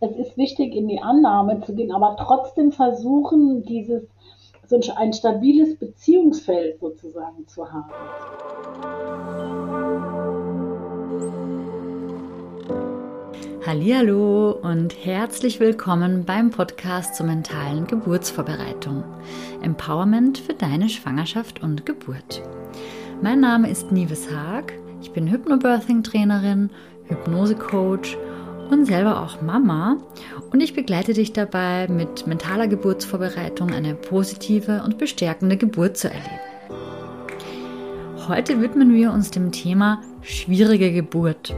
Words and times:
es 0.00 0.16
ist 0.16 0.36
wichtig, 0.38 0.74
in 0.74 0.88
die 0.88 1.00
Annahme 1.00 1.60
zu 1.60 1.74
gehen, 1.74 1.92
aber 1.92 2.16
trotzdem 2.18 2.72
versuchen, 2.72 3.62
dieses 3.64 4.02
so 4.66 4.80
ein 4.96 5.12
stabiles 5.12 5.76
Beziehungsfeld 5.76 6.80
sozusagen 6.80 7.46
zu 7.46 7.70
haben. 7.70 7.90
Hallo 13.66 14.52
und 14.62 15.04
herzlich 15.04 15.60
willkommen 15.60 16.24
beim 16.24 16.50
Podcast 16.50 17.14
zur 17.16 17.26
mentalen 17.26 17.86
Geburtsvorbereitung. 17.86 19.04
Empowerment 19.62 20.38
für 20.38 20.54
deine 20.54 20.88
Schwangerschaft 20.88 21.62
und 21.62 21.84
Geburt. 21.84 22.42
Mein 23.20 23.40
Name 23.40 23.68
ist 23.68 23.92
Nives 23.92 24.30
Haag. 24.32 24.72
Ich 25.02 25.12
bin 25.12 25.28
Hypnobirthing-Trainerin, 25.28 26.70
Hypnose-Coach 27.04 28.16
und 28.70 28.86
selber 28.86 29.20
auch 29.22 29.42
Mama. 29.42 29.98
Und 30.52 30.60
ich 30.60 30.74
begleite 30.74 31.12
dich 31.12 31.32
dabei, 31.32 31.88
mit 31.88 32.26
mentaler 32.26 32.68
Geburtsvorbereitung 32.68 33.70
eine 33.72 33.94
positive 33.94 34.82
und 34.84 34.98
bestärkende 34.98 35.56
Geburt 35.56 35.96
zu 35.96 36.08
erleben. 36.08 36.40
Heute 38.28 38.60
widmen 38.60 38.94
wir 38.94 39.12
uns 39.12 39.30
dem 39.30 39.50
Thema 39.50 40.02
schwierige 40.22 40.92
Geburt. 40.92 41.54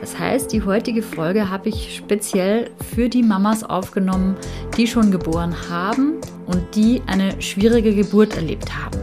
Das 0.00 0.18
heißt, 0.18 0.52
die 0.52 0.62
heutige 0.62 1.02
Folge 1.02 1.50
habe 1.50 1.70
ich 1.70 1.96
speziell 1.96 2.70
für 2.94 3.08
die 3.08 3.22
Mamas 3.22 3.64
aufgenommen, 3.64 4.36
die 4.76 4.86
schon 4.86 5.10
geboren 5.10 5.54
haben 5.68 6.14
und 6.46 6.62
die 6.74 7.02
eine 7.06 7.40
schwierige 7.40 7.94
Geburt 7.94 8.36
erlebt 8.36 8.70
haben. 8.76 8.98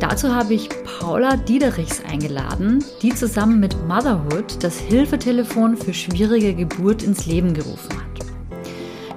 Dazu 0.00 0.34
habe 0.34 0.54
ich 0.54 0.68
Paula 1.02 1.36
Diederichs 1.36 2.00
eingeladen, 2.04 2.84
die 3.02 3.12
zusammen 3.12 3.58
mit 3.58 3.76
Motherhood 3.88 4.62
das 4.62 4.78
Hilfetelefon 4.78 5.76
für 5.76 5.92
schwierige 5.92 6.54
Geburt 6.54 7.02
ins 7.02 7.26
Leben 7.26 7.54
gerufen 7.54 7.90
hat. 7.90 8.24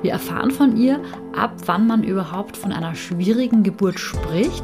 Wir 0.01 0.13
erfahren 0.13 0.49
von 0.49 0.77
ihr, 0.77 0.99
ab 1.37 1.53
wann 1.67 1.85
man 1.85 2.03
überhaupt 2.03 2.57
von 2.57 2.71
einer 2.71 2.95
schwierigen 2.95 3.61
Geburt 3.61 3.99
spricht 3.99 4.63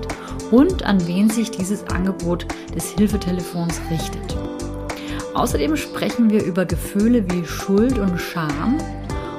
und 0.49 0.81
an 0.81 1.07
wen 1.07 1.29
sich 1.29 1.51
dieses 1.51 1.83
Angebot 1.89 2.47
des 2.73 2.89
Hilfetelefons 2.93 3.79
richtet. 3.91 4.35
Außerdem 5.35 5.77
sprechen 5.77 6.31
wir 6.31 6.43
über 6.43 6.65
Gefühle 6.65 7.23
wie 7.29 7.45
Schuld 7.45 7.99
und 7.99 8.19
Scham 8.19 8.79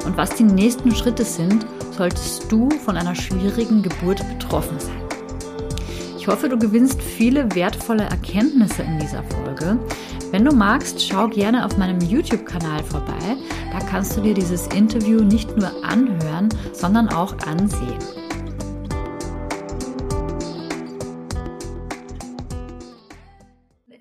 und 0.07 0.17
was 0.17 0.31
die 0.37 0.45
nächsten 0.45 0.95
Schritte 0.95 1.25
sind, 1.25 1.67
solltest 1.99 2.51
du 2.53 2.71
von 2.71 2.97
einer 2.97 3.17
schwierigen 3.17 3.83
Geburt 3.83 4.23
betroffen 4.39 4.79
sein. 4.79 5.02
Ich 6.23 6.29
hoffe, 6.29 6.49
du 6.49 6.57
gewinnst 6.57 7.03
viele 7.03 7.53
wertvolle 7.53 8.05
Erkenntnisse 8.05 8.83
in 8.83 9.01
dieser 9.01 9.25
Folge. 9.25 9.77
Wenn 10.31 10.45
du 10.45 10.55
magst, 10.55 11.05
schau 11.05 11.27
gerne 11.27 11.67
auf 11.67 11.77
meinem 11.79 12.01
YouTube-Kanal 12.01 12.85
vorbei. 12.85 13.37
Da 13.73 13.81
kannst 13.81 14.17
du 14.17 14.21
dir 14.21 14.33
dieses 14.33 14.69
Interview 14.69 15.25
nicht 15.25 15.57
nur 15.57 15.73
anhören, 15.83 16.49
sondern 16.73 17.09
auch 17.09 17.37
ansehen. 17.39 17.99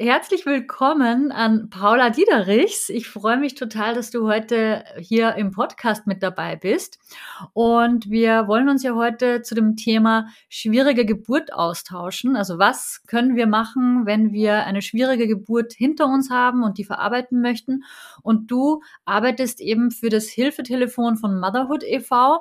Herzlich 0.04 0.48
willkommen 0.48 1.32
an 1.32 1.70
Paula 1.70 2.10
Diederichs. 2.10 2.90
Ich 2.90 3.08
freue 3.08 3.38
mich 3.38 3.54
total, 3.54 3.94
dass 3.94 4.10
du 4.10 4.28
heute 4.28 4.84
hier 4.98 5.36
im 5.36 5.52
Podcast 5.52 6.08
mit 6.08 6.24
dabei 6.24 6.56
bist. 6.56 6.98
Und 7.54 8.10
wir 8.10 8.48
wollen 8.48 8.68
uns 8.68 8.82
ja 8.82 8.96
heute 8.96 9.44
zu 9.44 9.54
dem 9.54 9.76
Thema 9.76 10.30
schwierige 10.50 11.06
Geburt 11.06 11.54
austauschen. 11.54 12.36
Also 12.36 12.58
was 12.58 13.04
können 13.06 13.36
wir 13.36 13.46
machen, 13.46 14.08
wenn 14.08 14.32
wir 14.32 14.66
eine 14.66 14.82
schwierige 14.82 15.28
Geburt 15.28 15.74
hinter 15.74 16.08
uns 16.08 16.32
haben 16.32 16.64
und 16.64 16.80
die 16.80 16.84
verarbeiten 16.84 17.40
möchten? 17.40 17.84
Und 18.24 18.50
du 18.50 18.82
arbeitest 19.06 19.62
eben 19.62 19.92
für 19.92 20.10
das 20.10 20.30
Hilfetelefon 20.30 21.16
von 21.16 21.40
Motherhood 21.40 21.84
e.V., 21.84 22.40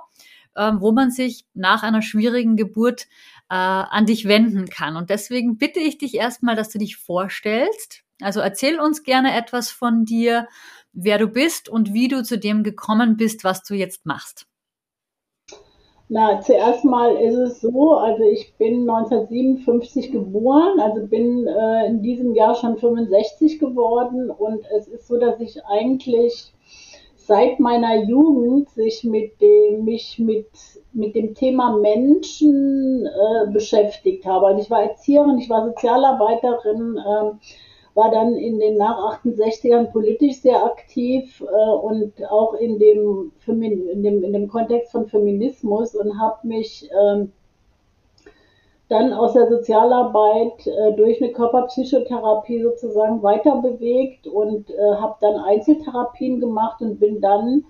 ähm, 0.56 0.80
wo 0.80 0.92
man 0.92 1.11
sich 1.11 1.45
nach 1.55 1.83
einer 1.83 2.00
schwierigen 2.00 2.56
Geburt 2.56 3.06
äh, 3.50 3.54
an 3.54 4.06
dich 4.06 4.28
wenden 4.28 4.66
kann. 4.66 4.96
Und 4.96 5.10
deswegen 5.10 5.58
bitte 5.58 5.80
ich 5.80 5.98
dich 5.98 6.14
erstmal, 6.14 6.56
dass 6.56 6.70
du 6.70 6.78
dich 6.78 6.96
vorstellst. 6.96 8.02
Also 8.22 8.40
erzähl 8.40 8.78
uns 8.78 9.02
gerne 9.02 9.36
etwas 9.36 9.70
von 9.70 10.05
dir, 10.05 10.46
wer 10.92 11.18
du 11.18 11.27
bist 11.27 11.68
und 11.68 11.92
wie 11.92 12.08
du 12.08 12.22
zu 12.22 12.39
dem 12.39 12.62
gekommen 12.62 13.16
bist, 13.16 13.44
was 13.44 13.62
du 13.62 13.74
jetzt 13.74 14.06
machst. 14.06 14.46
Na, 16.12 16.40
zuerst 16.40 16.84
mal 16.84 17.14
ist 17.16 17.36
es 17.36 17.60
so, 17.60 17.94
also 17.94 18.24
ich 18.24 18.56
bin 18.58 18.89
1957 18.89 20.10
geboren, 20.10 20.80
also 20.80 21.06
bin 21.06 21.46
äh, 21.46 21.86
in 21.86 22.02
diesem 22.02 22.34
Jahr 22.34 22.56
schon 22.56 22.78
65 22.78 23.60
geworden 23.60 24.28
und 24.28 24.64
es 24.77 24.89
ist 24.89 25.06
so, 25.06 25.18
dass 25.18 25.40
ich 25.40 25.64
eigentlich 25.66 26.52
seit 27.30 27.61
meiner 27.61 28.02
Jugend 28.02 28.70
sich 28.70 29.05
mit 29.05 29.41
dem, 29.41 29.85
mich 29.85 30.18
mit, 30.18 30.48
mit 30.92 31.14
dem 31.14 31.33
Thema 31.33 31.77
Menschen 31.77 33.07
äh, 33.07 33.52
beschäftigt 33.52 34.27
habe. 34.27 34.48
Also 34.48 34.63
ich 34.63 34.68
war 34.68 34.83
Erzieherin, 34.83 35.39
ich 35.39 35.48
war 35.48 35.64
Sozialarbeiterin, 35.64 36.96
äh, 36.98 37.95
war 37.95 38.11
dann 38.11 38.35
in 38.35 38.58
den 38.58 38.79
nach 38.79 39.20
68ern 39.23 39.92
politisch 39.92 40.40
sehr 40.40 40.64
aktiv 40.64 41.40
äh, 41.40 41.70
und 41.70 42.13
auch 42.29 42.55
in 42.55 42.80
dem, 42.80 43.30
in, 43.46 44.02
dem, 44.02 44.24
in 44.24 44.33
dem 44.33 44.48
Kontext 44.48 44.90
von 44.90 45.07
Feminismus 45.07 45.95
und 45.95 46.20
habe 46.20 46.45
mich 46.48 46.90
ähm, 47.01 47.30
dann 48.90 49.12
aus 49.12 49.34
der 49.34 49.48
Sozialarbeit 49.48 50.67
äh, 50.67 50.92
durch 50.96 51.23
eine 51.23 51.33
Körperpsychotherapie 51.33 52.61
sozusagen 52.61 53.23
weiter 53.23 53.62
bewegt 53.62 54.27
und 54.27 54.68
äh, 54.70 54.95
habe 54.96 55.14
dann 55.20 55.36
Einzeltherapien 55.36 56.40
gemacht 56.40 56.83
und 56.83 56.98
bin 56.98 57.20
dann 57.20 57.64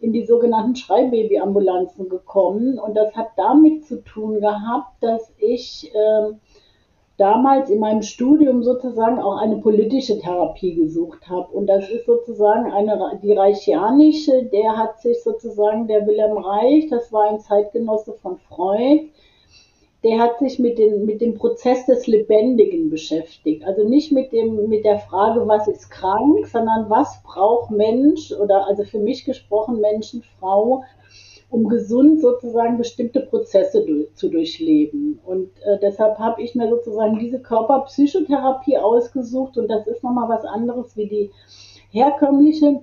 in 0.00 0.12
die 0.12 0.24
sogenannten 0.24 0.74
Schreibabyambulanzen 0.74 2.08
gekommen. 2.08 2.78
Und 2.78 2.94
das 2.94 3.14
hat 3.14 3.28
damit 3.36 3.84
zu 3.86 4.02
tun 4.04 4.40
gehabt, 4.40 5.02
dass 5.02 5.32
ich 5.38 5.92
äh, 5.94 6.32
damals 7.18 7.68
in 7.68 7.80
meinem 7.80 8.02
Studium 8.02 8.62
sozusagen 8.62 9.18
auch 9.20 9.36
eine 9.36 9.58
politische 9.58 10.18
Therapie 10.18 10.74
gesucht 10.74 11.28
habe. 11.28 11.52
Und 11.52 11.66
das 11.66 11.88
ist 11.90 12.06
sozusagen 12.06 12.72
eine, 12.72 13.18
die 13.22 13.34
reichianische, 13.34 14.44
der 14.44 14.78
hat 14.78 15.00
sich 15.00 15.22
sozusagen, 15.22 15.86
der 15.88 16.06
Wilhelm 16.06 16.38
Reich, 16.38 16.88
das 16.88 17.12
war 17.12 17.30
ein 17.30 17.40
Zeitgenosse 17.40 18.14
von 18.14 18.38
Freud, 18.38 19.10
der 20.04 20.18
hat 20.18 20.38
sich 20.38 20.58
mit, 20.58 20.78
den, 20.78 21.06
mit 21.06 21.22
dem 21.22 21.34
Prozess 21.34 21.86
des 21.86 22.06
Lebendigen 22.06 22.90
beschäftigt. 22.90 23.64
Also 23.64 23.88
nicht 23.88 24.12
mit, 24.12 24.32
dem, 24.32 24.68
mit 24.68 24.84
der 24.84 24.98
Frage, 24.98 25.48
was 25.48 25.66
ist 25.66 25.90
krank, 25.90 26.46
sondern 26.46 26.90
was 26.90 27.22
braucht 27.22 27.70
Mensch 27.70 28.30
oder 28.32 28.66
also 28.68 28.84
für 28.84 28.98
mich 28.98 29.24
gesprochen 29.24 29.80
Menschen, 29.80 30.22
Frau, 30.38 30.84
um 31.48 31.68
gesund 31.68 32.20
sozusagen 32.20 32.76
bestimmte 32.76 33.20
Prozesse 33.20 33.84
durch, 33.86 34.14
zu 34.14 34.28
durchleben. 34.28 35.20
Und 35.24 35.50
äh, 35.64 35.78
deshalb 35.80 36.18
habe 36.18 36.42
ich 36.42 36.54
mir 36.54 36.68
sozusagen 36.68 37.18
diese 37.18 37.40
Körperpsychotherapie 37.40 38.76
ausgesucht 38.76 39.56
und 39.56 39.68
das 39.68 39.86
ist 39.86 40.02
nochmal 40.02 40.28
was 40.28 40.44
anderes 40.44 40.96
wie 40.98 41.08
die 41.08 41.30
herkömmliche 41.90 42.82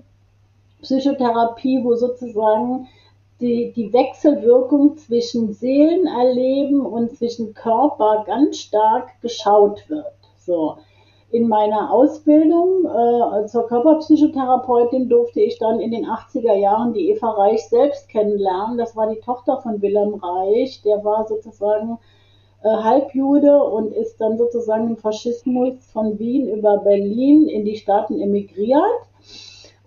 Psychotherapie, 0.81 1.84
wo 1.84 1.94
sozusagen 1.94 2.88
die, 3.41 3.74
die 3.74 3.91
Wechselwirkung 3.91 4.97
zwischen 4.97 5.53
Seelenerleben 5.53 6.85
und 6.85 7.18
zwischen 7.18 7.53
Körper 7.53 8.24
ganz 8.25 8.57
stark 8.57 9.09
geschaut 9.22 9.90
wird. 9.90 10.13
So. 10.38 10.78
In 11.31 11.47
meiner 11.47 11.94
Ausbildung 11.94 12.85
äh, 12.85 13.46
zur 13.47 13.66
Körperpsychotherapeutin 13.68 15.07
durfte 15.07 15.40
ich 15.40 15.57
dann 15.59 15.80
in 15.80 15.91
den 15.91 16.06
80er 16.06 16.56
Jahren 16.56 16.94
die 16.94 17.09
Eva 17.09 17.30
Reich 17.30 17.68
selbst 17.69 18.09
kennenlernen. 18.09 18.78
Das 18.78 18.97
war 18.97 19.09
die 19.09 19.22
Tochter 19.22 19.57
von 19.62 19.81
Wilhelm 19.81 20.16
Reich. 20.16 20.81
Der 20.84 21.03
war 21.06 21.25
sozusagen 21.25 22.00
äh, 22.63 22.68
Halbjude 22.68 23.63
und 23.63 23.94
ist 23.94 24.19
dann 24.19 24.38
sozusagen 24.38 24.90
im 24.90 24.97
Faschismus 24.97 25.75
von 25.94 26.19
Wien 26.19 26.50
über 26.50 26.80
Berlin 26.80 27.47
in 27.47 27.63
die 27.63 27.78
Staaten 27.78 28.19
emigriert 28.19 28.84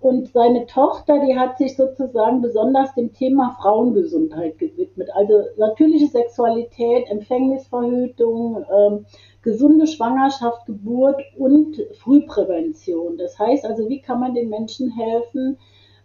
und 0.04 0.28
seine 0.28 0.66
Tochter, 0.66 1.18
die 1.24 1.38
hat 1.38 1.56
sich 1.56 1.76
sozusagen 1.76 2.42
besonders 2.42 2.94
dem 2.94 3.12
Thema 3.14 3.56
Frauengesundheit 3.60 4.58
gewidmet. 4.58 5.08
Also 5.14 5.44
natürliche 5.56 6.08
Sexualität, 6.08 7.08
Empfängnisverhütung, 7.08 8.64
ähm, 8.70 9.06
gesunde 9.40 9.86
Schwangerschaft, 9.86 10.66
Geburt 10.66 11.22
und 11.38 11.80
Frühprävention. 11.94 13.16
Das 13.16 13.38
heißt 13.38 13.64
also, 13.64 13.88
wie 13.88 14.02
kann 14.02 14.20
man 14.20 14.34
den 14.34 14.50
Menschen 14.50 14.90
helfen, 14.90 15.56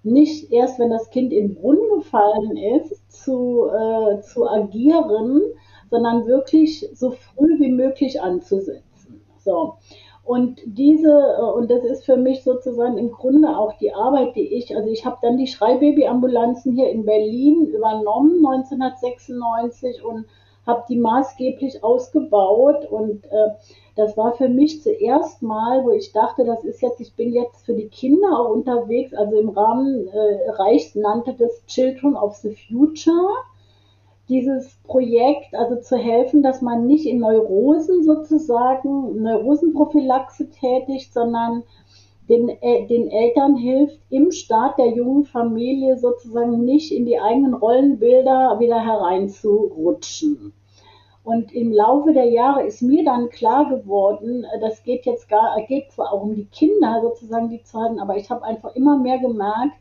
nicht 0.03 0.49
erst, 0.51 0.79
wenn 0.79 0.91
das 0.91 1.09
Kind 1.09 1.33
in 1.33 1.49
den 1.49 1.55
Brunnen 1.55 1.97
gefallen 1.97 2.55
ist, 2.55 3.11
zu, 3.11 3.67
äh, 3.67 4.21
zu 4.21 4.47
agieren, 4.47 5.41
sondern 5.89 6.25
wirklich 6.25 6.89
so 6.93 7.11
früh 7.11 7.59
wie 7.59 7.71
möglich 7.71 8.21
anzusetzen. 8.21 9.21
So. 9.39 9.73
Und 10.29 10.61
diese, 10.63 11.09
äh, 11.09 11.41
und 11.41 11.71
das 11.71 11.83
ist 11.83 12.05
für 12.05 12.15
mich 12.15 12.43
sozusagen 12.43 12.99
im 12.99 13.11
Grunde 13.11 13.57
auch 13.57 13.73
die 13.79 13.91
Arbeit, 13.91 14.35
die 14.35 14.53
ich, 14.53 14.75
also 14.75 14.87
ich 14.87 15.03
habe 15.03 15.17
dann 15.23 15.37
die 15.37 15.47
Schreibabyambulanzen 15.47 16.75
hier 16.75 16.91
in 16.91 17.03
Berlin 17.03 17.65
übernommen 17.65 18.45
1996 18.45 20.05
und 20.05 20.25
habe 20.67 20.83
die 20.87 20.97
maßgeblich 20.97 21.83
ausgebaut. 21.83 22.85
Und 22.91 23.25
äh, 23.25 23.47
das 23.95 24.17
war 24.17 24.33
für 24.33 24.49
mich 24.49 24.83
zuerst 24.83 25.41
mal, 25.41 25.83
wo 25.83 25.89
ich 25.89 26.13
dachte, 26.13 26.45
das 26.45 26.63
ist 26.63 26.83
jetzt, 26.83 27.01
ich 27.01 27.15
bin 27.15 27.33
jetzt 27.33 27.65
für 27.65 27.73
die 27.73 27.87
Kinder 27.87 28.39
auch 28.39 28.51
unterwegs, 28.51 29.15
also 29.15 29.35
im 29.35 29.49
Rahmen 29.49 30.09
äh, 30.09 30.51
Reichs 30.51 30.93
nannte 30.93 31.33
das 31.33 31.65
Children 31.65 32.15
of 32.15 32.35
the 32.35 32.55
Future 32.67 33.33
dieses 34.29 34.77
Projekt, 34.83 35.53
also 35.55 35.77
zu 35.77 35.97
helfen, 35.97 36.43
dass 36.43 36.61
man 36.61 36.85
nicht 36.85 37.05
in 37.05 37.19
Neurosen 37.19 38.03
sozusagen, 38.03 39.21
Neurosenprophylaxe 39.21 40.49
tätigt, 40.49 41.13
sondern 41.13 41.63
den, 42.29 42.47
den 42.87 43.09
Eltern 43.09 43.55
hilft, 43.55 43.99
im 44.11 44.31
Start 44.31 44.77
der 44.77 44.89
jungen 44.89 45.25
Familie 45.25 45.97
sozusagen 45.97 46.63
nicht 46.63 46.91
in 46.91 47.05
die 47.05 47.19
eigenen 47.19 47.55
Rollenbilder 47.55 48.59
wieder 48.59 48.79
hereinzurutschen. 48.79 50.53
Und 51.23 51.53
im 51.53 51.71
Laufe 51.71 52.13
der 52.13 52.29
Jahre 52.29 52.63
ist 52.63 52.81
mir 52.81 53.03
dann 53.03 53.29
klar 53.29 53.67
geworden, 53.69 54.45
das 54.61 54.83
geht 54.83 55.05
jetzt 55.05 55.27
gar, 55.27 55.59
geht 55.67 55.91
zwar 55.91 56.13
auch 56.13 56.23
um 56.23 56.35
die 56.35 56.45
Kinder 56.45 57.01
sozusagen, 57.01 57.49
die 57.49 57.63
zu 57.63 57.79
halten, 57.79 57.99
aber 57.99 58.15
ich 58.15 58.29
habe 58.29 58.43
einfach 58.43 58.75
immer 58.75 58.97
mehr 58.97 59.17
gemerkt, 59.17 59.75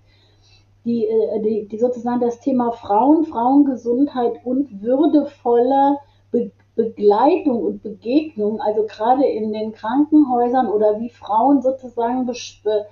die, 0.89 1.07
äh, 1.07 1.43
die, 1.43 1.69
die 1.69 1.79
sozusagen 1.79 2.21
das 2.21 2.41
Thema 2.41 2.73
Frauen, 2.73 3.25
Frauengesundheit 3.25 4.41
und 4.45 4.83
würdevolle 4.83 5.99
Be 6.31 6.51
Begleitung 6.75 7.61
und 7.65 7.83
Begegnung, 7.83 8.61
also 8.61 8.87
gerade 8.87 9.27
in 9.27 9.53
den 9.53 9.73
Krankenhäusern 9.73 10.69
oder 10.69 11.01
wie 11.01 11.11
Frauen 11.11 11.61
sozusagen 11.61 12.25
be 12.25 12.87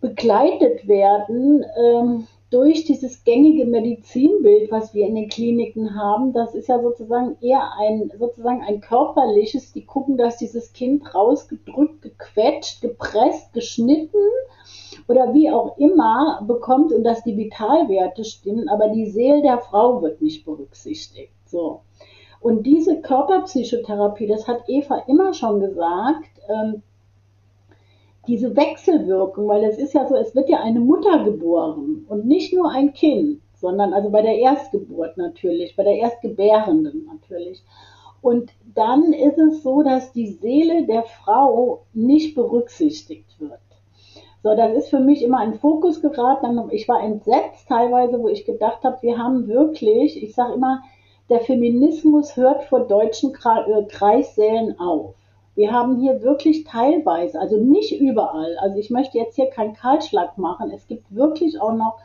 begleitet 0.00 0.86
werden 0.86 1.64
ähm, 1.76 2.26
durch 2.50 2.84
dieses 2.84 3.24
gängige 3.24 3.64
Medizinbild, 3.66 4.70
was 4.70 4.94
wir 4.94 5.06
in 5.06 5.14
den 5.14 5.28
Kliniken 5.28 5.94
haben, 5.96 6.32
das 6.32 6.54
ist 6.54 6.68
ja 6.68 6.80
sozusagen 6.80 7.36
eher 7.40 7.72
ein 7.78 8.12
sozusagen 8.18 8.62
ein 8.62 8.80
körperliches, 8.80 9.72
die 9.72 9.84
gucken, 9.84 10.16
dass 10.16 10.36
dieses 10.36 10.72
Kind 10.72 11.14
rausgedrückt, 11.14 12.02
gequetscht, 12.02 12.80
gepresst, 12.80 13.52
geschnitten 13.52 14.18
oder 15.08 15.34
wie 15.34 15.50
auch 15.50 15.76
immer 15.78 16.42
bekommt 16.46 16.92
und 16.92 17.02
dass 17.04 17.24
die 17.24 17.36
Vitalwerte 17.36 18.24
stimmen, 18.24 18.68
aber 18.68 18.88
die 18.88 19.06
Seele 19.06 19.42
der 19.42 19.58
Frau 19.58 20.02
wird 20.02 20.22
nicht 20.22 20.44
berücksichtigt. 20.44 21.32
So. 21.46 21.80
Und 22.40 22.64
diese 22.64 23.00
Körperpsychotherapie, 23.00 24.26
das 24.26 24.46
hat 24.46 24.68
Eva 24.68 25.02
immer 25.08 25.32
schon 25.32 25.60
gesagt, 25.60 26.28
ähm, 26.48 26.82
diese 28.26 28.56
Wechselwirkung, 28.56 29.48
weil 29.48 29.64
es 29.64 29.78
ist 29.78 29.94
ja 29.94 30.06
so, 30.06 30.16
es 30.16 30.34
wird 30.34 30.48
ja 30.48 30.60
eine 30.60 30.80
Mutter 30.80 31.24
geboren 31.24 32.04
und 32.08 32.26
nicht 32.26 32.52
nur 32.52 32.70
ein 32.70 32.92
Kind, 32.92 33.40
sondern 33.54 33.92
also 33.92 34.10
bei 34.10 34.22
der 34.22 34.38
Erstgeburt 34.38 35.16
natürlich, 35.16 35.76
bei 35.76 35.84
der 35.84 35.96
Erstgebärenden 35.96 37.06
natürlich. 37.12 37.62
Und 38.20 38.52
dann 38.74 39.12
ist 39.12 39.38
es 39.38 39.62
so, 39.62 39.82
dass 39.82 40.12
die 40.12 40.28
Seele 40.28 40.86
der 40.86 41.02
Frau 41.02 41.82
nicht 41.92 42.34
berücksichtigt 42.34 43.38
wird. 43.38 43.60
So, 44.42 44.54
das 44.54 44.74
ist 44.76 44.88
für 44.90 45.00
mich 45.00 45.22
immer 45.22 45.38
ein 45.38 45.54
Fokus 45.54 46.02
geraten. 46.02 46.60
Ich 46.70 46.88
war 46.88 47.02
entsetzt 47.02 47.68
teilweise, 47.68 48.20
wo 48.20 48.28
ich 48.28 48.44
gedacht 48.44 48.84
habe, 48.84 48.98
wir 49.00 49.18
haben 49.18 49.48
wirklich, 49.48 50.22
ich 50.22 50.34
sage 50.34 50.54
immer, 50.54 50.82
der 51.30 51.40
Feminismus 51.40 52.36
hört 52.36 52.64
vor 52.64 52.80
deutschen 52.80 53.32
äh, 53.32 53.84
Kreissälen 53.88 54.78
auf. 54.78 55.14
Wir 55.54 55.72
haben 55.72 56.00
hier 56.00 56.22
wirklich 56.22 56.64
teilweise, 56.64 57.38
also 57.38 57.56
nicht 57.58 58.00
überall, 58.00 58.56
also 58.58 58.76
ich 58.78 58.90
möchte 58.90 59.18
jetzt 59.18 59.36
hier 59.36 59.50
keinen 59.50 59.74
Kahlschlag 59.74 60.36
machen. 60.36 60.72
Es 60.72 60.86
gibt 60.88 61.14
wirklich 61.14 61.60
auch 61.60 61.74
noch 61.74 61.98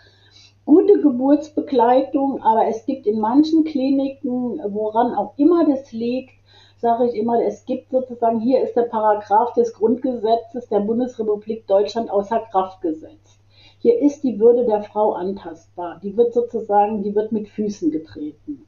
gute 0.66 1.02
Geburtsbegleitung, 1.02 2.44
aber 2.44 2.68
es 2.68 2.86
gibt 2.86 3.08
in 3.08 3.20
manchen 3.20 3.64
Kliniken, 3.64 4.62
woran 4.68 5.16
auch 5.16 5.34
immer 5.38 5.66
das 5.66 5.92
liegt, 5.92 6.32
sage 6.78 7.08
ich 7.08 7.16
immer, 7.16 7.44
es 7.44 7.66
gibt 7.66 7.90
sozusagen, 7.90 8.40
hier 8.40 8.62
ist 8.62 8.76
der 8.76 8.84
Paragraph 8.84 9.54
des 9.54 9.74
Grundgesetzes 9.74 10.70
der 10.70 10.82
Bundesrepublik 10.82 11.66
Deutschland 11.66 12.12
außer 12.12 12.40
Kraft 12.52 12.82
gesetzt. 12.82 13.40
Hier 13.80 14.00
ist 14.00 14.24
die 14.24 14.40
Würde 14.40 14.66
der 14.66 14.84
Frau 14.84 15.14
antastbar. 15.14 16.00
Die 16.04 16.16
wird 16.16 16.34
sozusagen, 16.34 17.02
die 17.02 17.16
wird 17.16 17.32
mit 17.32 17.48
Füßen 17.48 17.92
getreten. 17.92 18.66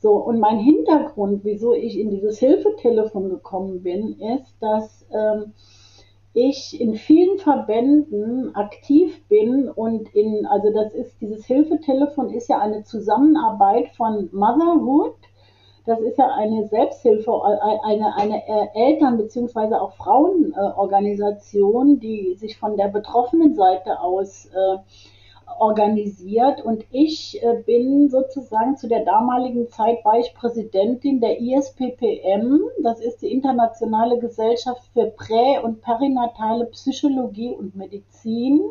So, 0.00 0.14
und 0.14 0.40
mein 0.40 0.58
Hintergrund, 0.58 1.44
wieso 1.44 1.74
ich 1.74 1.98
in 1.98 2.10
dieses 2.10 2.38
Hilfetelefon 2.38 3.28
gekommen 3.28 3.82
bin, 3.82 4.18
ist, 4.18 4.56
dass 4.60 5.06
ähm, 5.12 5.52
ich 6.32 6.80
in 6.80 6.94
vielen 6.94 7.38
Verbänden 7.38 8.54
aktiv 8.54 9.22
bin 9.28 9.68
und 9.68 10.08
in, 10.14 10.46
also 10.46 10.72
das 10.72 10.94
ist, 10.94 11.20
dieses 11.20 11.44
Hilfetelefon 11.44 12.30
ist 12.30 12.48
ja 12.48 12.60
eine 12.60 12.82
Zusammenarbeit 12.82 13.90
von 13.90 14.30
Motherhood, 14.32 15.16
das 15.84 16.00
ist 16.00 16.16
ja 16.16 16.28
eine 16.34 16.66
Selbsthilfe, 16.68 17.30
eine, 17.84 18.16
eine 18.16 18.42
Eltern- 18.74 19.18
bzw. 19.18 19.74
auch 19.74 19.92
Frauenorganisation, 19.94 22.00
die 22.00 22.36
sich 22.36 22.56
von 22.56 22.78
der 22.78 22.88
betroffenen 22.88 23.54
Seite 23.54 24.00
aus 24.00 24.46
äh, 24.46 24.78
organisiert. 25.58 26.64
Und 26.64 26.84
ich 26.90 27.42
äh, 27.42 27.62
bin 27.66 28.08
sozusagen 28.08 28.76
zu 28.76 28.88
der 28.88 29.04
damaligen 29.04 29.68
Zeit 29.68 30.04
war 30.04 30.18
ich 30.18 30.34
Präsidentin 30.34 31.20
der 31.20 31.40
ISPPM. 31.40 32.60
Das 32.82 33.00
ist 33.00 33.22
die 33.22 33.32
Internationale 33.32 34.18
Gesellschaft 34.18 34.82
für 34.92 35.06
Prä- 35.06 35.60
und 35.62 35.80
Perinatale 35.82 36.66
Psychologie 36.66 37.50
und 37.50 37.76
Medizin. 37.76 38.62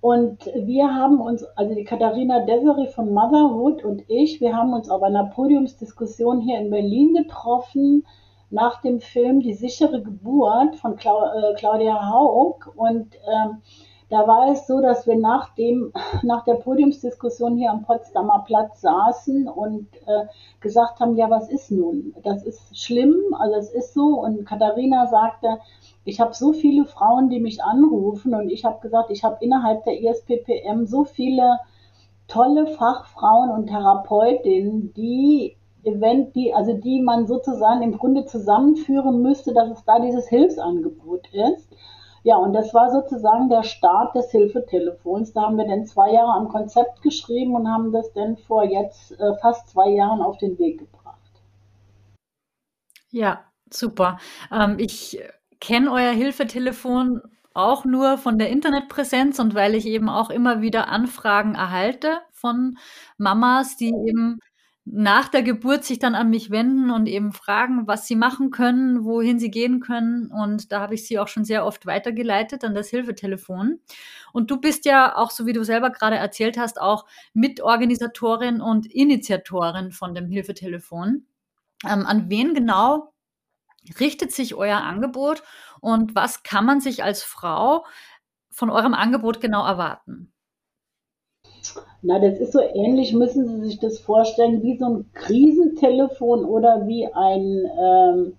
Und 0.00 0.44
wir 0.54 0.94
haben 0.94 1.20
uns, 1.20 1.44
also 1.56 1.74
die 1.74 1.84
Katharina 1.84 2.44
Deseri 2.44 2.88
von 2.88 3.14
Motherhood 3.14 3.84
und 3.84 4.02
ich, 4.08 4.38
wir 4.40 4.54
haben 4.54 4.74
uns 4.74 4.90
auf 4.90 5.02
einer 5.02 5.24
Podiumsdiskussion 5.24 6.42
hier 6.42 6.58
in 6.58 6.68
Berlin 6.68 7.14
getroffen 7.14 8.04
nach 8.50 8.80
dem 8.82 9.00
Film 9.00 9.40
Die 9.40 9.54
sichere 9.54 10.02
Geburt 10.02 10.76
von 10.76 10.92
äh, 10.94 11.54
Claudia 11.56 12.10
Haug. 12.10 12.70
Und 12.76 13.14
ähm, 13.26 13.62
da 14.10 14.26
war 14.28 14.52
es 14.52 14.66
so, 14.66 14.80
dass 14.80 15.06
wir 15.06 15.16
nach, 15.16 15.54
dem, 15.54 15.92
nach 16.22 16.44
der 16.44 16.54
Podiumsdiskussion 16.54 17.56
hier 17.56 17.70
am 17.70 17.84
Potsdamer 17.84 18.44
Platz 18.46 18.80
saßen 18.80 19.48
und 19.48 19.88
äh, 20.06 20.26
gesagt 20.60 21.00
haben, 21.00 21.16
ja, 21.16 21.30
was 21.30 21.48
ist 21.48 21.70
nun? 21.70 22.14
Das 22.22 22.44
ist 22.44 22.78
schlimm, 22.78 23.16
also 23.38 23.56
es 23.56 23.70
ist 23.70 23.94
so. 23.94 24.20
Und 24.20 24.44
Katharina 24.44 25.06
sagte, 25.06 25.58
ich 26.04 26.20
habe 26.20 26.34
so 26.34 26.52
viele 26.52 26.84
Frauen, 26.84 27.30
die 27.30 27.40
mich 27.40 27.62
anrufen 27.62 28.34
und 28.34 28.50
ich 28.50 28.64
habe 28.64 28.80
gesagt, 28.80 29.10
ich 29.10 29.24
habe 29.24 29.38
innerhalb 29.40 29.84
der 29.84 30.00
ISPPM 30.00 30.86
so 30.86 31.04
viele 31.04 31.58
tolle 32.28 32.66
Fachfrauen 32.66 33.50
und 33.50 33.66
Therapeutinnen, 33.68 34.92
die 34.94 35.56
Event, 35.82 36.34
die, 36.34 36.54
also 36.54 36.72
die 36.72 37.00
man 37.00 37.26
sozusagen 37.26 37.82
im 37.82 37.98
Grunde 37.98 38.24
zusammenführen 38.24 39.22
müsste, 39.22 39.52
dass 39.52 39.70
es 39.70 39.84
da 39.84 39.98
dieses 39.98 40.28
Hilfsangebot 40.28 41.28
ist. 41.32 41.68
Ja, 42.24 42.36
und 42.36 42.54
das 42.54 42.72
war 42.72 42.90
sozusagen 42.90 43.50
der 43.50 43.62
Start 43.62 44.14
des 44.14 44.30
Hilfetelefons. 44.30 45.34
Da 45.34 45.42
haben 45.42 45.58
wir 45.58 45.66
dann 45.66 45.84
zwei 45.84 46.10
Jahre 46.10 46.32
am 46.32 46.48
Konzept 46.48 47.02
geschrieben 47.02 47.54
und 47.54 47.68
haben 47.68 47.92
das 47.92 48.10
dann 48.14 48.38
vor 48.38 48.64
jetzt 48.64 49.12
äh, 49.20 49.34
fast 49.42 49.68
zwei 49.68 49.90
Jahren 49.90 50.22
auf 50.22 50.38
den 50.38 50.58
Weg 50.58 50.78
gebracht. 50.78 51.20
Ja, 53.10 53.44
super. 53.70 54.18
Ähm, 54.50 54.76
ich 54.78 55.22
kenne 55.60 55.92
euer 55.92 56.12
Hilfetelefon 56.12 57.20
auch 57.52 57.84
nur 57.84 58.16
von 58.16 58.38
der 58.38 58.48
Internetpräsenz 58.48 59.38
und 59.38 59.54
weil 59.54 59.74
ich 59.74 59.86
eben 59.86 60.08
auch 60.08 60.30
immer 60.30 60.62
wieder 60.62 60.88
Anfragen 60.88 61.54
erhalte 61.54 62.20
von 62.32 62.78
Mamas, 63.18 63.76
die 63.76 63.92
eben 64.08 64.38
nach 64.86 65.28
der 65.28 65.42
Geburt 65.42 65.84
sich 65.84 65.98
dann 65.98 66.14
an 66.14 66.28
mich 66.28 66.50
wenden 66.50 66.90
und 66.90 67.06
eben 67.06 67.32
fragen, 67.32 67.86
was 67.86 68.06
sie 68.06 68.16
machen 68.16 68.50
können, 68.50 69.04
wohin 69.04 69.38
sie 69.38 69.50
gehen 69.50 69.80
können. 69.80 70.30
Und 70.30 70.72
da 70.72 70.80
habe 70.80 70.94
ich 70.94 71.06
sie 71.06 71.18
auch 71.18 71.28
schon 71.28 71.44
sehr 71.44 71.64
oft 71.64 71.86
weitergeleitet 71.86 72.64
an 72.64 72.74
das 72.74 72.90
Hilfetelefon. 72.90 73.80
Und 74.32 74.50
du 74.50 74.60
bist 74.60 74.84
ja 74.84 75.16
auch, 75.16 75.30
so 75.30 75.46
wie 75.46 75.54
du 75.54 75.64
selber 75.64 75.88
gerade 75.90 76.16
erzählt 76.16 76.58
hast, 76.58 76.78
auch 76.80 77.06
Mitorganisatorin 77.32 78.60
und 78.60 78.86
Initiatorin 78.86 79.90
von 79.90 80.14
dem 80.14 80.28
Hilfetelefon. 80.28 81.24
Ähm, 81.88 82.04
an 82.04 82.28
wen 82.28 82.52
genau 82.52 83.14
richtet 84.00 84.32
sich 84.32 84.54
euer 84.54 84.78
Angebot 84.78 85.42
und 85.80 86.14
was 86.14 86.42
kann 86.42 86.66
man 86.66 86.80
sich 86.80 87.02
als 87.04 87.22
Frau 87.22 87.86
von 88.50 88.70
eurem 88.70 88.94
Angebot 88.94 89.40
genau 89.40 89.66
erwarten? 89.66 90.33
Na, 92.02 92.18
das 92.18 92.38
ist 92.38 92.52
so 92.52 92.60
ähnlich, 92.60 93.14
müssen 93.14 93.46
Sie 93.46 93.60
sich 93.66 93.78
das 93.78 93.98
vorstellen, 93.98 94.62
wie 94.62 94.76
so 94.76 94.86
ein 94.86 95.10
Krisentelefon 95.14 96.44
oder 96.44 96.86
wie 96.86 97.06
ein, 97.06 97.70
ähm, 97.80 98.32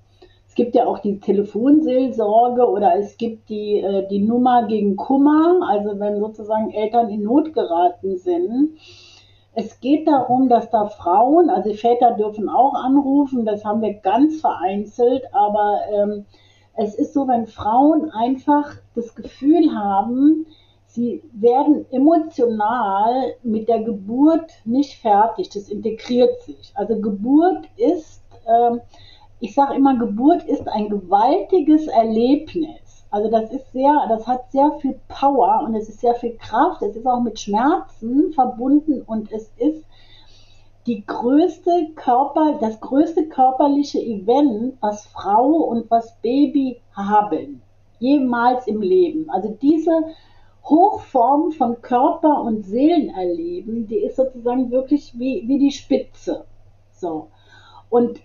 es 0.47 0.53
gibt 0.53 0.75
ja 0.75 0.85
auch 0.85 0.99
die 0.99 1.19
Telefonseelsorge 1.19 2.69
oder 2.69 2.95
es 2.95 3.17
gibt 3.17 3.49
die, 3.49 3.79
äh, 3.79 4.07
die 4.07 4.19
Nummer 4.19 4.67
gegen 4.67 4.95
Kummer, 4.95 5.67
also 5.67 5.99
wenn 5.99 6.19
sozusagen 6.19 6.71
Eltern 6.71 7.09
in 7.09 7.23
Not 7.23 7.53
geraten 7.53 8.17
sind. 8.17 8.77
Es 9.53 9.79
geht 9.79 10.07
darum, 10.07 10.47
dass 10.47 10.69
da 10.69 10.87
Frauen, 10.87 11.49
also 11.49 11.73
Väter 11.73 12.11
dürfen 12.11 12.49
auch 12.49 12.75
anrufen, 12.75 13.45
das 13.45 13.65
haben 13.65 13.81
wir 13.81 13.93
ganz 13.93 14.41
vereinzelt, 14.41 15.23
aber 15.33 15.79
ähm, 15.91 16.25
es 16.75 16.93
ist 16.93 17.13
so, 17.13 17.27
wenn 17.27 17.47
Frauen 17.47 18.11
einfach 18.11 18.75
das 18.95 19.15
Gefühl 19.15 19.73
haben, 19.73 20.45
sie 20.95 21.21
werden 21.33 21.85
emotional 21.91 23.35
mit 23.43 23.67
der 23.67 23.83
Geburt 23.83 24.51
nicht 24.63 24.99
fertig. 24.99 25.49
Das 25.49 25.69
integriert 25.69 26.41
sich. 26.41 26.71
Also 26.73 26.99
Geburt 26.99 27.67
ist, 27.75 28.23
äh, 28.45 28.77
ich 29.41 29.53
sage 29.53 29.75
immer, 29.75 29.97
Geburt 29.97 30.43
ist 30.45 30.67
ein 30.67 30.89
gewaltiges 30.89 31.87
Erlebnis. 31.87 33.05
Also 33.11 33.29
das 33.29 33.51
ist 33.51 33.71
sehr, 33.71 34.05
das 34.09 34.25
hat 34.25 34.51
sehr 34.51 34.71
viel 34.81 34.99
Power 35.07 35.63
und 35.65 35.75
es 35.75 35.89
ist 35.89 35.99
sehr 35.99 36.15
viel 36.15 36.35
Kraft. 36.37 36.81
Es 36.81 36.95
ist 36.95 37.05
auch 37.05 37.21
mit 37.21 37.39
Schmerzen 37.39 38.33
verbunden 38.33 39.01
und 39.01 39.31
es 39.31 39.51
ist 39.57 39.85
die 40.87 41.05
größte 41.05 41.89
Körper, 41.95 42.57
das 42.61 42.79
größte 42.79 43.27
körperliche 43.27 43.99
Event, 43.99 44.77
was 44.81 45.07
Frau 45.07 45.47
und 45.47 45.89
was 45.89 46.15
Baby 46.21 46.79
haben, 46.93 47.61
jemals 47.99 48.67
im 48.67 48.81
Leben. 48.81 49.29
Also 49.29 49.57
diese 49.61 49.91
Hochform 50.65 51.51
von 51.51 51.81
Körper 51.81 52.41
und 52.41 52.65
Seelenerleben, 52.65 53.87
die 53.87 53.97
ist 53.97 54.15
sozusagen 54.15 54.71
wirklich 54.71 55.13
wie, 55.17 55.43
wie 55.47 55.59
die 55.59 55.71
Spitze. 55.71 56.45
So. 56.91 57.27
Und, 57.89 58.19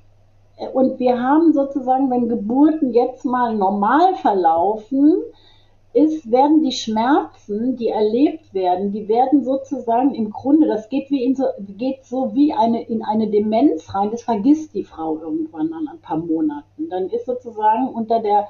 und 0.72 0.98
wir 0.98 1.20
haben 1.20 1.52
sozusagen, 1.52 2.10
wenn 2.10 2.28
Geburten 2.28 2.92
jetzt 2.92 3.24
mal 3.24 3.54
normal 3.54 4.14
verlaufen, 4.16 5.22
ist, 5.92 6.30
werden 6.30 6.62
die 6.62 6.72
Schmerzen, 6.72 7.76
die 7.76 7.88
erlebt 7.88 8.54
werden, 8.54 8.92
die 8.92 9.08
werden 9.08 9.44
sozusagen 9.44 10.14
im 10.14 10.30
Grunde, 10.30 10.68
das 10.68 10.88
geht 10.88 11.10
wie 11.10 11.24
in 11.24 11.34
so, 11.34 11.44
geht 11.58 12.04
so 12.04 12.32
wie 12.34 12.52
eine, 12.52 12.82
in 12.82 13.02
eine 13.02 13.28
Demenz 13.28 13.92
rein, 13.92 14.12
das 14.12 14.22
vergisst 14.22 14.72
die 14.74 14.84
Frau 14.84 15.18
irgendwann 15.18 15.72
an 15.72 15.88
ein 15.88 16.00
paar 16.00 16.18
Monaten. 16.18 16.88
Dann 16.88 17.08
ist 17.08 17.26
sozusagen 17.26 17.88
unter 17.88 18.20
der 18.20 18.46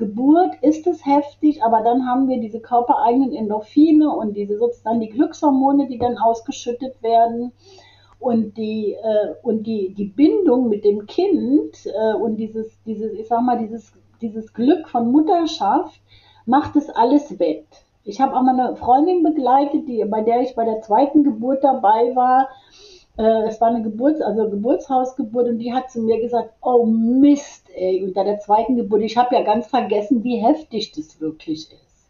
Geburt 0.00 0.54
ist 0.62 0.86
es 0.86 1.04
heftig, 1.04 1.62
aber 1.62 1.82
dann 1.82 2.06
haben 2.06 2.26
wir 2.26 2.40
diese 2.40 2.58
körpereigenen 2.58 3.34
Endorphine 3.34 4.08
und 4.08 4.34
diese 4.34 4.56
sozusagen 4.56 4.98
die 5.00 5.10
Glückshormone, 5.10 5.88
die 5.88 5.98
dann 5.98 6.16
ausgeschüttet 6.16 7.02
werden 7.02 7.52
und 8.18 8.56
die 8.56 8.94
äh, 8.94 9.34
und 9.42 9.66
die 9.66 9.92
die 9.92 10.06
Bindung 10.06 10.70
mit 10.70 10.84
dem 10.86 11.06
Kind 11.06 11.76
äh, 11.84 12.14
und 12.14 12.38
dieses 12.38 12.82
dieses 12.86 13.12
ich 13.12 13.28
sag 13.28 13.42
mal 13.42 13.58
dieses 13.58 13.92
dieses 14.22 14.54
Glück 14.54 14.88
von 14.88 15.12
Mutterschaft 15.12 16.00
macht 16.46 16.76
es 16.76 16.88
alles 16.88 17.38
wett. 17.38 17.66
Ich 18.02 18.22
habe 18.22 18.34
auch 18.34 18.42
mal 18.42 18.58
eine 18.58 18.76
Freundin 18.76 19.22
begleitet, 19.22 19.86
die 19.86 20.02
bei 20.06 20.22
der 20.22 20.40
ich 20.40 20.54
bei 20.54 20.64
der 20.64 20.80
zweiten 20.80 21.24
Geburt 21.24 21.62
dabei 21.62 22.16
war 22.16 22.48
äh, 23.16 23.48
es 23.48 23.60
war 23.60 23.68
eine 23.68 23.82
Geburts-, 23.82 24.20
also 24.20 24.48
Geburtshausgeburt 24.48 25.48
und 25.48 25.58
die 25.58 25.72
hat 25.72 25.90
zu 25.90 26.00
mir 26.00 26.20
gesagt, 26.20 26.54
oh 26.62 26.86
Mist, 26.86 27.68
ey, 27.74 28.02
unter 28.04 28.24
der 28.24 28.40
zweiten 28.40 28.76
Geburt, 28.76 29.02
ich 29.02 29.16
habe 29.16 29.34
ja 29.34 29.42
ganz 29.42 29.66
vergessen, 29.66 30.24
wie 30.24 30.36
heftig 30.36 30.92
das 30.92 31.20
wirklich 31.20 31.70
ist. 31.70 32.08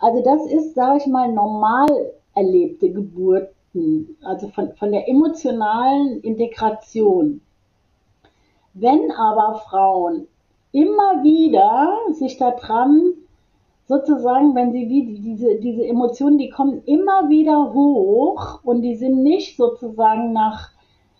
Also 0.00 0.22
das 0.22 0.46
ist, 0.46 0.74
sage 0.74 0.98
ich 0.98 1.06
mal, 1.06 1.32
normal 1.32 1.88
erlebte 2.34 2.90
Geburten, 2.90 4.16
also 4.22 4.48
von, 4.48 4.74
von 4.74 4.92
der 4.92 5.08
emotionalen 5.08 6.20
Integration. 6.20 7.40
Wenn 8.74 9.10
aber 9.12 9.62
Frauen 9.70 10.26
immer 10.72 11.22
wieder 11.22 11.96
sich 12.12 12.36
daran 12.36 13.14
sozusagen, 13.86 14.54
wenn 14.54 14.72
sie 14.72 14.88
wie 14.88 15.20
diese, 15.20 15.56
diese 15.56 15.86
Emotionen, 15.86 16.38
die 16.38 16.48
kommen 16.48 16.82
immer 16.86 17.28
wieder 17.28 17.74
hoch 17.74 18.60
und 18.64 18.82
die 18.82 18.96
sind 18.96 19.22
nicht 19.22 19.56
sozusagen 19.56 20.32
nach 20.32 20.70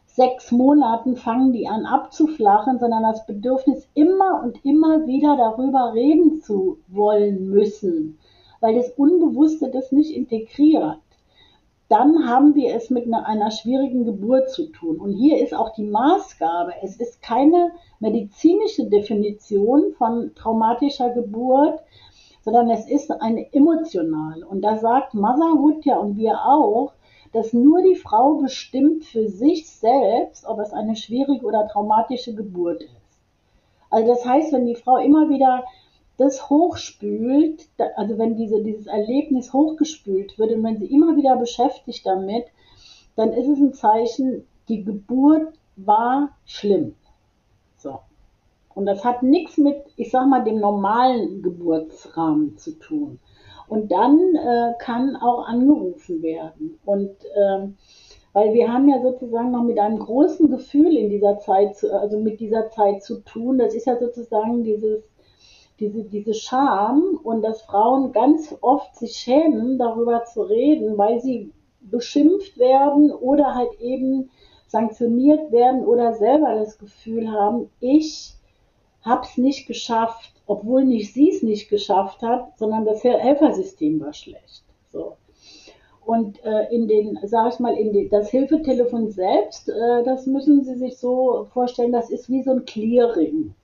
sechs 0.07 0.53
Monaten 0.53 1.17
fangen 1.17 1.53
die 1.53 1.67
an 1.67 1.87
abzuflachen, 1.87 2.79
sondern 2.79 3.03
das 3.03 3.27
Bedürfnis 3.27 3.89
immer 3.95 4.43
und 4.45 4.65
immer 4.65 5.07
wieder 5.07 5.37
darüber 5.37 5.93
reden 5.93 6.41
zu 6.41 6.79
wollen 6.87 7.51
müssen, 7.51 8.19
weil 8.61 8.77
das 8.77 8.91
Unbewusste 8.91 9.71
das 9.71 9.91
nicht 9.91 10.15
integriert. 10.15 10.99
Dann 11.89 12.29
haben 12.29 12.55
wir 12.55 12.75
es 12.75 12.91
mit 12.91 13.07
einer, 13.07 13.27
einer 13.27 13.51
schwierigen 13.51 14.05
Geburt 14.05 14.51
zu 14.51 14.71
tun. 14.71 14.99
Und 14.99 15.13
hier 15.13 15.43
ist 15.43 15.55
auch 15.55 15.75
die 15.75 15.85
Maßgabe. 15.85 16.73
Es 16.83 16.97
ist 16.97 17.21
keine 17.21 17.73
medizinische 18.01 18.87
Definition 18.87 19.93
von 19.99 20.33
traumatischer 20.35 21.11
Geburt, 21.11 21.81
sondern 22.45 22.71
es 22.71 22.87
ist 22.89 23.11
eine 23.11 23.53
emotionale. 23.55 24.47
Und 24.47 24.61
da 24.63 24.77
sagt 24.77 25.15
Motherhood 25.15 25.85
ja 25.85 25.97
und 25.97 26.19
wir 26.19 26.45
auch, 26.45 26.93
dass 27.33 27.53
nur 27.53 27.83
die 27.83 27.97
Frau 27.97 28.35
bestimmt 28.35 29.05
für 29.05 29.29
sich 29.29 29.69
selbst, 29.69 30.47
ob 30.47 30.61
es 30.61 30.73
eine 30.73 30.95
schwierige 30.95 31.45
oder 31.47 31.67
traumatische 31.67 32.35
Geburt 32.35 32.83
ist. 32.83 33.19
Also 33.91 34.09
das 34.09 34.27
heißt, 34.27 34.53
wenn 34.53 34.67
die 34.67 34.77
Frau 34.77 34.99
immer 34.99 35.31
wieder 35.31 35.65
das 36.17 36.49
hochspült, 36.49 37.67
also 37.97 38.19
wenn 38.19 38.37
diese, 38.37 38.63
dieses 38.63 38.87
Erlebnis 38.87 39.53
hochgespült 39.53 40.39
wird 40.39 40.53
und 40.53 40.63
wenn 40.63 40.79
sie 40.79 40.87
immer 40.87 41.17
wieder 41.17 41.37
beschäftigt 41.37 42.07
damit, 42.07 42.45
dann 43.17 43.33
ist 43.33 43.49
es 43.49 43.59
ein 43.59 43.73
Zeichen, 43.73 44.47
die 44.69 44.85
Geburt 44.85 45.55
war 45.77 46.31
schlimm. 46.45 46.95
So. 47.79 48.01
Und 48.75 48.87
das 48.87 49.05
hat 49.05 49.23
nichts 49.23 49.57
mit, 49.57 49.77
ich 49.97 50.11
sag 50.11 50.27
mal, 50.27 50.45
dem 50.45 50.59
normalen 50.59 51.43
Geburtsrahmen 51.43 52.57
zu 52.57 52.79
tun. 52.79 53.21
Und 53.69 53.93
dann 53.93 54.19
äh, 54.35 54.73
kann 54.79 55.17
auch 55.17 55.47
angerufen 55.47 56.23
werden. 56.23 56.79
Und 56.85 57.17
ähm, 57.37 57.77
weil 58.35 58.53
wir 58.53 58.71
haben 58.71 58.89
ja 58.89 59.01
sozusagen 59.01 59.53
noch 59.53 59.63
mit 59.63 59.79
einem 59.79 60.01
großen 60.01 60.51
Gefühl 60.51 60.97
in 60.97 61.09
dieser 61.09 61.39
Zeit, 61.39 61.77
zu, 61.77 61.93
also 61.93 62.19
mit 62.19 62.41
dieser 62.41 62.69
Zeit 62.71 63.03
zu 63.03 63.21
tun. 63.21 63.59
Das 63.59 63.75
ist 63.75 63.87
ja 63.87 63.97
sozusagen 63.97 64.65
dieses, 64.65 65.05
diese, 65.79 66.03
diese 66.03 66.35
Scham 66.35 67.21
und 67.23 67.43
dass 67.43 67.63
Frauen 67.63 68.13
ganz 68.13 68.55
oft 68.61 68.97
sich 68.97 69.13
schämen, 69.13 69.79
darüber 69.79 70.25
zu 70.25 70.43
reden, 70.43 70.99
weil 70.99 71.21
sie 71.21 71.53
beschimpft 71.81 72.59
werden 72.59 73.13
oder 73.13 73.55
halt 73.55 73.81
eben 73.81 74.31
sanktioniert 74.67 75.53
werden 75.53 75.85
oder 75.85 76.15
selber 76.15 76.57
das 76.57 76.79
Gefühl 76.79 77.31
haben, 77.31 77.71
ich 77.79 78.35
hab's 79.05 79.37
nicht 79.39 79.67
geschafft, 79.67 80.33
obwohl 80.47 80.85
nicht 80.85 81.13
sie 81.13 81.31
es 81.31 81.43
nicht 81.43 81.69
geschafft 81.69 82.23
hat, 82.23 82.59
sondern 82.59 82.85
das 82.85 83.05
Helfersystem 83.05 84.01
war 84.01 84.13
schlecht. 84.13 84.65
So. 84.93 85.17
Und 86.05 86.45
äh, 86.45 86.73
in 86.75 86.87
den, 86.87 87.19
sag 87.25 87.55
ich 87.55 87.61
mal, 87.61 87.75
in 87.77 87.93
den, 87.93 88.11
das 88.11 88.31
Hilfetelefon 88.31 89.11
selbst, 89.11 89.69
äh, 89.69 90.05
das 90.05 90.27
müssen 90.27 90.63
Sie 90.63 90.75
sich 90.75 90.99
so 90.99 91.47
vorstellen, 91.53 91.93
das 91.93 92.11
ist 92.11 92.29
wie 92.29 92.43
so 92.43 92.53
ein 92.53 92.67
Clearing. 92.67 93.55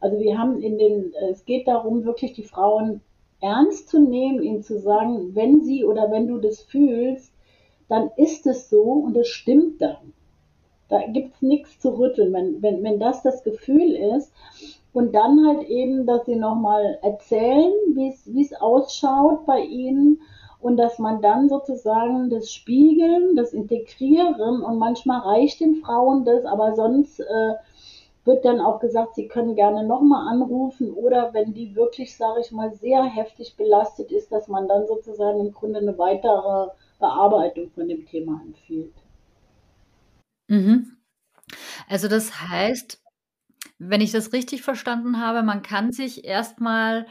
Also 0.00 0.18
wir 0.18 0.38
haben 0.38 0.60
in 0.62 0.78
den, 0.78 1.12
es 1.30 1.44
geht 1.44 1.68
darum, 1.68 2.04
wirklich 2.04 2.32
die 2.32 2.42
Frauen 2.42 3.02
ernst 3.40 3.88
zu 3.88 4.00
nehmen, 4.00 4.42
ihnen 4.42 4.62
zu 4.62 4.78
sagen, 4.78 5.34
wenn 5.34 5.62
sie 5.62 5.84
oder 5.84 6.10
wenn 6.10 6.28
du 6.28 6.38
das 6.38 6.62
fühlst, 6.62 7.32
dann 7.88 8.10
ist 8.16 8.46
es 8.46 8.70
so 8.70 8.82
und 8.82 9.16
es 9.16 9.28
stimmt 9.28 9.82
dann. 9.82 10.12
Da 10.88 11.06
gibt's 11.06 11.42
nichts 11.42 11.78
zu 11.78 11.90
rütteln. 11.98 12.32
Wenn, 12.32 12.62
wenn, 12.62 12.82
wenn 12.82 13.00
das 13.00 13.22
das 13.22 13.42
Gefühl 13.44 13.94
ist, 14.16 14.32
und 14.92 15.14
dann 15.14 15.46
halt 15.46 15.68
eben, 15.68 16.06
dass 16.06 16.26
sie 16.26 16.36
nochmal 16.36 16.98
erzählen, 17.02 17.72
wie 17.94 18.42
es 18.42 18.54
ausschaut 18.54 19.46
bei 19.46 19.60
ihnen 19.60 20.20
und 20.60 20.76
dass 20.76 20.98
man 20.98 21.20
dann 21.22 21.48
sozusagen 21.48 22.30
das 22.30 22.52
Spiegeln, 22.52 23.34
das 23.34 23.52
Integrieren 23.52 24.62
und 24.62 24.78
manchmal 24.78 25.20
reicht 25.20 25.60
den 25.60 25.76
Frauen 25.76 26.24
das, 26.24 26.44
aber 26.44 26.74
sonst 26.74 27.20
äh, 27.20 27.54
wird 28.24 28.44
dann 28.44 28.60
auch 28.60 28.78
gesagt, 28.78 29.16
sie 29.16 29.26
können 29.26 29.56
gerne 29.56 29.84
nochmal 29.84 30.28
anrufen 30.28 30.92
oder 30.92 31.34
wenn 31.34 31.52
die 31.52 31.74
wirklich, 31.74 32.16
sage 32.16 32.40
ich 32.40 32.52
mal, 32.52 32.72
sehr 32.72 33.02
heftig 33.02 33.56
belastet 33.56 34.12
ist, 34.12 34.30
dass 34.30 34.46
man 34.46 34.68
dann 34.68 34.86
sozusagen 34.86 35.40
im 35.40 35.52
Grunde 35.52 35.80
eine 35.80 35.98
weitere 35.98 36.68
Bearbeitung 37.00 37.70
von 37.70 37.88
dem 37.88 38.06
Thema 38.06 38.40
empfiehlt. 38.44 38.94
Mhm. 40.46 40.96
Also 41.88 42.06
das 42.06 42.40
heißt, 42.48 43.01
wenn 43.88 44.00
ich 44.00 44.12
das 44.12 44.32
richtig 44.32 44.62
verstanden 44.62 45.20
habe, 45.20 45.42
man 45.42 45.62
kann 45.62 45.92
sich 45.92 46.24
erstmal 46.24 47.06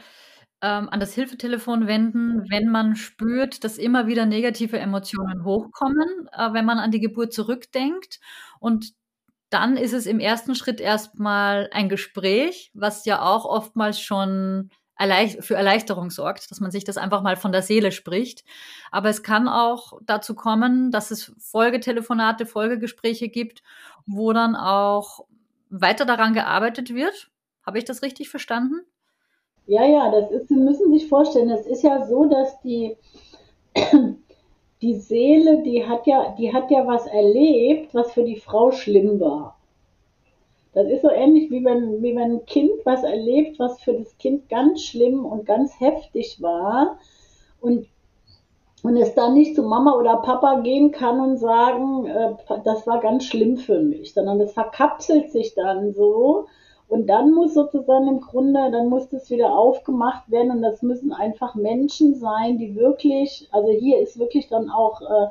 ähm, 0.62 0.88
an 0.88 1.00
das 1.00 1.12
Hilfetelefon 1.14 1.86
wenden, 1.86 2.48
wenn 2.50 2.68
man 2.68 2.96
spürt, 2.96 3.64
dass 3.64 3.78
immer 3.78 4.06
wieder 4.06 4.26
negative 4.26 4.78
Emotionen 4.78 5.44
hochkommen, 5.44 6.28
äh, 6.32 6.52
wenn 6.52 6.64
man 6.64 6.78
an 6.78 6.90
die 6.90 7.00
Geburt 7.00 7.32
zurückdenkt. 7.32 8.20
Und 8.60 8.92
dann 9.50 9.76
ist 9.76 9.92
es 9.92 10.06
im 10.06 10.18
ersten 10.18 10.54
Schritt 10.54 10.80
erstmal 10.80 11.68
ein 11.72 11.88
Gespräch, 11.88 12.70
was 12.74 13.04
ja 13.04 13.20
auch 13.20 13.44
oftmals 13.44 14.00
schon 14.00 14.70
für 15.40 15.56
Erleichterung 15.56 16.10
sorgt, 16.10 16.48
dass 16.52 16.60
man 16.60 16.70
sich 16.70 16.84
das 16.84 16.96
einfach 16.96 17.22
mal 17.22 17.34
von 17.34 17.50
der 17.50 17.62
Seele 17.62 17.90
spricht. 17.90 18.44
Aber 18.92 19.08
es 19.08 19.24
kann 19.24 19.48
auch 19.48 19.94
dazu 20.04 20.36
kommen, 20.36 20.92
dass 20.92 21.10
es 21.10 21.34
Folgetelefonate, 21.38 22.46
Folgegespräche 22.46 23.28
gibt, 23.28 23.64
wo 24.06 24.32
dann 24.32 24.54
auch 24.54 25.26
weiter 25.72 26.04
daran 26.04 26.34
gearbeitet 26.34 26.94
wird. 26.94 27.30
Habe 27.66 27.78
ich 27.78 27.84
das 27.84 28.02
richtig 28.02 28.28
verstanden? 28.28 28.80
Ja, 29.66 29.84
ja, 29.84 30.10
das 30.10 30.30
ist, 30.30 30.48
Sie 30.48 30.56
müssen 30.56 30.92
sich 30.92 31.08
vorstellen, 31.08 31.50
es 31.50 31.66
ist 31.66 31.82
ja 31.82 32.06
so, 32.06 32.26
dass 32.26 32.60
die, 32.60 32.96
die 34.82 34.94
Seele, 34.94 35.62
die 35.62 35.86
hat 35.86 36.06
ja, 36.06 36.34
die 36.36 36.52
hat 36.52 36.70
ja 36.70 36.86
was 36.86 37.06
erlebt, 37.06 37.94
was 37.94 38.12
für 38.12 38.24
die 38.24 38.36
Frau 38.36 38.72
schlimm 38.72 39.20
war. 39.20 39.58
Das 40.74 40.86
ist 40.88 41.02
so 41.02 41.10
ähnlich 41.10 41.50
wie 41.50 41.64
wenn, 41.64 42.02
wie 42.02 42.16
wenn 42.16 42.32
ein 42.32 42.46
Kind 42.46 42.72
was 42.84 43.02
erlebt, 43.02 43.58
was 43.58 43.80
für 43.80 43.92
das 43.92 44.16
Kind 44.18 44.48
ganz 44.48 44.82
schlimm 44.82 45.24
und 45.24 45.44
ganz 45.44 45.78
heftig 45.80 46.40
war. 46.40 46.98
Und 47.60 47.86
und 48.82 48.96
es 48.96 49.14
dann 49.14 49.34
nicht 49.34 49.54
zu 49.54 49.62
Mama 49.62 49.94
oder 49.94 50.16
Papa 50.16 50.60
gehen 50.60 50.90
kann 50.90 51.20
und 51.20 51.36
sagen, 51.36 52.06
äh, 52.06 52.34
das 52.64 52.86
war 52.86 53.00
ganz 53.00 53.24
schlimm 53.24 53.56
für 53.56 53.80
mich, 53.80 54.12
sondern 54.12 54.38
das 54.38 54.52
verkapselt 54.52 55.30
sich 55.30 55.54
dann 55.54 55.92
so. 55.92 56.46
Und 56.88 57.06
dann 57.06 57.32
muss 57.32 57.54
sozusagen 57.54 58.08
im 58.08 58.20
Grunde, 58.20 58.70
dann 58.70 58.88
muss 58.88 59.08
das 59.08 59.30
wieder 59.30 59.56
aufgemacht 59.56 60.30
werden 60.30 60.50
und 60.50 60.62
das 60.62 60.82
müssen 60.82 61.12
einfach 61.12 61.54
Menschen 61.54 62.16
sein, 62.16 62.58
die 62.58 62.76
wirklich, 62.76 63.48
also 63.50 63.70
hier 63.70 64.00
ist 64.00 64.18
wirklich 64.18 64.48
dann 64.48 64.68
auch 64.68 65.00
äh, 65.00 65.28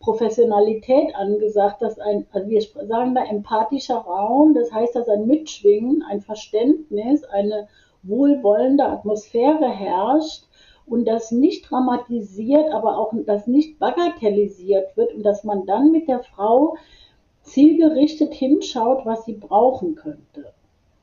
Professionalität 0.00 1.14
angesagt, 1.14 1.82
dass 1.82 1.98
ein, 1.98 2.26
also 2.32 2.48
wir 2.48 2.60
sagen 2.60 3.14
da 3.14 3.24
empathischer 3.24 3.98
Raum, 3.98 4.54
das 4.54 4.72
heißt, 4.72 4.96
dass 4.96 5.08
ein 5.08 5.26
Mitschwingen, 5.26 6.02
ein 6.02 6.22
Verständnis, 6.22 7.22
eine 7.24 7.68
wohlwollende 8.02 8.84
Atmosphäre 8.84 9.68
herrscht 9.68 10.44
und 10.86 11.06
das 11.06 11.32
nicht 11.32 11.70
dramatisiert, 11.70 12.72
aber 12.72 12.98
auch 12.98 13.12
das 13.26 13.46
nicht 13.46 13.78
bagatellisiert 13.78 14.96
wird 14.96 15.14
und 15.14 15.22
dass 15.22 15.44
man 15.44 15.66
dann 15.66 15.90
mit 15.90 16.08
der 16.08 16.20
Frau 16.20 16.76
zielgerichtet 17.42 18.34
hinschaut, 18.34 19.04
was 19.04 19.24
sie 19.24 19.34
brauchen 19.34 19.94
könnte. 19.94 20.52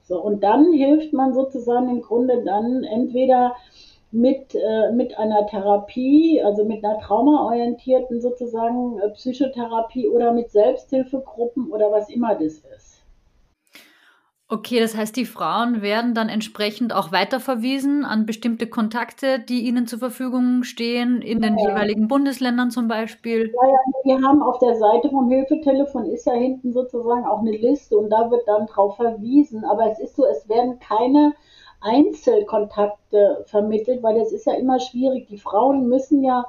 So, 0.04 0.22
und 0.22 0.44
dann 0.44 0.74
hilft 0.74 1.14
man 1.14 1.34
sozusagen 1.34 1.90
im 1.90 2.02
Grunde 2.02 2.44
dann 2.44 2.84
entweder 2.84 3.56
mit, 4.12 4.54
äh, 4.54 4.92
mit 4.92 5.18
einer 5.18 5.48
Therapie, 5.48 6.42
also 6.44 6.66
mit 6.66 6.84
einer 6.84 7.00
traumaorientierten 7.00 8.22
sozusagen 8.22 9.00
äh, 9.00 9.10
Psychotherapie 9.10 10.08
oder 10.08 10.34
mit 10.34 10.52
Selbsthilfegruppen 10.52 11.72
oder 11.72 11.92
was 11.92 12.10
immer 12.10 12.36
das 12.36 12.62
ist. 12.78 12.93
Okay, 14.54 14.80
das 14.80 14.96
heißt, 14.96 15.16
die 15.16 15.26
Frauen 15.26 15.82
werden 15.82 16.14
dann 16.14 16.30
entsprechend 16.30 16.94
auch 16.94 17.12
weiterverwiesen 17.12 18.06
an 18.06 18.28
bestimmte 18.28 18.68
Kontakte, 18.68 19.40
die 19.40 19.62
ihnen 19.62 19.88
zur 19.88 19.98
Verfügung 19.98 20.62
stehen, 20.62 21.24
in 21.24 21.42
den 21.42 21.58
ja. 21.58 21.70
jeweiligen 21.70 22.08
Bundesländern 22.08 22.70
zum 22.70 22.88
Beispiel. 22.88 23.48
Ja, 23.48 23.68
ja, 23.68 23.78
wir 24.04 24.22
haben 24.22 24.44
auf 24.44 24.60
der 24.60 24.76
Seite 24.76 25.10
vom 25.10 25.28
Hilfetelefon 25.28 26.06
ist 26.06 26.28
ja 26.28 26.34
hinten 26.34 26.72
sozusagen 26.72 27.26
auch 27.26 27.40
eine 27.40 27.58
Liste 27.58 27.98
und 27.98 28.12
da 28.12 28.30
wird 28.30 28.48
dann 28.48 28.68
drauf 28.68 28.96
verwiesen. 28.98 29.66
Aber 29.66 29.90
es 29.92 29.98
ist 29.98 30.16
so, 30.16 30.24
es 30.28 30.48
werden 30.48 30.78
keine 30.78 31.34
Einzelkontakte 31.82 33.46
vermittelt, 33.48 34.04
weil 34.04 34.20
das 34.20 34.32
ist 34.32 34.46
ja 34.46 34.54
immer 34.54 34.80
schwierig. 34.80 35.26
Die 35.30 35.40
Frauen 35.40 35.90
müssen 35.90 36.24
ja 36.24 36.46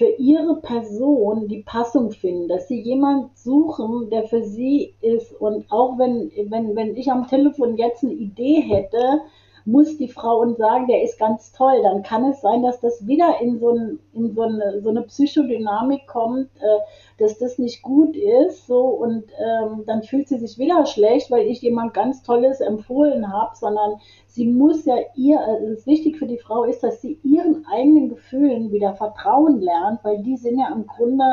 für 0.00 0.14
ihre 0.16 0.62
Person 0.62 1.46
die 1.46 1.62
Passung 1.62 2.10
finden, 2.10 2.48
dass 2.48 2.68
sie 2.68 2.80
jemand 2.80 3.36
suchen, 3.36 4.08
der 4.08 4.22
für 4.22 4.42
sie 4.42 4.94
ist. 5.02 5.38
Und 5.38 5.70
auch 5.70 5.98
wenn, 5.98 6.32
wenn, 6.50 6.74
wenn 6.74 6.96
ich 6.96 7.12
am 7.12 7.28
Telefon 7.28 7.76
jetzt 7.76 8.02
eine 8.02 8.14
Idee 8.14 8.62
hätte, 8.62 9.20
muss 9.64 9.96
die 9.96 10.08
Frau 10.08 10.40
uns 10.40 10.58
sagen, 10.58 10.86
der 10.86 11.02
ist 11.02 11.18
ganz 11.18 11.52
toll, 11.52 11.82
dann 11.82 12.02
kann 12.02 12.24
es 12.24 12.40
sein, 12.40 12.62
dass 12.62 12.80
das 12.80 13.06
wieder 13.06 13.40
in 13.40 13.58
so, 13.58 13.70
ein, 13.70 13.98
in 14.12 14.34
so, 14.34 14.42
eine, 14.42 14.80
so 14.80 14.90
eine 14.90 15.02
Psychodynamik 15.02 16.06
kommt, 16.06 16.48
äh, 16.56 16.78
dass 17.18 17.38
das 17.38 17.58
nicht 17.58 17.82
gut 17.82 18.16
ist, 18.16 18.66
so 18.66 18.80
und 18.80 19.24
ähm, 19.38 19.84
dann 19.86 20.02
fühlt 20.02 20.28
sie 20.28 20.38
sich 20.38 20.58
wieder 20.58 20.86
schlecht, 20.86 21.30
weil 21.30 21.46
ich 21.46 21.60
jemand 21.62 21.94
ganz 21.94 22.22
Tolles 22.22 22.60
empfohlen 22.60 23.32
habe, 23.32 23.56
sondern 23.56 24.00
sie 24.26 24.46
muss 24.46 24.84
ja 24.84 24.96
ihr, 25.14 25.40
also 25.40 25.74
das 25.74 25.86
wichtig 25.86 26.16
für 26.16 26.26
die 26.26 26.38
Frau 26.38 26.64
ist, 26.64 26.82
dass 26.82 27.00
sie 27.00 27.18
ihren 27.22 27.66
eigenen 27.66 28.08
Gefühlen 28.08 28.72
wieder 28.72 28.94
vertrauen 28.94 29.60
lernt, 29.60 30.02
weil 30.04 30.22
die 30.22 30.36
sind 30.36 30.58
ja 30.58 30.72
im 30.72 30.86
Grunde 30.86 31.24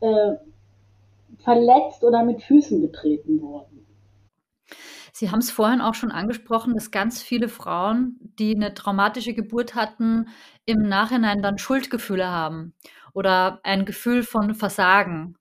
äh, 0.00 0.36
verletzt 1.38 2.04
oder 2.04 2.22
mit 2.22 2.42
Füßen 2.42 2.80
getreten 2.80 3.42
worden. 3.42 3.71
Sie 5.12 5.30
haben 5.30 5.40
es 5.40 5.50
vorhin 5.50 5.82
auch 5.82 5.94
schon 5.94 6.10
angesprochen, 6.10 6.74
dass 6.74 6.90
ganz 6.90 7.22
viele 7.22 7.48
Frauen, 7.48 8.18
die 8.38 8.56
eine 8.56 8.72
traumatische 8.72 9.34
Geburt 9.34 9.74
hatten, 9.74 10.28
im 10.64 10.88
Nachhinein 10.88 11.42
dann 11.42 11.58
Schuldgefühle 11.58 12.26
haben 12.26 12.74
oder 13.12 13.60
ein 13.62 13.84
Gefühl 13.84 14.22
von 14.22 14.54
Versagen. 14.54 15.36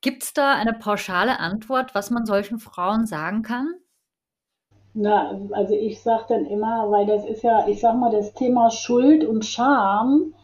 Gibt 0.00 0.22
es 0.22 0.32
da 0.32 0.54
eine 0.54 0.72
pauschale 0.72 1.38
Antwort, 1.38 1.94
was 1.94 2.10
man 2.10 2.24
solchen 2.24 2.58
Frauen 2.58 3.06
sagen 3.06 3.42
kann? 3.42 3.74
Na, 4.94 5.38
also 5.52 5.74
ich 5.74 6.02
sage 6.02 6.24
dann 6.30 6.46
immer, 6.46 6.90
weil 6.90 7.06
das 7.06 7.24
ist 7.26 7.42
ja, 7.42 7.68
ich 7.68 7.80
sag 7.80 7.96
mal, 7.96 8.10
das 8.10 8.32
Thema 8.32 8.70
Schuld 8.70 9.24
und 9.24 9.44
Scham 9.44 10.34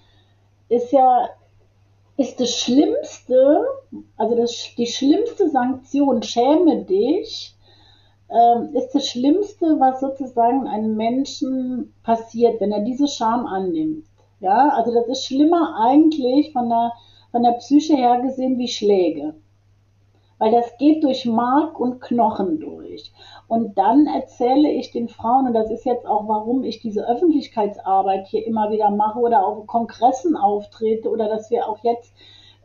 ist 0.69 0.93
ja, 0.93 1.29
ist 2.19 2.39
das 2.39 2.55
Schlimmste, 2.55 3.67
also 4.17 4.37
das, 4.37 4.75
die 4.77 4.87
schlimmste 4.87 5.49
Sanktion, 5.49 6.23
schäme 6.23 6.85
dich, 6.85 7.58
ist 8.75 8.95
das 8.95 9.07
Schlimmste, 9.07 9.81
was 9.81 10.01
sozusagen 10.01 10.67
einem 10.69 10.97
Menschen 10.97 11.95
passiert, 12.03 12.61
wenn 12.61 12.73
er 12.73 12.81
diese 12.83 13.09
Scham 13.09 13.47
annimmt. 13.47 14.05
Ja, 14.41 14.69
also 14.69 14.93
das 14.93 15.09
ist 15.09 15.25
schlimmer 15.25 15.77
eigentlich 15.81 16.53
von 16.53 16.69
der, 16.69 16.93
von 17.31 17.43
der 17.43 17.53
Psyche 17.53 17.97
her 17.97 18.21
gesehen 18.21 18.59
wie 18.59 18.69
Schläge. 18.69 19.35
Weil 20.39 20.53
das 20.53 20.77
geht 20.79 21.03
durch 21.03 21.25
Mark 21.25 21.81
und 21.81 22.01
Knochen 22.01 22.61
durch. 22.61 23.13
Und 23.49 23.77
dann 23.77 24.07
erzähle 24.07 24.71
ich 24.71 24.93
den 24.93 25.09
Frauen, 25.09 25.49
und 25.49 25.55
das 25.55 25.71
ist 25.71 25.85
jetzt 25.85 26.07
auch, 26.07 26.29
warum 26.29 26.63
ich 26.63 26.81
diese 26.81 27.09
Öffentlichkeitsarbeit 27.09 28.29
hier 28.29 28.47
immer 28.47 28.71
wieder 28.71 28.91
mache 28.91 29.19
oder 29.19 29.45
auf 29.45 29.67
Kongressen 29.67 30.37
auftrete 30.37 31.11
oder 31.11 31.29
dass 31.29 31.51
wir 31.51 31.69
auch 31.69 31.79
jetzt 31.83 32.15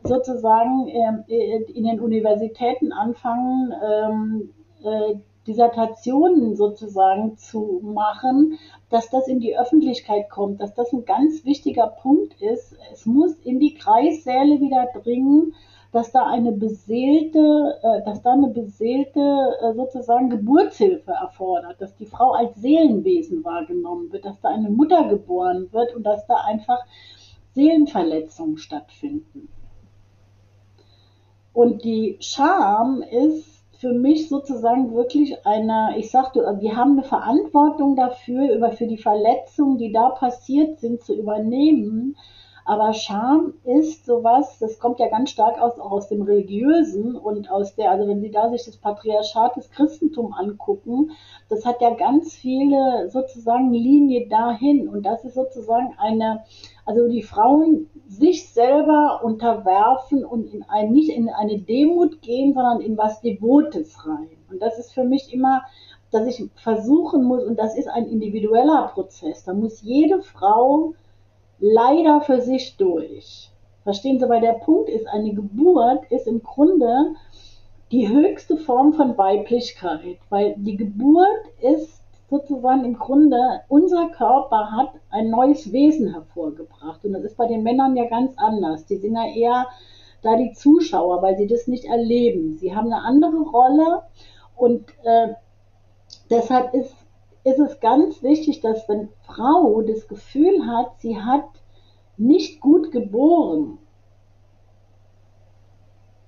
sozusagen 0.03 0.87
äh, 0.89 1.63
in 1.73 1.85
den 1.85 1.99
Universitäten 1.99 2.91
anfangen, 2.91 3.73
ähm, 3.83 4.53
äh, 4.83 5.15
Dissertationen 5.47 6.55
sozusagen 6.55 7.37
zu 7.37 7.81
machen, 7.83 8.57
dass 8.89 9.09
das 9.09 9.27
in 9.27 9.39
die 9.39 9.57
Öffentlichkeit 9.57 10.29
kommt, 10.29 10.61
dass 10.61 10.73
das 10.73 10.93
ein 10.93 11.05
ganz 11.05 11.43
wichtiger 11.45 11.87
Punkt 11.87 12.41
ist. 12.41 12.75
Es 12.91 13.05
muss 13.05 13.33
in 13.43 13.59
die 13.59 13.73
Kreissäle 13.73 14.59
wieder 14.61 14.87
dringen, 15.01 15.53
dass 15.91 16.11
da 16.11 16.25
eine 16.25 16.51
beseelte, 16.51 17.79
äh, 17.83 18.03
dass 18.03 18.23
da 18.23 18.33
eine 18.33 18.49
beseelte 18.49 19.19
äh, 19.19 19.73
sozusagen 19.75 20.29
Geburtshilfe 20.29 21.11
erfordert, 21.11 21.79
dass 21.79 21.95
die 21.95 22.07
Frau 22.07 22.31
als 22.31 22.55
Seelenwesen 22.55 23.43
wahrgenommen 23.43 24.11
wird, 24.11 24.25
dass 24.25 24.41
da 24.41 24.49
eine 24.49 24.71
Mutter 24.71 25.07
geboren 25.07 25.69
wird 25.71 25.95
und 25.95 26.03
dass 26.03 26.25
da 26.25 26.37
einfach 26.45 26.79
Seelenverletzungen 27.53 28.57
stattfinden. 28.57 29.49
Und 31.53 31.83
die 31.83 32.17
Scham 32.19 33.03
ist 33.03 33.52
für 33.83 33.91
mich 33.91 34.29
sozusagen 34.29 34.95
wirklich 34.95 35.45
eine, 35.45 35.95
ich 35.97 36.09
sagte, 36.09 36.39
wir 36.61 36.77
haben 36.77 36.93
eine 36.93 37.03
Verantwortung 37.03 37.97
dafür, 37.97 38.55
über 38.55 38.71
für 38.71 38.87
die 38.87 38.97
Verletzungen, 38.97 39.77
die 39.77 39.91
da 39.91 40.11
passiert 40.11 40.79
sind, 40.79 41.03
zu 41.03 41.13
übernehmen. 41.13 42.15
Aber 42.63 42.93
Scham 42.93 43.55
ist 43.65 44.05
sowas, 44.05 44.57
das 44.59 44.79
kommt 44.79 44.99
ja 44.99 45.09
ganz 45.09 45.31
stark 45.31 45.61
aus, 45.61 45.77
auch 45.81 45.91
aus 45.91 46.07
dem 46.07 46.21
Religiösen 46.21 47.17
und 47.17 47.51
aus 47.51 47.75
der, 47.75 47.91
also 47.91 48.07
wenn 48.07 48.21
Sie 48.21 48.31
da 48.31 48.49
sich 48.49 48.63
das 48.63 48.77
Patriarchat 48.77 49.57
des 49.57 49.69
Christentum 49.69 50.31
angucken, 50.31 51.11
das 51.49 51.65
hat 51.65 51.81
ja 51.81 51.93
ganz 51.93 52.33
viele 52.33 53.09
sozusagen 53.09 53.73
Linie 53.73 54.29
dahin. 54.29 54.87
Und 54.87 55.05
das 55.05 55.25
ist 55.25 55.35
sozusagen 55.35 55.93
eine, 55.97 56.45
also 56.85 57.07
die 57.07 57.23
Frauen 57.23 57.89
sich 58.07 58.49
selber 58.49 59.21
unterwerfen 59.23 60.25
und 60.25 60.45
in 60.53 60.63
ein, 60.63 60.91
nicht 60.91 61.09
in 61.09 61.29
eine 61.29 61.59
Demut 61.59 62.21
gehen, 62.21 62.53
sondern 62.53 62.81
in 62.81 62.97
was 62.97 63.21
Devotes 63.21 64.05
rein. 64.05 64.29
Und 64.49 64.61
das 64.61 64.77
ist 64.77 64.93
für 64.93 65.03
mich 65.03 65.33
immer, 65.33 65.63
dass 66.11 66.27
ich 66.27 66.49
versuchen 66.55 67.23
muss, 67.23 67.43
und 67.43 67.57
das 67.57 67.77
ist 67.77 67.87
ein 67.87 68.05
individueller 68.05 68.91
Prozess, 68.93 69.43
da 69.45 69.53
muss 69.53 69.81
jede 69.81 70.21
Frau 70.21 70.93
leider 71.59 72.21
für 72.21 72.41
sich 72.41 72.77
durch. 72.77 73.49
Verstehen 73.83 74.19
Sie, 74.19 74.29
weil 74.29 74.41
der 74.41 74.53
Punkt 74.53 74.89
ist, 74.89 75.07
eine 75.07 75.33
Geburt 75.33 76.05
ist 76.11 76.27
im 76.27 76.43
Grunde 76.43 77.15
die 77.91 78.07
höchste 78.09 78.57
Form 78.57 78.93
von 78.93 79.17
Weiblichkeit, 79.17 80.17
weil 80.29 80.55
die 80.57 80.77
Geburt 80.77 81.27
ist 81.61 82.01
sozusagen 82.29 82.85
im 82.85 82.97
Grunde, 82.97 83.61
unser 83.67 84.09
Körper 84.09 84.71
hat 84.71 84.93
ein 85.13 85.29
neues 85.29 85.71
Wesen 85.71 86.11
hervorgebracht. 86.11 87.05
Und 87.05 87.13
das 87.13 87.23
ist 87.23 87.37
bei 87.37 87.47
den 87.47 87.63
Männern 87.63 87.95
ja 87.95 88.05
ganz 88.05 88.33
anders. 88.37 88.85
Die 88.85 88.97
sind 88.97 89.15
ja 89.15 89.27
eher 89.27 89.67
da 90.21 90.35
die 90.35 90.53
Zuschauer, 90.53 91.21
weil 91.21 91.37
sie 91.37 91.47
das 91.47 91.67
nicht 91.67 91.85
erleben. 91.85 92.57
Sie 92.57 92.75
haben 92.75 92.91
eine 92.91 93.03
andere 93.03 93.41
Rolle 93.41 94.03
und 94.55 94.89
äh, 95.03 95.33
deshalb 96.29 96.73
ist, 96.73 96.95
ist 97.43 97.59
es 97.59 97.79
ganz 97.79 98.23
wichtig, 98.23 98.61
dass 98.61 98.87
wenn 98.87 99.09
Frau 99.25 99.81
das 99.81 100.07
Gefühl 100.07 100.65
hat, 100.65 100.99
sie 100.99 101.17
hat 101.17 101.45
nicht 102.17 102.61
gut 102.61 102.91
geboren, 102.91 103.79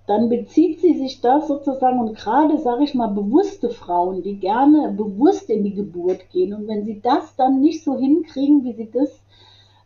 dann 0.08 0.30
bezieht 0.30 0.82
sie 0.82 0.94
sich 0.94 1.22
das 1.22 1.48
sozusagen 1.48 2.00
und 2.00 2.16
gerade, 2.16 2.60
sage 2.60 2.84
ich 2.84 2.94
mal, 2.94 3.08
bewusste 3.08 3.70
Frauen, 3.70 4.22
die 4.22 4.38
gerne 4.38 4.92
bewusst 4.92 5.50
in 5.50 5.64
die 5.64 5.74
Geburt 5.74 6.30
gehen 6.32 6.54
und 6.54 6.68
wenn 6.68 6.86
sie 6.86 7.02
das 7.02 7.36
dann 7.36 7.60
nicht 7.62 7.84
so 7.84 7.98
hinkriegen, 7.98 8.64
wie 8.64 8.74
sie 8.74 8.92
das, 8.92 9.10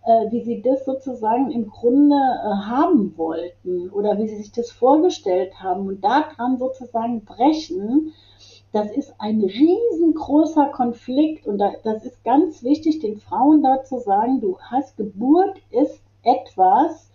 äh, 0.05 0.31
wie 0.31 0.43
sie 0.43 0.61
das 0.61 0.83
sozusagen 0.83 1.51
im 1.51 1.69
Grunde 1.69 2.15
äh, 2.15 2.47
haben 2.67 3.17
wollten 3.17 3.89
oder 3.91 4.17
wie 4.17 4.27
sie 4.27 4.37
sich 4.37 4.51
das 4.51 4.71
vorgestellt 4.71 5.61
haben 5.61 5.87
und 5.87 6.03
daran 6.03 6.57
sozusagen 6.57 7.23
brechen, 7.23 8.13
das 8.71 8.91
ist 8.91 9.13
ein 9.17 9.41
riesengroßer 9.41 10.67
Konflikt 10.67 11.47
und 11.47 11.57
da, 11.57 11.71
das 11.83 12.05
ist 12.05 12.23
ganz 12.23 12.61
wichtig, 12.61 12.99
den 12.99 13.17
Frauen 13.17 13.63
da 13.63 13.83
zu 13.83 13.99
sagen, 13.99 14.41
du 14.41 14.59
hast 14.59 14.97
Geburt 14.97 15.57
ist 15.71 16.01
etwas, 16.23 17.08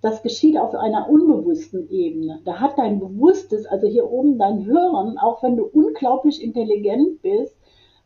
das 0.00 0.22
geschieht 0.22 0.56
auf 0.58 0.74
einer 0.74 1.08
unbewussten 1.08 1.88
Ebene. 1.90 2.40
Da 2.44 2.60
hat 2.60 2.78
dein 2.78 3.00
Bewusstes, 3.00 3.66
also 3.66 3.88
hier 3.88 4.10
oben 4.10 4.38
dein 4.38 4.58
Hirn, 4.58 5.18
auch 5.18 5.42
wenn 5.42 5.56
du 5.56 5.64
unglaublich 5.64 6.42
intelligent 6.42 7.20
bist, 7.22 7.56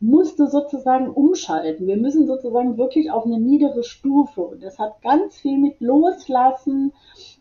musst 0.01 0.41
du 0.41 0.47
sozusagen 0.47 1.09
umschalten. 1.11 1.87
Wir 1.87 1.97
müssen 1.97 2.27
sozusagen 2.27 2.77
wirklich 2.77 3.11
auf 3.11 3.25
eine 3.25 3.39
niedere 3.39 3.85
Stufe. 3.85 4.43
Und 4.43 4.63
das 4.63 4.79
hat 4.79 5.01
ganz 5.03 5.37
viel 5.37 5.59
mit 5.59 5.81
Loslassen 5.81 6.93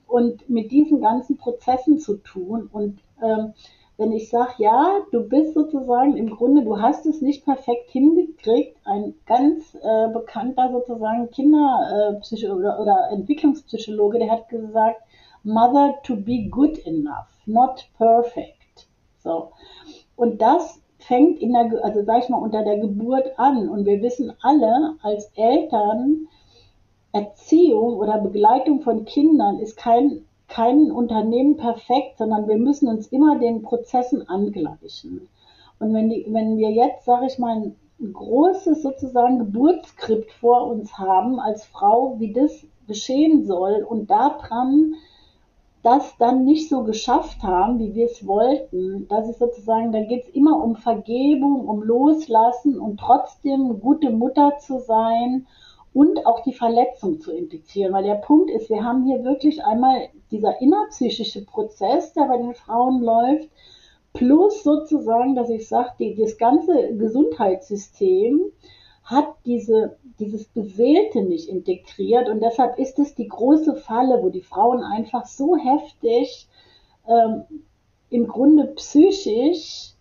und 0.08 0.48
mit 0.48 0.72
diesen 0.72 1.02
ganzen 1.02 1.38
Prozessen 1.38 1.98
zu 1.98 2.18
tun. 2.18 2.70
Und 2.72 3.00
ähm, 3.24 3.54
wenn 3.98 4.12
ich 4.12 4.30
sage, 4.30 4.54
ja, 4.58 5.00
du 5.12 5.28
bist 5.28 5.54
sozusagen 5.54 6.18
im 6.18 6.30
Grunde, 6.32 6.64
du 6.64 6.82
hast 6.82 7.06
es 7.06 7.22
nicht 7.22 7.46
perfekt 7.46 7.92
hingekriegt, 7.92 8.78
ein 8.86 9.14
ganz 9.26 9.76
äh, 9.76 10.08
bekannter 10.12 10.72
sozusagen 10.72 11.30
Kinderpsychologe 11.30 12.64
äh, 12.64 12.66
oder, 12.66 12.80
oder 12.80 13.10
Entwicklungspsychologe, 13.12 14.20
der 14.20 14.32
hat 14.32 14.50
gesagt, 14.50 15.02
Mother 15.44 15.96
to 16.04 16.16
be 16.16 16.48
good 16.50 16.86
enough, 16.86 17.28
not 17.46 17.88
perfect. 17.98 18.88
So. 19.24 19.52
Und 20.16 20.42
das 20.42 20.82
fängt 21.00 21.40
in 21.40 21.54
der, 21.54 21.84
also 21.84 22.04
sag 22.04 22.24
ich 22.24 22.30
mal, 22.30 22.38
unter 22.38 22.64
der 22.64 22.78
Geburt 22.78 23.38
an. 23.38 23.70
Und 23.70 23.86
wir 23.86 24.02
wissen 24.02 24.34
alle 24.42 24.96
als 25.02 25.32
Eltern, 25.36 26.28
Erziehung 27.12 27.98
oder 27.98 28.20
Begleitung 28.20 28.82
von 28.82 29.06
Kindern 29.06 29.60
ist 29.60 29.76
kein, 29.78 30.26
kein 30.52 30.92
Unternehmen 30.92 31.58
perfekt, 31.58 32.18
sondern 32.18 32.48
wir 32.48 32.58
müssen 32.58 32.88
uns 32.88 33.08
immer 33.08 33.40
den 33.40 33.62
Prozessen 33.62 34.28
angleichen. 34.28 35.28
Und 35.80 35.94
wenn, 35.94 36.10
die, 36.10 36.26
wenn 36.30 36.58
wir 36.58 36.72
jetzt, 36.72 37.06
sage 37.06 37.26
ich 37.26 37.40
mal, 37.40 37.74
ein 38.00 38.14
großes 38.14 38.82
sozusagen 38.82 39.40
Geburtsskript 39.40 40.32
vor 40.34 40.68
uns 40.68 40.98
haben 40.98 41.40
als 41.40 41.66
Frau, 41.66 42.16
wie 42.20 42.34
das 42.34 42.66
geschehen 42.88 43.46
soll 43.46 43.86
und 43.88 44.10
daran 44.10 44.96
das 45.84 46.16
dann 46.18 46.46
nicht 46.46 46.70
so 46.70 46.84
geschafft 46.84 47.42
haben, 47.42 47.80
wie 47.80 47.96
wir 47.96 48.06
es 48.06 48.28
wollten, 48.28 49.08
das 49.08 49.30
ist 49.30 49.40
sozusagen, 49.40 49.92
da 49.92 50.04
geht 50.04 50.26
es 50.26 50.36
immer 50.36 50.64
um 50.64 50.76
Vergebung, 50.76 51.68
um 51.68 51.82
Loslassen 51.82 52.80
und 52.80 53.00
trotzdem 53.00 53.80
gute 53.80 54.12
Mutter 54.12 54.58
zu 54.60 54.80
sein 54.80 55.48
und 55.94 56.26
auch 56.26 56.42
die 56.44 56.54
Verletzung 56.54 57.20
zu 57.20 57.32
integrieren. 57.32 57.94
Weil 57.94 58.04
der 58.04 58.16
Punkt 58.16 58.50
ist, 58.50 58.70
wir 58.70 58.84
haben 58.84 59.06
hier 59.06 59.24
wirklich 59.24 59.64
einmal 59.64 60.10
dieser 60.32 60.62
innerpsychische 60.62 61.46
Prozess, 61.46 62.14
der 62.14 62.26
bei 62.26 62.38
den 62.38 62.54
Frauen 62.54 63.02
läuft, 63.02 63.50
plus 64.14 64.64
sozusagen, 64.64 65.36
dass 65.36 65.50
ich 65.50 65.68
sage, 65.68 66.16
das 66.18 66.38
ganze 66.38 66.96
Gesundheitssystem 66.96 68.42
hat 69.04 69.28
diese, 69.46 69.98
dieses 70.20 70.46
Beseelte 70.46 71.22
nicht 71.24 71.50
integriert 71.50 72.30
und 72.30 72.42
deshalb 72.42 72.78
ist 72.78 73.00
es 73.00 73.16
die 73.16 73.28
große 73.28 73.76
Falle, 73.76 74.22
wo 74.22 74.30
die 74.30 74.42
Frauen 74.42 74.84
einfach 74.84 75.26
so 75.26 75.58
heftig 75.58 76.48
ähm, 77.08 77.44
im 78.10 78.28
Grunde 78.28 78.68
psychisch, 78.76 79.94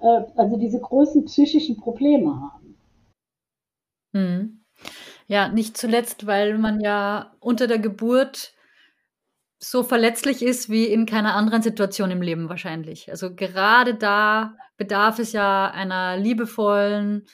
äh, 0.00 0.22
also 0.36 0.56
diese 0.56 0.80
großen 0.80 1.24
psychischen 1.24 1.78
Probleme 1.78 2.30
haben. 2.30 2.76
Hm. 4.12 4.63
Ja, 5.26 5.48
nicht 5.48 5.76
zuletzt, 5.76 6.26
weil 6.26 6.58
man 6.58 6.80
ja 6.80 7.34
unter 7.40 7.66
der 7.66 7.78
Geburt 7.78 8.52
so 9.58 9.82
verletzlich 9.82 10.42
ist 10.42 10.68
wie 10.68 10.84
in 10.84 11.06
keiner 11.06 11.34
anderen 11.34 11.62
Situation 11.62 12.10
im 12.10 12.20
Leben 12.20 12.48
wahrscheinlich. 12.48 13.10
Also 13.10 13.34
gerade 13.34 13.94
da 13.94 14.56
bedarf 14.76 15.18
es 15.18 15.32
ja 15.32 15.70
einer 15.70 16.16
liebevollen, 16.18 17.26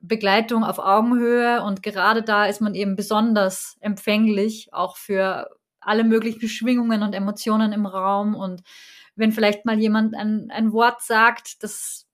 Begleitung 0.00 0.64
auf 0.64 0.78
Augenhöhe 0.78 1.62
und 1.62 1.82
gerade 1.82 2.22
da 2.22 2.46
ist 2.46 2.62
man 2.62 2.74
eben 2.74 2.96
besonders 2.96 3.76
empfänglich 3.80 4.72
auch 4.72 4.96
für 4.96 5.50
alle 5.80 6.04
möglichen 6.04 6.48
Schwingungen 6.48 7.02
und 7.02 7.12
Emotionen 7.12 7.72
im 7.72 7.84
Raum 7.84 8.34
und 8.34 8.62
wenn 9.14 9.32
vielleicht 9.32 9.66
mal 9.66 9.78
jemand 9.78 10.14
ein, 10.14 10.50
ein 10.50 10.72
Wort 10.72 11.02
sagt, 11.02 11.62
das, 11.62 12.06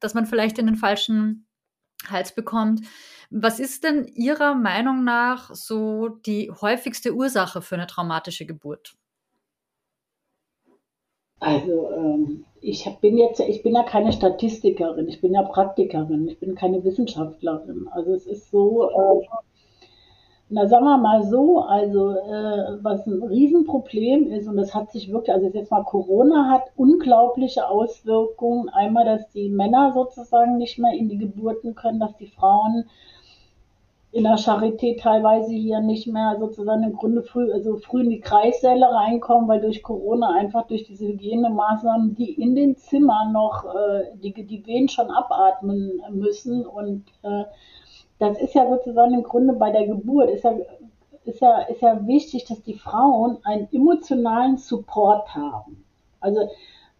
das 0.00 0.14
man 0.14 0.26
vielleicht 0.26 0.58
in 0.58 0.66
den 0.66 0.76
falschen 0.76 1.46
Hals 2.08 2.34
bekommt. 2.34 2.86
Was 3.30 3.60
ist 3.60 3.84
denn 3.84 4.06
Ihrer 4.06 4.54
Meinung 4.54 5.04
nach 5.04 5.54
so 5.54 6.08
die 6.08 6.50
häufigste 6.50 7.14
Ursache 7.14 7.62
für 7.62 7.76
eine 7.76 7.86
traumatische 7.86 8.46
Geburt? 8.46 8.96
Also 11.38 11.90
ähm, 11.92 12.44
ich 12.60 12.84
bin 13.00 13.16
jetzt, 13.16 13.40
ich 13.40 13.62
bin 13.62 13.74
ja 13.74 13.82
keine 13.82 14.12
Statistikerin, 14.12 15.08
ich 15.08 15.20
bin 15.20 15.32
ja 15.32 15.42
Praktikerin, 15.42 16.28
ich 16.28 16.38
bin 16.38 16.54
keine 16.54 16.84
Wissenschaftlerin. 16.84 17.88
Also 17.90 18.14
es 18.14 18.26
ist 18.26 18.50
so, 18.50 18.90
äh, 18.90 19.26
na 20.52 20.66
sagen 20.66 20.84
wir 20.84 20.98
mal 20.98 21.22
so, 21.22 21.60
also 21.60 22.10
äh, 22.10 22.78
was 22.82 23.06
ein 23.06 23.22
Riesenproblem 23.22 24.32
ist 24.32 24.48
und 24.48 24.56
das 24.56 24.74
hat 24.74 24.90
sich 24.90 25.10
wirklich, 25.12 25.32
also 25.32 25.46
jetzt 25.46 25.70
mal 25.70 25.84
Corona 25.84 26.50
hat 26.50 26.64
unglaubliche 26.76 27.68
Auswirkungen. 27.68 28.68
Einmal, 28.68 29.04
dass 29.04 29.30
die 29.30 29.48
Männer 29.48 29.92
sozusagen 29.92 30.58
nicht 30.58 30.76
mehr 30.78 30.92
in 30.92 31.08
die 31.08 31.18
Geburten 31.18 31.76
können, 31.76 32.00
dass 32.00 32.16
die 32.16 32.26
Frauen 32.26 32.84
in 34.12 34.24
der 34.24 34.38
Charité 34.38 35.00
teilweise 35.00 35.52
hier 35.52 35.78
nicht 35.80 36.08
mehr 36.08 36.36
sozusagen 36.40 36.82
im 36.82 36.94
Grunde 36.94 37.22
früh, 37.22 37.52
also 37.52 37.76
früh 37.76 38.02
in 38.02 38.10
die 38.10 38.20
Kreissäle 38.20 38.90
reinkommen, 38.90 39.48
weil 39.48 39.60
durch 39.60 39.84
Corona 39.84 40.34
einfach 40.34 40.66
durch 40.66 40.82
diese 40.82 41.06
Hygienemaßnahmen, 41.06 42.16
die 42.16 42.32
in 42.32 42.56
den 42.56 42.76
Zimmern 42.76 43.32
noch 43.32 43.64
äh, 43.72 44.16
die, 44.20 44.32
die 44.32 44.66
Wehen 44.66 44.88
schon 44.88 45.12
abatmen 45.12 46.02
müssen. 46.10 46.66
Und 46.66 47.04
äh, 47.22 47.44
das 48.20 48.38
ist 48.38 48.54
ja 48.54 48.68
sozusagen 48.68 49.14
im 49.14 49.22
Grunde 49.22 49.54
bei 49.54 49.72
der 49.72 49.86
Geburt, 49.86 50.30
ist 50.30 50.44
ja, 50.44 50.54
ist 51.24 51.40
ja, 51.40 51.62
ist 51.62 51.80
ja 51.80 52.06
wichtig, 52.06 52.44
dass 52.44 52.62
die 52.62 52.74
Frauen 52.74 53.38
einen 53.44 53.66
emotionalen 53.72 54.58
Support 54.58 55.34
haben. 55.34 55.84
Also 56.20 56.48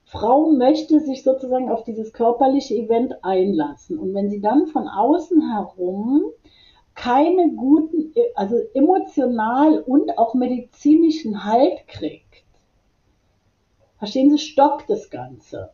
Frau 0.04 0.50
möchte 0.50 0.98
sich 1.00 1.22
sozusagen 1.22 1.70
auf 1.70 1.85
dieses 1.85 2.12
körperliche 2.12 2.74
Event 2.74 3.22
einlassen. 3.22 3.98
Und 3.98 4.14
wenn 4.14 4.30
sie 4.30 4.40
dann 4.40 4.66
von 4.66 4.88
außen 4.88 5.52
herum 5.52 6.24
keine 6.94 7.52
guten, 7.54 8.12
also 8.35 8.56
emotional 8.74 9.80
und 9.80 10.18
auch 10.18 10.35
medizinischen 10.35 11.44
Halt 11.44 11.87
kriegt, 11.87 12.44
verstehen 13.98 14.30
Sie, 14.30 14.38
stockt 14.38 14.88
das 14.88 15.11
Ganze. 15.11 15.70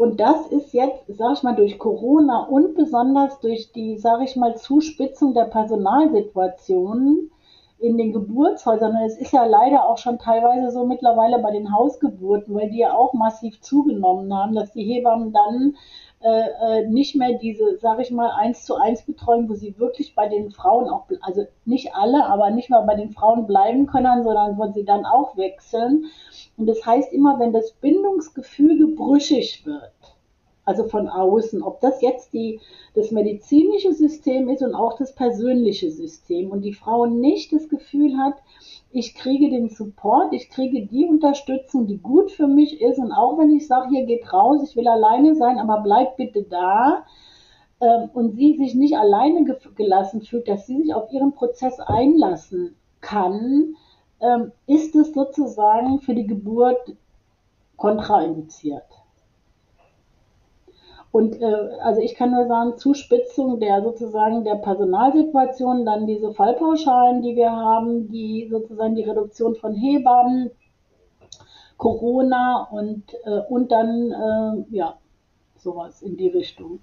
Und 0.00 0.18
das 0.18 0.46
ist 0.46 0.72
jetzt, 0.72 1.04
sage 1.08 1.34
ich 1.34 1.42
mal, 1.42 1.54
durch 1.54 1.78
Corona 1.78 2.44
und 2.44 2.74
besonders 2.74 3.38
durch 3.40 3.70
die, 3.72 3.98
sage 3.98 4.24
ich 4.24 4.34
mal, 4.34 4.56
Zuspitzung 4.56 5.34
der 5.34 5.44
Personalsituationen 5.44 7.30
in 7.80 7.98
den 7.98 8.14
Geburtshäusern. 8.14 8.92
Und 8.92 9.02
es 9.02 9.18
ist 9.18 9.34
ja 9.34 9.44
leider 9.44 9.86
auch 9.86 9.98
schon 9.98 10.18
teilweise 10.18 10.70
so 10.70 10.86
mittlerweile 10.86 11.38
bei 11.40 11.50
den 11.50 11.70
Hausgeburten, 11.70 12.54
weil 12.54 12.70
die 12.70 12.78
ja 12.78 12.94
auch 12.94 13.12
massiv 13.12 13.60
zugenommen 13.60 14.34
haben, 14.34 14.54
dass 14.54 14.72
die 14.72 14.84
Hebammen 14.84 15.34
dann 15.34 15.76
äh, 16.22 16.80
äh, 16.80 16.86
nicht 16.86 17.16
mehr 17.16 17.38
diese, 17.38 17.78
sage 17.78 18.02
ich 18.02 18.10
mal, 18.10 18.30
eins 18.30 18.64
zu 18.66 18.74
eins 18.74 19.02
Betreuung, 19.02 19.48
wo 19.48 19.54
sie 19.54 19.78
wirklich 19.78 20.14
bei 20.14 20.28
den 20.28 20.50
Frauen 20.50 20.88
auch, 20.90 21.06
also 21.22 21.46
nicht 21.64 21.94
alle, 21.94 22.26
aber 22.26 22.50
nicht 22.50 22.68
mal 22.68 22.82
bei 22.82 22.94
den 22.94 23.10
Frauen 23.10 23.46
bleiben 23.46 23.86
können, 23.86 24.22
sondern 24.22 24.58
wo 24.58 24.70
sie 24.70 24.84
dann 24.84 25.06
auch 25.06 25.38
wechseln. 25.38 26.06
Und 26.58 26.66
das 26.66 26.84
heißt 26.84 27.12
immer, 27.14 27.38
wenn 27.38 27.54
das 27.54 27.72
Bindungsgefüge 27.72 28.88
brüchig 28.88 29.64
wird, 29.64 29.92
also 30.64 30.84
von 30.84 31.08
außen, 31.08 31.62
ob 31.62 31.80
das 31.80 32.00
jetzt 32.02 32.32
die, 32.32 32.60
das 32.94 33.10
medizinische 33.10 33.92
System 33.92 34.48
ist 34.48 34.62
und 34.62 34.74
auch 34.74 34.96
das 34.98 35.14
persönliche 35.14 35.90
System 35.90 36.50
und 36.50 36.62
die 36.62 36.74
Frau 36.74 37.06
nicht 37.06 37.52
das 37.52 37.68
Gefühl 37.68 38.16
hat, 38.18 38.34
ich 38.92 39.14
kriege 39.14 39.50
den 39.50 39.68
Support, 39.68 40.32
ich 40.32 40.50
kriege 40.50 40.86
die 40.86 41.06
Unterstützung, 41.06 41.86
die 41.86 41.98
gut 41.98 42.32
für 42.32 42.48
mich 42.48 42.80
ist. 42.80 42.98
Und 42.98 43.12
auch 43.12 43.38
wenn 43.38 43.54
ich 43.54 43.66
sage, 43.66 43.88
hier 43.90 44.04
geht 44.04 44.32
raus, 44.32 44.68
ich 44.68 44.76
will 44.76 44.88
alleine 44.88 45.36
sein, 45.36 45.58
aber 45.58 45.80
bleib 45.82 46.16
bitte 46.16 46.42
da. 46.42 47.04
Ähm, 47.80 48.10
und 48.12 48.32
sie 48.36 48.56
sich 48.56 48.74
nicht 48.74 48.96
alleine 48.96 49.44
ge 49.44 49.56
gelassen 49.76 50.22
fühlt, 50.22 50.48
dass 50.48 50.66
sie 50.66 50.82
sich 50.82 50.94
auf 50.94 51.12
ihren 51.12 51.32
Prozess 51.32 51.78
einlassen 51.80 52.74
kann, 53.00 53.76
ähm, 54.20 54.52
ist 54.66 54.94
es 54.96 55.14
sozusagen 55.14 56.00
für 56.00 56.14
die 56.14 56.26
Geburt 56.26 56.96
kontraindiziert. 57.76 58.84
Und 61.12 61.40
äh, 61.40 61.54
also 61.82 62.00
ich 62.00 62.14
kann 62.14 62.30
nur 62.30 62.46
sagen, 62.46 62.78
Zuspitzung 62.78 63.58
der 63.58 63.82
sozusagen 63.82 64.44
der 64.44 64.56
Personalsituation, 64.56 65.84
dann 65.84 66.06
diese 66.06 66.32
Fallpauschalen, 66.32 67.22
die 67.22 67.34
wir 67.34 67.50
haben, 67.50 68.10
die 68.10 68.48
sozusagen 68.50 68.94
die 68.94 69.02
Reduktion 69.02 69.56
von 69.56 69.74
Hebammen, 69.74 70.50
Corona 71.78 72.68
und, 72.70 73.02
äh, 73.24 73.40
und 73.48 73.72
dann 73.72 74.12
äh, 74.12 74.76
ja 74.76 74.98
sowas 75.56 76.02
in 76.02 76.16
die 76.16 76.28
Richtung. 76.28 76.78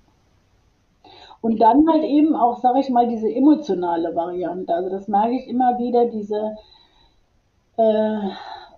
Und 1.40 1.62
dann 1.62 1.88
halt 1.90 2.04
eben 2.04 2.36
auch, 2.36 2.60
sage 2.60 2.80
ich 2.80 2.90
mal, 2.90 3.08
diese 3.08 3.32
emotionale 3.32 4.16
Variante. 4.16 4.74
Also 4.74 4.90
das 4.90 5.08
merke 5.08 5.36
ich 5.36 5.48
immer 5.48 5.78
wieder, 5.80 6.06
diese, 6.06 6.58
äh, 7.78 8.30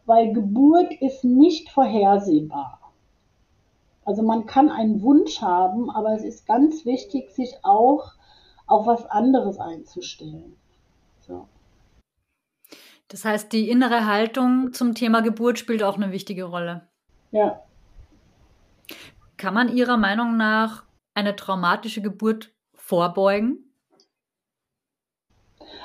weil 0.06 0.34
Geburt 0.34 0.92
ist 1.02 1.24
nicht 1.24 1.70
vorhersehbar. 1.70 2.79
Also 4.10 4.24
man 4.24 4.48
kann 4.48 4.72
einen 4.72 5.04
Wunsch 5.04 5.40
haben, 5.40 5.92
aber 5.92 6.16
es 6.16 6.24
ist 6.24 6.48
ganz 6.48 6.84
wichtig, 6.84 7.30
sich 7.30 7.54
auch 7.62 8.14
auf 8.66 8.88
was 8.88 9.06
anderes 9.06 9.60
einzustellen. 9.60 10.58
So. 11.20 11.48
Das 13.08 13.24
heißt, 13.24 13.54
die 13.54 13.70
innere 13.70 14.08
Haltung 14.08 14.74
zum 14.74 14.96
Thema 14.96 15.22
Geburt 15.22 15.60
spielt 15.60 15.84
auch 15.84 15.96
eine 15.96 16.12
wichtige 16.12 16.46
Rolle. 16.46 16.88
Ja. 17.30 17.62
Kann 19.38 19.54
man 19.54 19.78
Ihrer 19.78 19.98
Meinung 19.98 20.38
nach 20.38 20.86
eine 21.14 21.36
traumatische 21.36 22.02
Geburt 22.02 22.52
vorbeugen? 22.74 23.72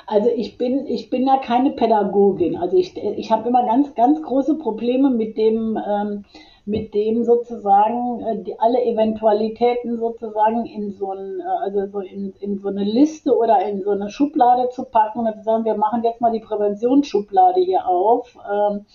Also 0.07 0.31
ich 0.35 0.57
bin, 0.57 0.87
ich 0.87 1.11
bin 1.11 1.27
ja 1.27 1.37
keine 1.37 1.73
Pädagogin. 1.73 2.57
Also 2.57 2.75
ich, 2.75 2.97
ich 2.97 3.29
habe 3.29 3.47
immer 3.47 3.67
ganz, 3.67 3.93
ganz 3.93 4.19
große 4.23 4.57
Probleme 4.57 5.11
mit 5.11 5.37
dem, 5.37 5.79
ähm, 5.87 6.25
mit 6.65 6.93
dem 6.95 7.23
sozusagen 7.23 8.21
äh, 8.21 8.43
die, 8.43 8.59
alle 8.59 8.83
Eventualitäten 8.83 9.97
sozusagen 9.97 10.65
in 10.65 10.91
so 10.91 11.11
ein, 11.11 11.39
äh, 11.39 11.63
also 11.63 11.85
so 11.87 11.99
in, 11.99 12.33
in 12.39 12.57
so 12.57 12.69
eine 12.69 12.83
Liste 12.83 13.37
oder 13.37 13.63
in 13.67 13.83
so 13.83 13.91
eine 13.91 14.09
Schublade 14.09 14.69
zu 14.69 14.83
packen 14.83 15.19
und 15.19 15.33
zu 15.35 15.43
sagen, 15.43 15.65
wir 15.65 15.77
machen 15.77 16.03
jetzt 16.03 16.21
mal 16.21 16.31
die 16.31 16.39
Präventionsschublade 16.39 17.61
hier 17.61 17.87
auf. 17.87 18.37
Ähm, 18.51 18.85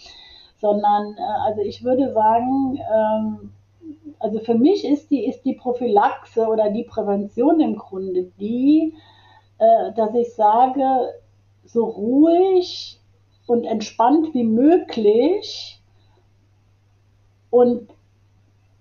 sondern 0.60 1.16
äh, 1.16 1.46
also 1.46 1.62
ich 1.62 1.84
würde 1.84 2.12
sagen, 2.12 2.78
ähm, 2.78 3.52
also 4.18 4.40
für 4.40 4.54
mich 4.54 4.84
ist 4.84 5.10
die, 5.10 5.24
ist 5.26 5.44
die 5.44 5.54
Prophylaxe 5.54 6.46
oder 6.46 6.70
die 6.70 6.84
Prävention 6.84 7.60
im 7.60 7.76
Grunde 7.76 8.30
die, 8.38 8.94
äh, 9.58 9.92
dass 9.94 10.14
ich 10.14 10.34
sage, 10.34 10.84
so 11.64 11.84
ruhig 11.84 13.00
und 13.46 13.64
entspannt 13.64 14.34
wie 14.34 14.44
möglich 14.44 15.79
und 17.50 17.88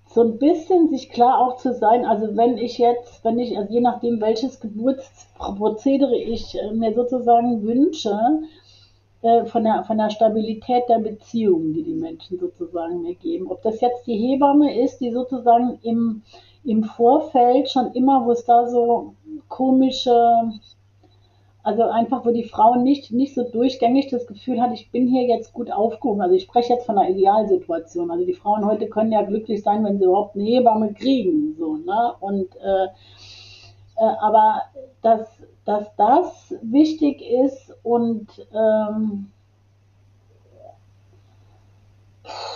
so 0.07 0.21
ein 0.21 0.39
bisschen 0.39 0.89
sich 0.89 1.09
klar 1.09 1.39
auch 1.39 1.57
zu 1.57 1.73
sein, 1.73 2.05
also 2.05 2.35
wenn 2.35 2.57
ich 2.57 2.79
jetzt, 2.79 3.23
wenn 3.23 3.37
ich, 3.37 3.57
also 3.57 3.71
je 3.71 3.81
nachdem, 3.81 4.19
welches 4.21 4.59
Geburtsprozedere 4.59 6.17
ich 6.17 6.57
äh, 6.57 6.71
mir 6.71 6.93
sozusagen 6.93 7.63
wünsche, 7.63 8.17
äh, 9.21 9.45
von 9.45 9.65
der, 9.65 9.83
von 9.83 9.97
der 9.97 10.09
Stabilität 10.09 10.83
der 10.87 10.99
Beziehungen, 10.99 11.73
die 11.73 11.83
die 11.83 11.93
Menschen 11.93 12.39
sozusagen 12.39 13.01
mir 13.01 13.15
geben. 13.15 13.51
Ob 13.51 13.61
das 13.61 13.81
jetzt 13.81 14.07
die 14.07 14.15
Hebamme 14.15 14.81
ist, 14.81 14.99
die 14.99 15.11
sozusagen 15.11 15.77
im, 15.83 16.21
im 16.63 16.83
Vorfeld 16.83 17.69
schon 17.69 17.91
immer, 17.93 18.25
wo 18.25 18.31
es 18.31 18.45
da 18.45 18.67
so 18.67 19.13
komische, 19.49 20.13
also 21.61 21.83
einfach, 21.83 22.25
wo 22.25 22.31
die 22.31 22.45
Frau 22.45 22.75
nicht, 22.75 23.11
nicht 23.11 23.35
so 23.35 23.43
durchgängig 23.43 24.07
das 24.09 24.27
Gefühl 24.27 24.61
hat, 24.61 24.71
ich 24.73 24.91
bin 24.91 25.07
hier 25.07 25.23
jetzt 25.23 25.53
gut 25.53 25.71
aufgehoben. 25.71 26.21
Also 26.21 26.35
ich 26.35 26.43
spreche 26.43 26.73
jetzt 26.73 26.85
von 26.85 26.97
einer 26.97 27.09
Idealsituation. 27.09 28.11
Also 28.11 28.25
die 28.25 28.33
Frauen 28.33 28.65
heute 28.65 28.87
können 28.87 29.11
ja 29.11 29.23
glücklich 29.23 29.61
sein, 29.61 29.83
wenn 29.83 29.99
sie 29.99 30.05
überhaupt 30.05 30.35
eine 30.35 30.45
Hebamme 30.45 30.93
kriegen. 30.93 31.55
So, 31.59 31.75
ne? 31.75 32.13
Und 32.21 32.55
äh, 32.55 32.87
äh, 33.99 34.15
aber 34.21 34.61
dass, 35.01 35.27
dass 35.65 35.93
das 35.97 36.55
wichtig 36.61 37.21
ist 37.21 37.73
und 37.83 38.27
ähm, 38.53 39.31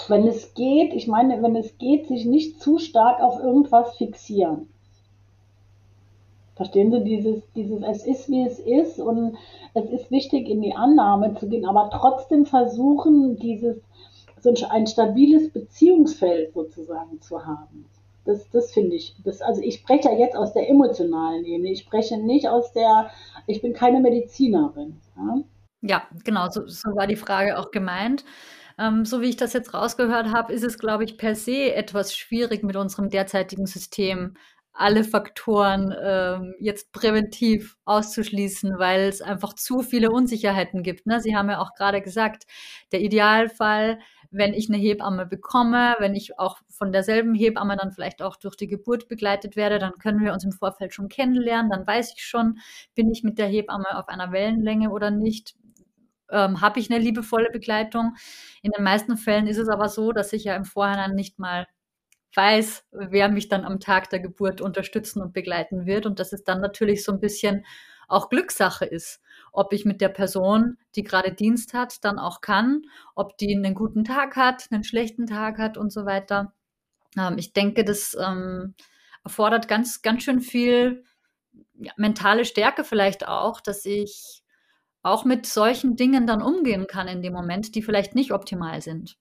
wenn 0.08 0.28
es 0.28 0.54
geht, 0.54 0.94
ich 0.94 1.08
meine, 1.08 1.42
wenn 1.42 1.56
es 1.56 1.78
geht, 1.78 2.08
sich 2.08 2.26
nicht 2.26 2.62
zu 2.62 2.78
stark 2.78 3.22
auf 3.22 3.40
irgendwas 3.40 3.98
fixieren. 3.98 4.73
Verstehen 6.56 6.92
Sie 6.92 7.04
dieses, 7.04 7.42
dieses, 7.54 7.82
es 7.82 8.06
ist 8.06 8.30
wie 8.30 8.46
es 8.46 8.60
ist 8.60 9.00
und 9.00 9.38
es 9.74 9.86
ist 9.90 10.12
wichtig, 10.12 10.48
in 10.48 10.62
die 10.62 10.76
Annahme 10.76 11.34
zu 11.36 11.48
gehen, 11.48 11.66
aber 11.66 11.90
trotzdem 11.92 12.46
versuchen, 12.46 13.38
dieses, 13.38 13.78
so 14.44 14.54
ein 14.70 14.86
stabiles 14.86 15.52
Beziehungsfeld 15.52 16.54
sozusagen 16.54 17.22
zu 17.22 17.46
haben. 17.46 17.86
Das, 18.26 18.50
das 18.52 18.72
finde 18.72 18.96
ich. 18.96 19.16
Das, 19.24 19.42
also 19.42 19.62
ich 19.62 19.76
spreche 19.76 20.10
ja 20.10 20.18
jetzt 20.18 20.36
aus 20.36 20.54
der 20.54 20.70
emotionalen 20.70 21.44
Ebene. 21.44 21.72
Ich 21.72 21.82
spreche 21.82 22.18
nicht 22.18 22.48
aus 22.48 22.72
der, 22.72 23.10
ich 23.48 23.62
bin 23.62 23.74
keine 23.74 24.00
Medizinerin. 24.00 25.02
Ja, 25.18 25.44
ja 25.82 26.04
genau, 26.24 26.50
so, 26.50 26.68
so 26.68 26.96
war 26.96 27.08
die 27.08 27.16
Frage 27.16 27.58
auch 27.58 27.72
gemeint. 27.72 28.24
Ähm, 28.78 29.06
so 29.06 29.22
wie 29.22 29.30
ich 29.30 29.38
das 29.38 29.54
jetzt 29.54 29.74
rausgehört 29.74 30.32
habe, 30.34 30.54
ist 30.54 30.64
es, 30.64 30.80
glaube 30.80 31.04
ich, 31.04 31.18
per 31.18 31.36
se 31.36 31.74
etwas 31.74 32.16
schwierig 32.16 32.64
mit 32.64 32.76
unserem 32.76 33.10
derzeitigen 33.10 33.66
System, 33.66 34.36
alle 34.74 35.04
Faktoren 35.04 35.94
ähm, 36.02 36.56
jetzt 36.60 36.92
präventiv 36.92 37.78
auszuschließen, 37.86 38.80
weil 38.80 39.02
es 39.02 39.22
einfach 39.22 39.54
zu 39.54 39.82
viele 39.82 40.10
Unsicherheiten 40.12 40.84
gibt. 40.84 41.06
Ne? 41.06 41.22
Sie 41.22 41.36
haben 41.36 41.50
ja 41.50 41.60
auch 41.60 41.76
gerade 41.76 42.02
gesagt, 42.02 42.44
der 42.92 43.02
Idealfall 43.02 44.00
wenn 44.34 44.54
ich 44.56 44.68
eine 44.68 44.80
Hebamme 44.80 45.28
bekomme, 45.28 45.96
wenn 46.00 46.16
ich 46.16 46.40
auch 46.40 46.58
von 46.68 46.92
derselben 46.92 47.36
Hebamme 47.36 47.78
dann 47.78 47.92
vielleicht 47.92 48.24
auch 48.24 48.36
durch 48.36 48.56
die 48.56 48.68
Geburt 48.68 49.08
begleitet 49.08 49.56
werde, 49.56 49.78
dann 49.78 49.94
können 50.00 50.22
wir 50.22 50.34
uns 50.34 50.44
im 50.44 50.52
Vorfeld 50.52 50.94
schon 50.94 51.08
kennenlernen, 51.08 51.70
dann 51.70 51.86
weiß 51.86 52.14
ich 52.16 52.26
schon, 52.26 52.58
bin 52.96 53.12
ich 53.12 53.24
mit 53.24 53.38
der 53.38 53.46
Hebamme 53.48 53.96
auf 53.96 54.10
einer 54.10 54.32
Wellenlänge 54.32 54.90
oder 54.90 55.12
nicht, 55.12 55.56
ähm, 56.32 56.62
habe 56.62 56.80
ich 56.80 56.90
eine 56.90 57.00
liebevolle 57.00 57.52
Begleitung. 57.52 58.16
In 58.64 58.72
den 58.76 58.84
meisten 58.84 59.18
Fällen 59.18 59.46
ist 59.46 59.60
es 59.60 59.70
aber 59.70 59.88
so, 59.88 60.12
dass 60.12 60.34
ich 60.34 60.46
ja 60.46 60.56
im 60.56 60.66
Vorhinein 60.66 61.14
nicht 61.14 61.38
mal 61.38 61.68
weiß, 62.36 62.86
wer 62.92 63.30
mich 63.30 63.50
dann 63.50 63.66
am 63.66 63.80
Tag 63.80 64.10
der 64.10 64.20
Geburt 64.20 64.62
unterstützen 64.62 65.22
und 65.22 65.34
begleiten 65.34 65.86
wird 65.86 66.06
und 66.06 66.20
dass 66.20 66.34
es 66.34 66.44
dann 66.44 66.62
natürlich 66.62 67.04
so 67.04 67.12
ein 67.12 67.20
bisschen 67.20 67.66
auch 68.08 68.30
Glückssache 68.30 68.86
ist 68.86 69.24
ob 69.54 69.72
ich 69.72 69.86
mit 69.86 70.02
der 70.02 70.10
Person, 70.10 70.78
die 70.96 71.04
gerade 71.04 71.32
Dienst 71.32 71.74
hat, 71.74 72.04
dann 72.04 72.20
auch 72.20 72.42
kann, 72.42 72.82
ob 73.16 73.38
die 73.38 73.56
einen 73.56 73.76
guten 73.76 74.04
Tag 74.04 74.36
hat, 74.36 74.68
einen 74.72 74.84
schlechten 74.84 75.28
Tag 75.28 75.60
hat 75.60 75.78
und 75.78 75.94
so 75.94 76.06
weiter. 76.06 76.54
Ähm, 77.16 77.38
ich 77.38 77.54
denke, 77.54 77.86
das 77.86 78.18
ähm, 78.20 78.74
erfordert 79.24 79.68
ganz, 79.68 80.02
ganz 80.02 80.24
schön 80.24 80.42
viel 80.42 81.06
ja, 81.76 81.94
mentale 81.98 82.46
Stärke 82.46 82.84
vielleicht 82.84 83.28
auch, 83.28 83.62
dass 83.62 83.86
ich 83.86 84.44
auch 85.04 85.24
mit 85.24 85.46
solchen 85.46 85.96
Dingen 85.96 86.26
dann 86.26 86.42
umgehen 86.42 86.88
kann 86.88 87.08
in 87.08 87.22
dem 87.22 87.34
Moment, 87.34 87.76
die 87.76 87.84
vielleicht 87.84 88.16
nicht 88.16 88.32
optimal 88.34 88.82
sind. 88.82 89.18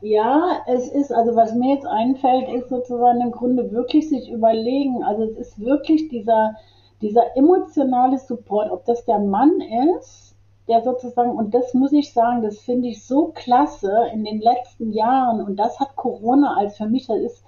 Ja, 0.00 0.62
es 0.66 0.88
ist, 0.88 1.12
also 1.12 1.36
was 1.36 1.54
mir 1.54 1.74
jetzt 1.74 1.86
einfällt, 1.86 2.48
ist 2.48 2.68
sozusagen 2.68 3.20
im 3.20 3.30
Grunde 3.30 3.70
wirklich 3.72 4.08
sich 4.08 4.30
überlegen, 4.30 5.02
also 5.02 5.22
es 5.22 5.36
ist 5.36 5.58
wirklich 5.58 6.08
dieser, 6.08 6.56
dieser 7.00 7.36
emotionale 7.36 8.18
Support, 8.18 8.70
ob 8.70 8.84
das 8.84 9.04
der 9.06 9.18
Mann 9.18 9.60
ist, 9.96 10.34
der 10.68 10.82
sozusagen, 10.82 11.30
und 11.30 11.54
das 11.54 11.72
muss 11.72 11.92
ich 11.92 12.12
sagen, 12.12 12.42
das 12.42 12.58
finde 12.58 12.88
ich 12.88 13.06
so 13.06 13.28
klasse 13.28 13.92
in 14.12 14.24
den 14.24 14.40
letzten 14.40 14.92
Jahren, 14.92 15.40
und 15.42 15.56
das 15.56 15.80
hat 15.80 15.96
Corona 15.96 16.56
als 16.56 16.76
für 16.76 16.86
mich, 16.86 17.06
das 17.06 17.18
ist, 17.18 17.44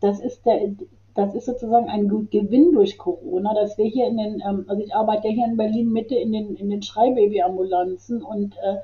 das 0.00 0.20
ist 0.20 0.44
der, 0.44 0.72
das 1.14 1.34
ist 1.34 1.46
sozusagen 1.46 1.88
ein 1.88 2.08
Gewinn 2.30 2.72
durch 2.72 2.96
Corona, 2.96 3.54
dass 3.54 3.76
wir 3.76 3.84
hier 3.84 4.06
in 4.06 4.16
den, 4.16 4.42
ähm, 4.46 4.64
also 4.66 4.82
ich 4.82 4.94
arbeite 4.94 5.28
ja 5.28 5.34
hier 5.34 5.44
in 5.44 5.56
Berlin 5.56 5.92
Mitte 5.92 6.14
in 6.14 6.32
den, 6.32 6.56
in 6.56 6.70
den 6.70 6.82
Schreibabyambulanzen 6.82 8.22
und 8.22 8.56
äh, 8.56 8.78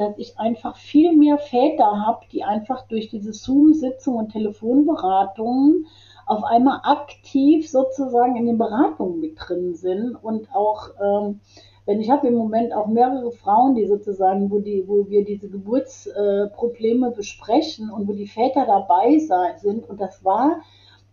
dass 0.00 0.16
ich 0.16 0.38
einfach 0.38 0.76
viel 0.76 1.14
mehr 1.14 1.36
Väter 1.36 2.06
habe, 2.06 2.24
die 2.32 2.42
einfach 2.42 2.88
durch 2.88 3.10
diese 3.10 3.32
Zoom-Sitzungen 3.32 4.26
und 4.26 4.32
Telefonberatungen 4.32 5.86
auf 6.26 6.42
einmal 6.44 6.80
aktiv 6.84 7.68
sozusagen 7.68 8.36
in 8.36 8.46
den 8.46 8.58
Beratungen 8.58 9.20
mit 9.20 9.36
drin 9.36 9.74
sind 9.74 10.16
und 10.16 10.48
auch 10.54 10.90
ähm, 11.00 11.40
wenn 11.86 12.00
ich 12.00 12.08
habe 12.08 12.28
im 12.28 12.34
Moment 12.34 12.72
auch 12.72 12.86
mehrere 12.86 13.32
Frauen, 13.32 13.74
die 13.74 13.86
sozusagen, 13.86 14.50
wo 14.50 14.60
die, 14.60 14.84
wo 14.86 15.08
wir 15.08 15.24
diese 15.24 15.48
Geburtsprobleme 15.48 17.10
besprechen 17.10 17.90
und 17.90 18.06
wo 18.06 18.12
die 18.12 18.28
Väter 18.28 18.64
dabei 18.64 19.18
sind. 19.18 19.88
Und 19.88 20.00
das 20.00 20.24
war 20.24 20.60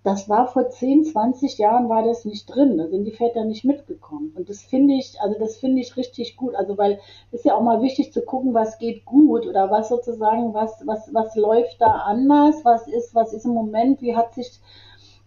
das 0.07 0.29
war 0.29 0.47
vor 0.47 0.69
10, 0.69 1.03
20 1.03 1.57
Jahren 1.57 1.89
war 1.89 2.01
das 2.01 2.23
nicht 2.23 2.45
drin. 2.45 2.77
Da 2.77 2.87
sind 2.87 3.03
die 3.03 3.11
Väter 3.11 3.43
nicht 3.43 3.65
mitgekommen. 3.65 4.31
Und 4.37 4.47
das 4.47 4.61
finde 4.61 4.93
ich, 4.93 5.19
also 5.19 5.37
das 5.37 5.57
finde 5.57 5.81
ich 5.81 5.97
richtig 5.97 6.37
gut. 6.37 6.55
Also 6.55 6.77
weil 6.77 7.01
es 7.31 7.39
ist 7.39 7.45
ja 7.45 7.55
auch 7.55 7.61
mal 7.61 7.81
wichtig 7.81 8.13
zu 8.13 8.21
gucken, 8.21 8.53
was 8.53 8.79
geht 8.79 9.03
gut 9.03 9.45
oder 9.45 9.69
was 9.69 9.89
sozusagen, 9.89 10.53
was, 10.53 10.81
was, 10.85 11.13
was 11.13 11.35
läuft 11.35 11.81
da 11.81 11.87
anders, 11.87 12.63
was 12.63 12.87
ist, 12.87 13.15
was 13.15 13.33
ist 13.33 13.43
im 13.43 13.51
Moment, 13.51 14.01
wie 14.01 14.15
hat 14.15 14.33
sich 14.33 14.61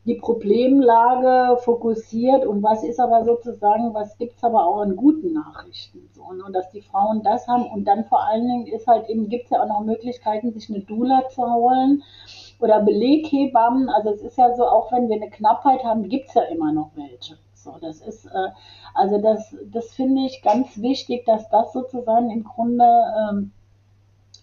die 0.07 0.15
Problemlage 0.15 1.61
fokussiert 1.61 2.47
und 2.47 2.63
was 2.63 2.83
ist 2.83 3.01
aber 3.01 3.25
sozusagen, 3.25 3.93
was 3.93 4.17
gibt 4.17 4.39
es 4.39 4.43
aber 4.43 4.67
auch 4.67 4.81
an 4.81 4.97
guten 4.97 5.35
Nachrichten. 5.35 6.09
So, 6.15 6.23
und, 6.23 6.41
und 6.41 6.55
dass 6.55 6.71
die 6.71 6.81
Frauen 6.81 7.23
das 7.23 7.47
haben 7.47 7.67
und 7.67 7.85
dann 7.85 8.07
vor 8.07 8.27
allen 8.27 8.47
Dingen 8.47 8.67
ist 8.67 8.87
halt 8.87 9.11
eben, 9.11 9.29
gibt 9.29 9.45
es 9.45 9.51
ja 9.51 9.63
auch 9.63 9.69
noch 9.69 9.85
Möglichkeiten, 9.85 10.53
sich 10.53 10.71
eine 10.71 10.81
Dula 10.81 11.29
zu 11.29 11.43
holen 11.43 12.03
oder 12.63 12.81
Beleghebammen. 12.81 13.89
Also 13.89 14.11
es 14.11 14.23
ist 14.23 14.39
ja 14.39 14.55
so, 14.55 14.67
auch 14.67 14.93
wenn 14.93 15.09
wir 15.09 15.17
eine 15.17 15.31
Knappheit 15.31 15.85
haben, 15.85 16.09
gibt 16.09 16.29
es 16.29 16.35
ja 16.35 16.43
immer 16.43 16.73
noch 16.73 16.91
welche. 16.95 17.37
So, 17.55 17.75
das 17.81 18.01
ist, 18.01 18.27
äh, 18.27 18.49
also 18.95 19.19
das, 19.19 19.55
das 19.71 19.91
finde 19.91 20.23
ich 20.23 20.43
ganz 20.43 20.81
wichtig, 20.81 21.27
dass 21.27 21.49
das 21.51 21.73
sozusagen 21.73 22.31
im 22.31 22.45
Grunde, 22.45 22.85
ähm, 22.85 23.53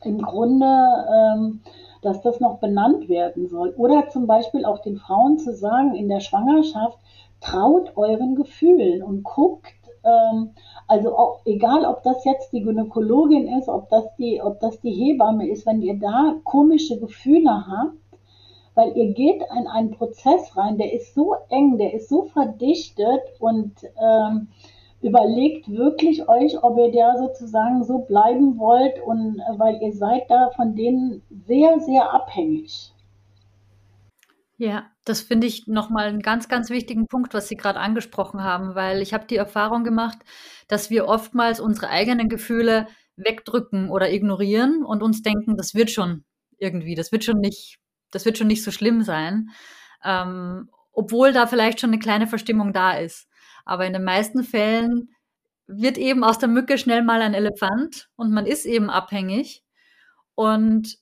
im 0.03 0.21
Grunde 0.21 0.65
ähm, 0.65 1.62
dass 2.01 2.21
das 2.21 2.39
noch 2.39 2.60
benannt 2.60 3.10
werden 3.10 3.47
soll. 3.47 3.73
Oder 3.77 4.10
zum 4.10 4.27
Beispiel 4.27 4.65
auch 4.65 4.80
den 4.80 4.97
Frauen 4.97 5.39
zu 5.39 5.56
sagen, 5.56 5.95
in 5.95 6.10
der 6.10 6.19
Schwangerschaft, 6.19 6.97
traut 7.41 7.95
euren 7.95 8.36
Gefühlen 8.36 9.03
und 9.03 9.23
guckt, 9.23 9.73
ähm, 10.03 10.51
also 10.88 11.17
auch, 11.17 11.41
egal 11.45 11.86
ob 11.86 12.03
das 12.03 12.23
jetzt 12.23 12.53
die 12.53 12.62
Gynäkologin 12.62 13.47
ist, 13.58 13.67
ob 13.67 13.89
das 13.89 14.06
die, 14.17 14.41
ob 14.41 14.60
das 14.60 14.80
die 14.82 14.91
Hebamme 14.91 15.49
ist, 15.49 15.65
wenn 15.65 15.82
ihr 15.82 15.99
da 15.99 16.36
komische 16.43 16.99
Gefühle 16.99 17.67
habt, 17.67 17.93
weil 18.78 18.96
ihr 18.96 19.12
geht 19.13 19.42
in 19.60 19.68
einen 19.68 19.90
Prozess 19.90 20.56
rein, 20.56 20.78
der 20.78 20.94
ist 20.94 21.16
so 21.16 21.36
eng, 21.50 21.80
der 21.80 21.96
ist 21.96 22.10
so 22.10 22.26
verdichtet 22.26 23.22
und 23.40 23.74
ähm, 24.00 24.50
überlegt 25.02 25.68
wirklich 25.68 26.30
euch, 26.30 26.63
ob 26.63 26.78
ihr 26.78 26.92
da 26.92 27.18
sozusagen 27.18 27.84
so 27.84 28.00
bleiben 28.00 28.60
wollt 28.60 29.02
und 29.04 29.42
weil 29.58 29.82
ihr 29.82 29.94
seid 29.94 30.30
da 30.30 30.52
von 30.56 30.76
denen 30.76 31.24
sehr, 31.48 31.80
sehr 31.80 32.13
abhängig. 32.13 32.94
Ja, 34.58 34.86
das 35.06 35.22
finde 35.22 35.48
ich 35.48 35.66
nochmal 35.66 36.06
einen 36.06 36.22
ganz, 36.22 36.48
ganz 36.48 36.70
wichtigen 36.70 37.08
Punkt, 37.08 37.34
was 37.34 37.48
Sie 37.48 37.56
gerade 37.56 37.80
angesprochen 37.80 38.44
haben, 38.44 38.76
weil 38.76 39.02
ich 39.02 39.13
habe 39.13 39.26
die 39.26 39.38
Erfahrung 39.38 39.84
gemacht, 39.84 40.20
dass 40.68 40.92
wir 40.92 41.08
oftmals 41.08 41.60
unsere 41.60 41.90
eigenen 41.90 42.30
Gefühle 42.30 42.88
wegdrücken 43.16 43.90
oder 43.90 44.12
ignorieren 44.12 44.84
und 44.84 45.02
uns 45.02 45.24
denken, 45.24 45.58
das 45.58 45.74
wird 45.74 45.90
schon 45.90 46.26
irgendwie, 46.60 46.94
das 46.94 47.12
wird 47.12 47.24
schon 47.24 47.40
nicht, 47.40 47.80
das 48.12 48.26
wird 48.26 48.38
schon 48.38 48.48
nicht 48.48 48.63
so 48.63 48.72
schlimm 48.72 49.04
sein, 49.04 49.50
ähm, 50.04 50.70
obwohl 50.91 51.34
da 51.34 51.48
vielleicht 51.48 51.80
schon 51.80 51.91
eine 51.91 52.00
kleine 52.00 52.28
Verstimmung 52.28 52.74
da 52.74 52.93
ist. 52.93 53.28
Aber 53.65 53.86
in 53.86 53.93
den 53.93 54.04
meisten 54.04 54.43
Fällen 54.43 55.10
wird 55.67 55.98
eben 55.98 56.24
aus 56.24 56.39
der 56.39 56.50
Mücke 56.50 56.78
schnell 56.78 57.04
mal 57.04 57.22
ein 57.22 57.34
Elefant 57.34 58.10
und 58.15 58.32
man 58.32 58.46
ist 58.46 58.65
eben 58.65 58.89
abhängig. 58.89 59.63
Und 60.36 60.98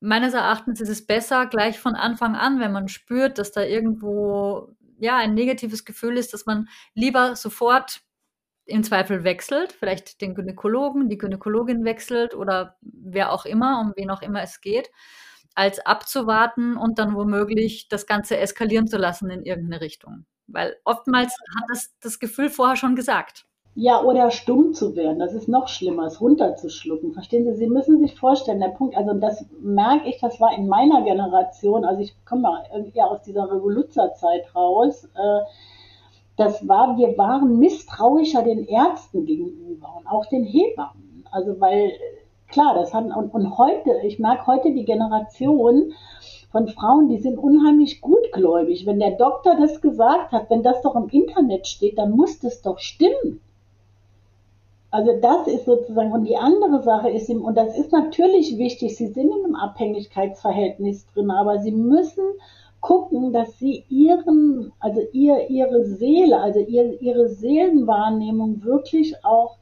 meines 0.00 0.34
Erachtens 0.34 0.80
ist 0.80 0.88
es 0.88 1.06
besser, 1.06 1.46
gleich 1.46 1.78
von 1.78 1.94
Anfang 1.94 2.36
an, 2.36 2.60
wenn 2.60 2.72
man 2.72 2.88
spürt, 2.88 3.38
dass 3.38 3.52
da 3.52 3.62
irgendwo 3.62 4.74
ja 4.98 5.16
ein 5.16 5.34
negatives 5.34 5.84
Gefühl 5.84 6.16
ist, 6.16 6.32
dass 6.32 6.46
man 6.46 6.68
lieber 6.94 7.36
sofort 7.36 8.00
im 8.66 8.84
Zweifel 8.84 9.24
wechselt, 9.24 9.72
vielleicht 9.72 10.20
den 10.20 10.34
Gynäkologen, 10.34 11.08
die 11.08 11.18
Gynäkologin 11.18 11.84
wechselt 11.84 12.34
oder 12.34 12.76
wer 12.80 13.32
auch 13.32 13.44
immer, 13.44 13.80
um 13.80 13.92
wen 13.96 14.10
auch 14.10 14.22
immer 14.22 14.42
es 14.42 14.60
geht, 14.60 14.90
als 15.60 15.78
abzuwarten 15.84 16.78
und 16.78 16.98
dann 16.98 17.14
womöglich 17.14 17.88
das 17.88 18.06
Ganze 18.06 18.38
eskalieren 18.38 18.86
zu 18.86 18.96
lassen 18.96 19.28
in 19.28 19.42
irgendeine 19.42 19.82
Richtung. 19.82 20.24
Weil 20.46 20.76
oftmals 20.84 21.32
hat 21.32 21.64
das 21.68 21.90
das 22.00 22.18
Gefühl 22.18 22.48
vorher 22.48 22.76
schon 22.76 22.96
gesagt. 22.96 23.44
Ja, 23.74 24.02
oder 24.02 24.30
stumm 24.30 24.72
zu 24.72 24.96
werden, 24.96 25.18
das 25.18 25.34
ist 25.34 25.48
noch 25.48 25.68
schlimmer, 25.68 26.06
es 26.06 26.20
runterzuschlucken. 26.20 27.12
Verstehen 27.12 27.44
Sie, 27.44 27.54
Sie 27.54 27.68
müssen 27.68 28.00
sich 28.00 28.18
vorstellen, 28.18 28.58
der 28.58 28.68
Punkt, 28.68 28.96
also 28.96 29.12
das 29.12 29.44
merke 29.60 30.08
ich, 30.08 30.18
das 30.18 30.40
war 30.40 30.56
in 30.56 30.66
meiner 30.66 31.02
Generation, 31.02 31.84
also 31.84 32.00
ich 32.00 32.14
komme 32.24 32.42
mal 32.42 32.64
eher 32.94 33.08
aus 33.08 33.22
dieser 33.22 33.44
Revoluzzerzeit 33.44 34.54
raus, 34.54 35.04
äh, 35.14 35.40
das 36.36 36.66
war, 36.66 36.96
wir 36.96 37.18
waren 37.18 37.58
misstrauischer 37.58 38.42
den 38.42 38.64
Ärzten 38.66 39.26
gegenüber 39.26 39.94
und 39.98 40.06
auch 40.06 40.24
den 40.26 40.44
Hebammen. 40.44 41.22
Also 41.30 41.60
weil, 41.60 41.92
klar, 42.50 42.74
das 42.74 42.92
hat, 42.92 43.04
und, 43.04 43.32
und 43.32 43.58
heute, 43.58 44.00
ich 44.04 44.18
merke 44.18 44.46
heute 44.46 44.72
die 44.72 44.84
Generation, 44.84 45.92
von 46.50 46.66
Frauen, 46.66 47.08
die 47.08 47.18
sind 47.18 47.38
unheimlich 47.38 48.00
gutgläubig. 48.00 48.84
Wenn 48.84 48.98
der 48.98 49.12
Doktor 49.12 49.56
das 49.56 49.80
gesagt 49.80 50.32
hat, 50.32 50.50
wenn 50.50 50.62
das 50.62 50.82
doch 50.82 50.96
im 50.96 51.08
Internet 51.08 51.66
steht, 51.66 51.98
dann 51.98 52.10
muss 52.10 52.40
das 52.40 52.60
doch 52.62 52.78
stimmen. 52.78 53.40
Also 54.90 55.12
das 55.20 55.46
ist 55.46 55.66
sozusagen, 55.66 56.10
und 56.10 56.24
die 56.24 56.36
andere 56.36 56.82
Sache 56.82 57.10
ist, 57.10 57.30
und 57.30 57.54
das 57.56 57.78
ist 57.78 57.92
natürlich 57.92 58.58
wichtig, 58.58 58.96
Sie 58.96 59.06
sind 59.06 59.30
in 59.30 59.44
einem 59.44 59.54
Abhängigkeitsverhältnis 59.54 61.06
drin, 61.14 61.30
aber 61.30 61.60
Sie 61.60 61.70
müssen 61.70 62.24
gucken, 62.80 63.32
dass 63.32 63.56
Sie 63.60 63.84
Ihren, 63.88 64.72
also 64.80 65.00
ihr, 65.12 65.48
Ihre 65.48 65.84
Seele, 65.84 66.40
also 66.40 66.58
ihr, 66.58 67.00
Ihre 67.00 67.28
Seelenwahrnehmung 67.28 68.64
wirklich 68.64 69.24
auch 69.24 69.59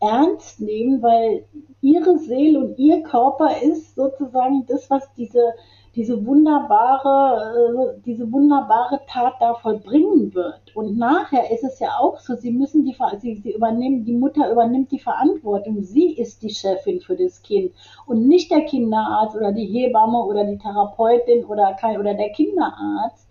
ernst 0.00 0.60
nehmen, 0.60 1.02
weil 1.02 1.44
Ihre 1.80 2.18
Seele 2.18 2.60
und 2.60 2.78
Ihr 2.78 3.02
Körper 3.02 3.62
ist 3.62 3.94
sozusagen 3.94 4.66
das, 4.66 4.90
was 4.90 5.12
diese 5.14 5.54
diese 5.98 6.24
wunderbare, 6.24 7.96
äh, 7.96 8.00
diese 8.06 8.30
wunderbare 8.30 9.00
Tat 9.08 9.34
da 9.40 9.54
vollbringen 9.54 10.32
wird. 10.32 10.76
Und 10.76 10.96
nachher 10.96 11.50
ist 11.50 11.64
es 11.64 11.80
ja 11.80 11.88
auch 11.98 12.20
so, 12.20 12.36
sie 12.36 12.52
müssen 12.52 12.84
die, 12.84 12.96
sie, 13.18 13.34
sie 13.34 13.52
übernehmen, 13.52 14.04
die 14.04 14.12
Mutter 14.12 14.48
übernimmt 14.48 14.92
die 14.92 15.00
Verantwortung. 15.00 15.82
Sie 15.82 16.12
ist 16.12 16.42
die 16.44 16.50
Chefin 16.50 17.00
für 17.00 17.16
das 17.16 17.42
Kind 17.42 17.72
und 18.06 18.28
nicht 18.28 18.50
der 18.52 18.62
Kinderarzt 18.62 19.34
oder 19.34 19.50
die 19.50 19.66
Hebamme 19.66 20.22
oder 20.22 20.44
die 20.44 20.58
Therapeutin 20.58 21.44
oder 21.44 21.74
kein, 21.74 21.98
oder 21.98 22.14
der 22.14 22.30
Kinderarzt. 22.30 23.28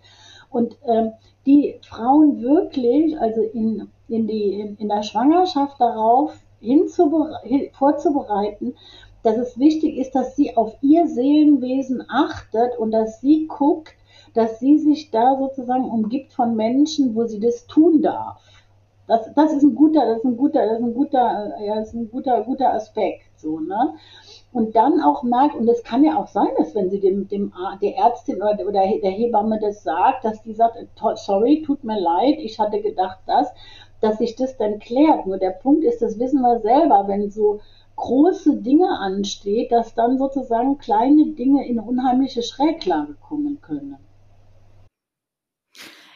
Und 0.50 0.76
ähm, 0.86 1.12
die 1.46 1.78
Frauen 1.82 2.42
wirklich, 2.42 3.18
also 3.18 3.40
in, 3.40 3.88
in, 4.08 4.26
die, 4.26 4.60
in, 4.60 4.76
in 4.76 4.88
der 4.88 5.02
Schwangerschaft 5.02 5.80
darauf 5.80 6.34
vorzubereiten, 7.72 8.74
dass 9.22 9.36
es 9.36 9.58
wichtig 9.58 9.96
ist, 9.98 10.14
dass 10.14 10.36
sie 10.36 10.56
auf 10.56 10.76
ihr 10.80 11.06
Seelenwesen 11.08 12.04
achtet 12.08 12.78
und 12.78 12.92
dass 12.92 13.20
sie 13.20 13.46
guckt, 13.46 13.94
dass 14.34 14.58
sie 14.60 14.78
sich 14.78 15.10
da 15.10 15.36
sozusagen 15.38 15.84
umgibt 15.84 16.32
von 16.32 16.54
Menschen, 16.54 17.14
wo 17.14 17.24
sie 17.24 17.40
das 17.40 17.66
tun 17.66 18.02
darf. 18.02 18.42
Das, 19.08 19.32
das 19.34 19.54
ist 19.54 19.62
ein 19.62 19.74
guter, 19.74 20.04
das 20.06 20.18
ist 20.18 20.24
ein 20.24 20.36
guter, 20.36 20.66
das 20.66 20.78
ist 20.80 20.84
ein 20.84 20.94
guter, 20.94 21.54
ja, 21.64 21.76
das 21.76 21.88
ist 21.88 21.94
ein 21.94 22.10
guter, 22.10 22.42
guter 22.42 22.74
Aspekt, 22.74 23.22
so, 23.36 23.58
ne? 23.58 23.94
Und 24.52 24.76
dann 24.76 25.00
auch 25.00 25.22
merkt, 25.22 25.54
und 25.54 25.66
es 25.66 25.82
kann 25.82 26.04
ja 26.04 26.16
auch 26.16 26.26
sein, 26.26 26.48
dass 26.58 26.74
wenn 26.74 26.90
sie 26.90 27.00
dem, 27.00 27.26
dem 27.26 27.52
der 27.80 27.96
Ärztin 27.96 28.36
oder, 28.36 28.58
oder 28.66 28.82
der 28.82 29.10
Hebamme 29.10 29.58
das 29.60 29.82
sagt, 29.82 30.24
dass 30.24 30.42
die 30.42 30.52
sagt, 30.52 30.76
sorry, 31.14 31.62
tut 31.64 31.84
mir 31.84 31.98
leid, 31.98 32.38
ich 32.38 32.58
hatte 32.58 32.82
gedacht 32.82 33.20
das, 33.26 33.48
dass 34.00 34.18
sich 34.18 34.36
das 34.36 34.56
dann 34.56 34.78
klärt. 34.78 35.26
Nur 35.26 35.38
der 35.38 35.50
Punkt 35.50 35.84
ist, 35.84 36.02
das 36.02 36.18
wissen 36.18 36.40
wir 36.40 36.60
selber, 36.60 37.06
wenn 37.08 37.30
so 37.30 37.60
große 37.96 38.56
Dinge 38.62 38.98
ansteht, 38.98 39.72
dass 39.72 39.94
dann 39.94 40.18
sozusagen 40.18 40.78
kleine 40.78 41.32
Dinge 41.32 41.66
in 41.66 41.80
unheimliche 41.80 42.42
Schräglage 42.42 43.14
kommen 43.14 43.60
können. 43.60 43.98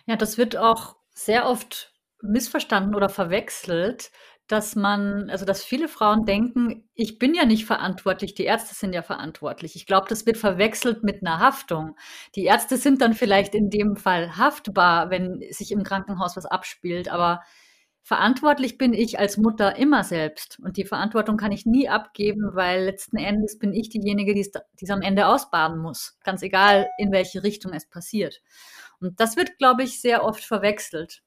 Ja, 0.06 0.16
das 0.16 0.38
wird 0.38 0.56
auch 0.56 0.96
sehr 1.14 1.48
oft 1.48 1.92
missverstanden 2.20 2.94
oder 2.94 3.08
verwechselt, 3.08 4.10
dass 4.48 4.76
man, 4.76 5.30
also 5.30 5.44
dass 5.44 5.64
viele 5.64 5.88
Frauen 5.88 6.24
denken, 6.24 6.88
ich 6.94 7.18
bin 7.18 7.34
ja 7.34 7.46
nicht 7.46 7.64
verantwortlich, 7.64 8.34
die 8.34 8.44
Ärzte 8.44 8.74
sind 8.74 8.92
ja 8.92 9.02
verantwortlich. 9.02 9.76
Ich 9.76 9.86
glaube, 9.86 10.06
das 10.08 10.26
wird 10.26 10.36
verwechselt 10.36 11.04
mit 11.04 11.22
einer 11.22 11.38
Haftung. 11.38 11.96
Die 12.34 12.44
Ärzte 12.44 12.76
sind 12.76 13.00
dann 13.00 13.14
vielleicht 13.14 13.54
in 13.54 13.70
dem 13.70 13.96
Fall 13.96 14.36
haftbar, 14.36 15.10
wenn 15.10 15.42
sich 15.50 15.72
im 15.72 15.84
Krankenhaus 15.84 16.36
was 16.36 16.46
abspielt, 16.46 17.08
aber 17.08 17.40
Verantwortlich 18.04 18.78
bin 18.78 18.94
ich 18.94 19.20
als 19.20 19.36
Mutter 19.36 19.76
immer 19.76 20.02
selbst 20.02 20.58
und 20.60 20.76
die 20.76 20.84
Verantwortung 20.84 21.36
kann 21.36 21.52
ich 21.52 21.66
nie 21.66 21.88
abgeben, 21.88 22.50
weil 22.52 22.84
letzten 22.84 23.16
Endes 23.16 23.60
bin 23.60 23.72
ich 23.72 23.90
diejenige, 23.90 24.34
die 24.34 24.40
es 24.40 24.90
am 24.90 25.02
Ende 25.02 25.28
ausbaden 25.28 25.78
muss, 25.78 26.18
ganz 26.24 26.42
egal, 26.42 26.88
in 26.98 27.12
welche 27.12 27.44
Richtung 27.44 27.72
es 27.72 27.88
passiert. 27.88 28.42
Und 29.00 29.20
das 29.20 29.36
wird, 29.36 29.56
glaube 29.58 29.84
ich, 29.84 30.00
sehr 30.00 30.24
oft 30.24 30.44
verwechselt. 30.44 31.22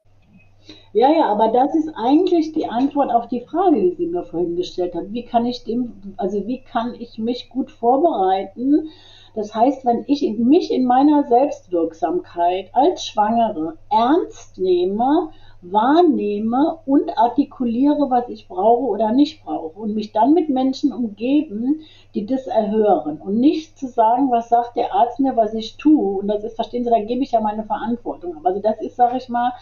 Ja, 0.93 1.11
ja, 1.11 1.25
aber 1.25 1.49
das 1.49 1.75
ist 1.75 1.93
eigentlich 1.95 2.51
die 2.53 2.67
Antwort 2.67 3.11
auf 3.11 3.27
die 3.27 3.41
Frage, 3.41 3.81
die 3.81 3.95
sie 3.95 4.07
mir 4.07 4.23
vorhin 4.23 4.55
gestellt 4.55 4.95
hat. 4.95 5.11
Wie 5.11 5.23
kann 5.23 5.45
ich 5.45 5.63
dem, 5.63 6.15
also 6.17 6.45
wie 6.47 6.61
kann 6.61 6.95
ich 6.95 7.17
mich 7.17 7.49
gut 7.49 7.69
vorbereiten? 7.69 8.89
Das 9.35 9.53
heißt, 9.53 9.85
wenn 9.85 10.03
ich 10.07 10.23
mich 10.37 10.71
in 10.71 10.85
meiner 10.85 11.23
Selbstwirksamkeit 11.27 12.69
als 12.73 13.05
Schwangere 13.05 13.77
ernst 13.91 14.57
nehme 14.57 15.29
wahrnehme 15.71 16.79
und 16.85 17.17
artikuliere, 17.17 18.09
was 18.09 18.29
ich 18.29 18.47
brauche 18.47 18.83
oder 18.83 19.11
nicht 19.11 19.43
brauche 19.43 19.79
und 19.79 19.95
mich 19.95 20.11
dann 20.11 20.33
mit 20.33 20.49
Menschen 20.49 20.93
umgeben, 20.93 21.81
die 22.13 22.25
das 22.25 22.47
erhören 22.47 23.19
und 23.19 23.39
nicht 23.39 23.77
zu 23.77 23.87
sagen, 23.87 24.31
was 24.31 24.49
sagt 24.49 24.75
der 24.75 24.93
Arzt 24.93 25.19
mir, 25.19 25.35
was 25.35 25.53
ich 25.53 25.77
tue 25.77 26.19
und 26.19 26.27
das 26.27 26.43
ist, 26.43 26.55
verstehen 26.55 26.83
Sie, 26.83 26.89
da 26.89 26.99
gebe 26.99 27.23
ich 27.23 27.31
ja 27.31 27.41
meine 27.41 27.63
Verantwortung. 27.63 28.45
Also 28.45 28.61
das 28.61 28.79
ist, 28.81 28.95
sage 28.95 29.17
ich 29.17 29.29
mal, 29.29 29.53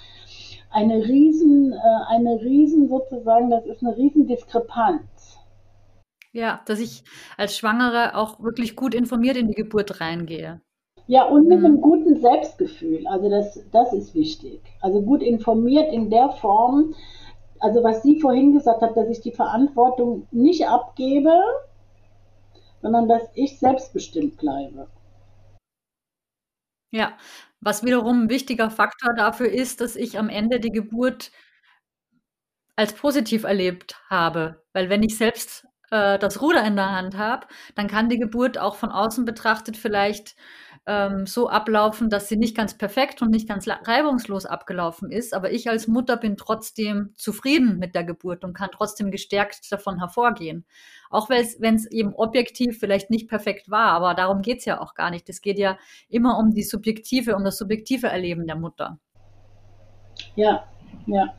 eine 0.71 1.05
riesen, 1.05 1.73
äh, 1.73 1.77
eine 2.09 2.41
riesen 2.41 2.89
sozusagen, 2.89 3.49
das 3.49 3.65
ist 3.65 3.83
eine 3.83 3.95
riesen 3.95 4.27
Diskrepanz. 4.27 5.37
Ja, 6.31 6.61
dass 6.65 6.79
ich 6.79 7.03
als 7.37 7.55
Schwangere 7.55 8.15
auch 8.15 8.39
wirklich 8.39 8.75
gut 8.75 8.95
informiert 8.95 9.37
in 9.37 9.47
die 9.47 9.53
Geburt 9.53 10.01
reingehe. 10.01 10.61
Ja, 11.07 11.25
und 11.25 11.47
mit 11.47 11.59
einem 11.59 11.81
guten 11.81 12.15
Selbstgefühl. 12.21 13.05
Also 13.07 13.29
das, 13.29 13.59
das 13.71 13.93
ist 13.93 14.15
wichtig. 14.15 14.61
Also 14.79 15.01
gut 15.01 15.21
informiert 15.21 15.91
in 15.91 16.09
der 16.09 16.29
Form, 16.29 16.95
also 17.59 17.83
was 17.83 18.03
sie 18.03 18.19
vorhin 18.19 18.53
gesagt 18.53 18.81
hat, 18.81 18.95
dass 18.95 19.09
ich 19.09 19.21
die 19.21 19.31
Verantwortung 19.31 20.27
nicht 20.31 20.67
abgebe, 20.67 21.33
sondern 22.81 23.07
dass 23.07 23.23
ich 23.35 23.59
selbstbestimmt 23.59 24.37
bleibe. 24.37 24.87
Ja, 26.91 27.17
was 27.59 27.83
wiederum 27.83 28.23
ein 28.23 28.29
wichtiger 28.29 28.69
Faktor 28.69 29.13
dafür 29.13 29.49
ist, 29.49 29.81
dass 29.81 29.95
ich 29.95 30.19
am 30.19 30.29
Ende 30.29 30.59
die 30.59 30.71
Geburt 30.71 31.31
als 32.75 32.93
positiv 32.93 33.43
erlebt 33.43 33.95
habe. 34.09 34.61
Weil 34.73 34.89
wenn 34.89 35.03
ich 35.03 35.17
selbst 35.17 35.65
äh, 35.91 36.19
das 36.19 36.41
Ruder 36.41 36.63
in 36.65 36.75
der 36.75 36.91
Hand 36.91 37.17
habe, 37.17 37.47
dann 37.75 37.87
kann 37.87 38.09
die 38.09 38.19
Geburt 38.19 38.57
auch 38.57 38.75
von 38.75 38.91
außen 38.91 39.25
betrachtet 39.25 39.77
vielleicht 39.77 40.35
ähm, 40.85 41.25
so 41.25 41.49
ablaufen, 41.49 42.09
dass 42.09 42.27
sie 42.27 42.35
nicht 42.35 42.55
ganz 42.55 42.77
perfekt 42.77 43.21
und 43.21 43.29
nicht 43.29 43.47
ganz 43.47 43.67
reibungslos 43.67 44.45
abgelaufen 44.45 45.11
ist. 45.11 45.33
Aber 45.33 45.51
ich 45.51 45.69
als 45.69 45.87
Mutter 45.87 46.17
bin 46.17 46.35
trotzdem 46.35 47.13
zufrieden 47.15 47.79
mit 47.79 47.95
der 47.95 48.03
Geburt 48.03 48.43
und 48.43 48.53
kann 48.53 48.69
trotzdem 48.71 49.09
gestärkt 49.11 49.71
davon 49.71 49.99
hervorgehen. 49.99 50.65
Auch 51.09 51.29
wenn 51.29 51.75
es 51.75 51.85
eben 51.85 52.13
objektiv 52.13 52.79
vielleicht 52.79 53.09
nicht 53.09 53.29
perfekt 53.29 53.69
war, 53.69 53.91
aber 53.91 54.13
darum 54.13 54.41
geht 54.41 54.59
es 54.59 54.65
ja 54.65 54.81
auch 54.81 54.93
gar 54.93 55.09
nicht. 55.09 55.29
Es 55.29 55.41
geht 55.41 55.57
ja 55.57 55.77
immer 56.09 56.37
um 56.37 56.53
die 56.53 56.63
subjektive, 56.63 57.35
um 57.35 57.43
das 57.43 57.57
subjektive 57.57 58.07
Erleben 58.07 58.45
der 58.45 58.55
Mutter. 58.57 58.99
Ja, 60.35 60.65
ja. 61.05 61.33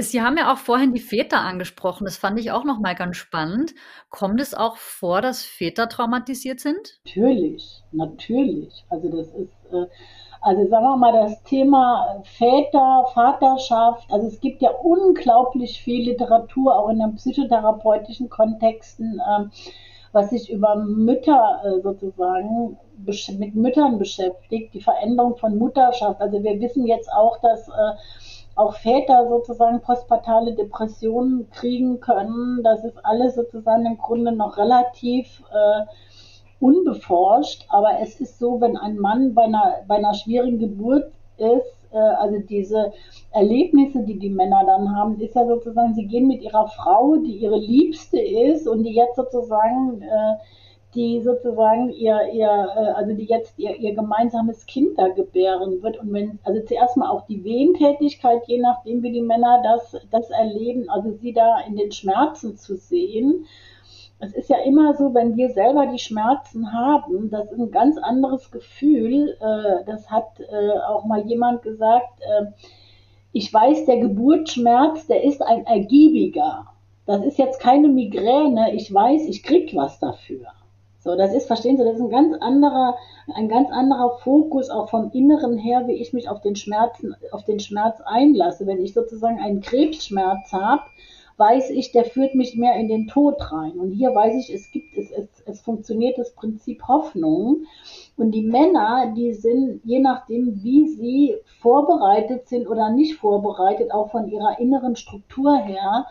Sie 0.00 0.22
haben 0.22 0.36
ja 0.36 0.52
auch 0.52 0.58
vorhin 0.58 0.92
die 0.92 1.00
Väter 1.00 1.40
angesprochen. 1.40 2.04
Das 2.04 2.16
fand 2.16 2.38
ich 2.38 2.52
auch 2.52 2.64
noch 2.64 2.78
mal 2.78 2.94
ganz 2.94 3.16
spannend. 3.16 3.74
Kommt 4.10 4.40
es 4.40 4.54
auch 4.54 4.76
vor, 4.76 5.20
dass 5.22 5.42
Väter 5.42 5.88
traumatisiert 5.88 6.60
sind? 6.60 7.00
Natürlich, 7.04 7.82
natürlich. 7.90 8.84
Also 8.90 9.08
das 9.08 9.28
ist, 9.28 9.72
äh, 9.72 9.86
also 10.40 10.68
sagen 10.68 10.84
wir 10.84 10.96
mal, 10.96 11.12
das 11.12 11.42
Thema 11.42 12.22
Väter, 12.24 13.06
Vaterschaft. 13.12 14.10
Also 14.10 14.28
es 14.28 14.40
gibt 14.40 14.62
ja 14.62 14.70
unglaublich 14.70 15.82
viel 15.82 16.04
Literatur, 16.04 16.78
auch 16.78 16.90
in 16.90 17.00
den 17.00 17.16
psychotherapeutischen 17.16 18.28
Kontexten, 18.28 19.20
ähm, 19.28 19.50
was 20.12 20.30
sich 20.30 20.50
über 20.50 20.76
Mütter 20.76 21.60
äh, 21.64 21.80
sozusagen 21.82 22.78
mit 23.38 23.54
Müttern 23.54 23.98
beschäftigt, 23.98 24.74
die 24.74 24.80
Veränderung 24.80 25.36
von 25.36 25.58
Mutterschaft. 25.58 26.20
Also 26.20 26.42
wir 26.42 26.60
wissen 26.60 26.86
jetzt 26.86 27.12
auch, 27.12 27.40
dass 27.40 27.68
äh, 27.68 27.92
auch 28.58 28.74
Väter 28.74 29.28
sozusagen 29.28 29.80
postpartale 29.80 30.52
Depressionen 30.52 31.48
kriegen 31.50 32.00
können. 32.00 32.62
Das 32.64 32.84
ist 32.84 32.98
alles 33.04 33.36
sozusagen 33.36 33.86
im 33.86 33.98
Grunde 33.98 34.32
noch 34.32 34.56
relativ 34.56 35.42
äh, 35.52 35.82
unbeforscht. 36.58 37.66
Aber 37.68 38.00
es 38.00 38.20
ist 38.20 38.40
so, 38.40 38.60
wenn 38.60 38.76
ein 38.76 38.98
Mann 38.98 39.32
bei 39.32 39.44
einer, 39.44 39.76
bei 39.86 39.96
einer 39.96 40.12
schwierigen 40.12 40.58
Geburt 40.58 41.12
ist, 41.36 41.78
äh, 41.92 41.98
also 41.98 42.38
diese 42.40 42.92
Erlebnisse, 43.30 44.02
die 44.02 44.18
die 44.18 44.30
Männer 44.30 44.64
dann 44.66 44.94
haben, 44.94 45.20
ist 45.20 45.36
ja 45.36 45.46
sozusagen, 45.46 45.94
sie 45.94 46.06
gehen 46.06 46.26
mit 46.26 46.42
ihrer 46.42 46.66
Frau, 46.66 47.14
die 47.14 47.36
ihre 47.36 47.58
Liebste 47.58 48.20
ist 48.20 48.66
und 48.66 48.82
die 48.82 48.94
jetzt 48.94 49.14
sozusagen 49.14 50.02
äh, 50.02 50.34
die 50.94 51.20
sozusagen 51.20 51.90
ihr, 51.90 52.18
ihr 52.32 52.46
äh, 52.46 52.90
also 52.92 53.12
die 53.12 53.26
jetzt 53.26 53.58
ihr, 53.58 53.76
ihr 53.76 53.94
gemeinsames 53.94 54.66
Kind 54.66 54.98
da 54.98 55.08
gebären 55.08 55.82
wird. 55.82 55.98
Und 55.98 56.12
wenn, 56.12 56.38
also 56.44 56.60
zuerst 56.62 56.96
mal 56.96 57.10
auch 57.10 57.26
die 57.26 57.44
Wehentätigkeit, 57.44 58.42
je 58.46 58.58
nachdem 58.58 59.02
wie 59.02 59.12
die 59.12 59.20
Männer 59.20 59.62
das, 59.62 59.96
das 60.10 60.30
erleben, 60.30 60.88
also 60.88 61.12
sie 61.12 61.32
da 61.32 61.60
in 61.66 61.76
den 61.76 61.92
Schmerzen 61.92 62.56
zu 62.56 62.76
sehen. 62.76 63.46
Es 64.20 64.32
ist 64.32 64.50
ja 64.50 64.56
immer 64.64 64.94
so, 64.94 65.14
wenn 65.14 65.36
wir 65.36 65.50
selber 65.50 65.86
die 65.86 66.00
Schmerzen 66.00 66.72
haben, 66.72 67.30
das 67.30 67.52
ist 67.52 67.58
ein 67.60 67.70
ganz 67.70 67.98
anderes 67.98 68.50
Gefühl. 68.50 69.36
Äh, 69.40 69.84
das 69.86 70.10
hat 70.10 70.40
äh, 70.40 70.78
auch 70.88 71.04
mal 71.04 71.24
jemand 71.26 71.62
gesagt, 71.62 72.20
ich 73.32 73.52
weiß, 73.52 73.84
der 73.84 73.98
Geburtsschmerz, 73.98 75.06
der 75.06 75.22
ist 75.22 75.42
ein 75.42 75.66
ergiebiger. 75.66 76.66
Das 77.06 77.24
ist 77.24 77.38
jetzt 77.38 77.60
keine 77.60 77.88
Migräne, 77.88 78.74
ich 78.74 78.92
weiß, 78.92 79.26
ich 79.28 79.42
krieg 79.42 79.74
was 79.74 79.98
dafür. 79.98 80.46
So, 81.08 81.16
das 81.16 81.32
ist, 81.32 81.46
verstehen 81.46 81.78
Sie, 81.78 81.84
das 81.84 81.94
ist 81.94 82.02
ein 82.02 82.10
ganz 82.10 82.36
anderer, 82.38 82.98
ein 83.34 83.48
ganz 83.48 83.70
anderer 83.70 84.18
Fokus 84.18 84.68
auch 84.68 84.90
vom 84.90 85.10
Inneren 85.12 85.56
her, 85.56 85.84
wie 85.86 85.94
ich 85.94 86.12
mich 86.12 86.28
auf 86.28 86.42
den 86.42 86.54
Schmerzen, 86.54 87.16
auf 87.32 87.44
den 87.44 87.60
Schmerz 87.60 88.02
einlasse. 88.04 88.66
Wenn 88.66 88.84
ich 88.84 88.92
sozusagen 88.92 89.40
einen 89.40 89.62
Krebsschmerz 89.62 90.52
habe, 90.52 90.82
weiß 91.38 91.70
ich, 91.70 91.92
der 91.92 92.04
führt 92.04 92.34
mich 92.34 92.56
mehr 92.56 92.74
in 92.74 92.88
den 92.88 93.06
Tod 93.06 93.36
rein. 93.40 93.78
Und 93.78 93.92
hier 93.92 94.14
weiß 94.14 94.34
ich, 94.34 94.52
es 94.52 94.70
gibt, 94.70 94.98
es, 94.98 95.10
es, 95.10 95.28
es 95.46 95.60
funktioniert 95.62 96.18
das 96.18 96.34
Prinzip 96.34 96.86
Hoffnung. 96.86 97.62
Und 98.18 98.32
die 98.32 98.42
Männer, 98.42 99.14
die 99.16 99.32
sind, 99.32 99.80
je 99.84 100.00
nachdem, 100.00 100.62
wie 100.62 100.88
sie 100.88 101.36
vorbereitet 101.62 102.48
sind 102.48 102.68
oder 102.68 102.90
nicht 102.90 103.14
vorbereitet, 103.14 103.92
auch 103.92 104.10
von 104.10 104.28
ihrer 104.28 104.60
inneren 104.60 104.94
Struktur 104.94 105.56
her, 105.56 106.04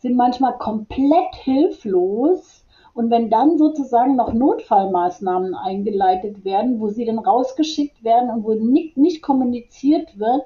sind 0.00 0.16
manchmal 0.16 0.58
komplett 0.58 1.34
hilflos 1.34 2.66
und 2.98 3.12
wenn 3.12 3.30
dann 3.30 3.58
sozusagen 3.58 4.16
noch 4.16 4.32
Notfallmaßnahmen 4.32 5.54
eingeleitet 5.54 6.44
werden, 6.44 6.80
wo 6.80 6.88
sie 6.88 7.04
dann 7.04 7.20
rausgeschickt 7.20 8.02
werden 8.02 8.28
und 8.28 8.42
wo 8.42 8.54
nicht, 8.54 8.96
nicht 8.96 9.22
kommuniziert 9.22 10.18
wird, 10.18 10.42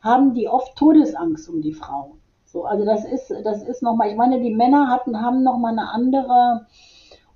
haben 0.00 0.32
die 0.32 0.48
oft 0.48 0.74
Todesangst 0.74 1.50
um 1.50 1.60
die 1.60 1.74
Frauen. 1.74 2.12
So, 2.46 2.64
also 2.64 2.86
das 2.86 3.04
ist, 3.04 3.30
das 3.44 3.62
ist 3.62 3.82
nochmal, 3.82 4.08
ich 4.08 4.16
meine, 4.16 4.40
die 4.40 4.54
Männer 4.54 4.88
hatten, 4.88 5.20
haben 5.20 5.42
nochmal 5.42 5.72
eine 5.72 5.90
andere 5.90 6.66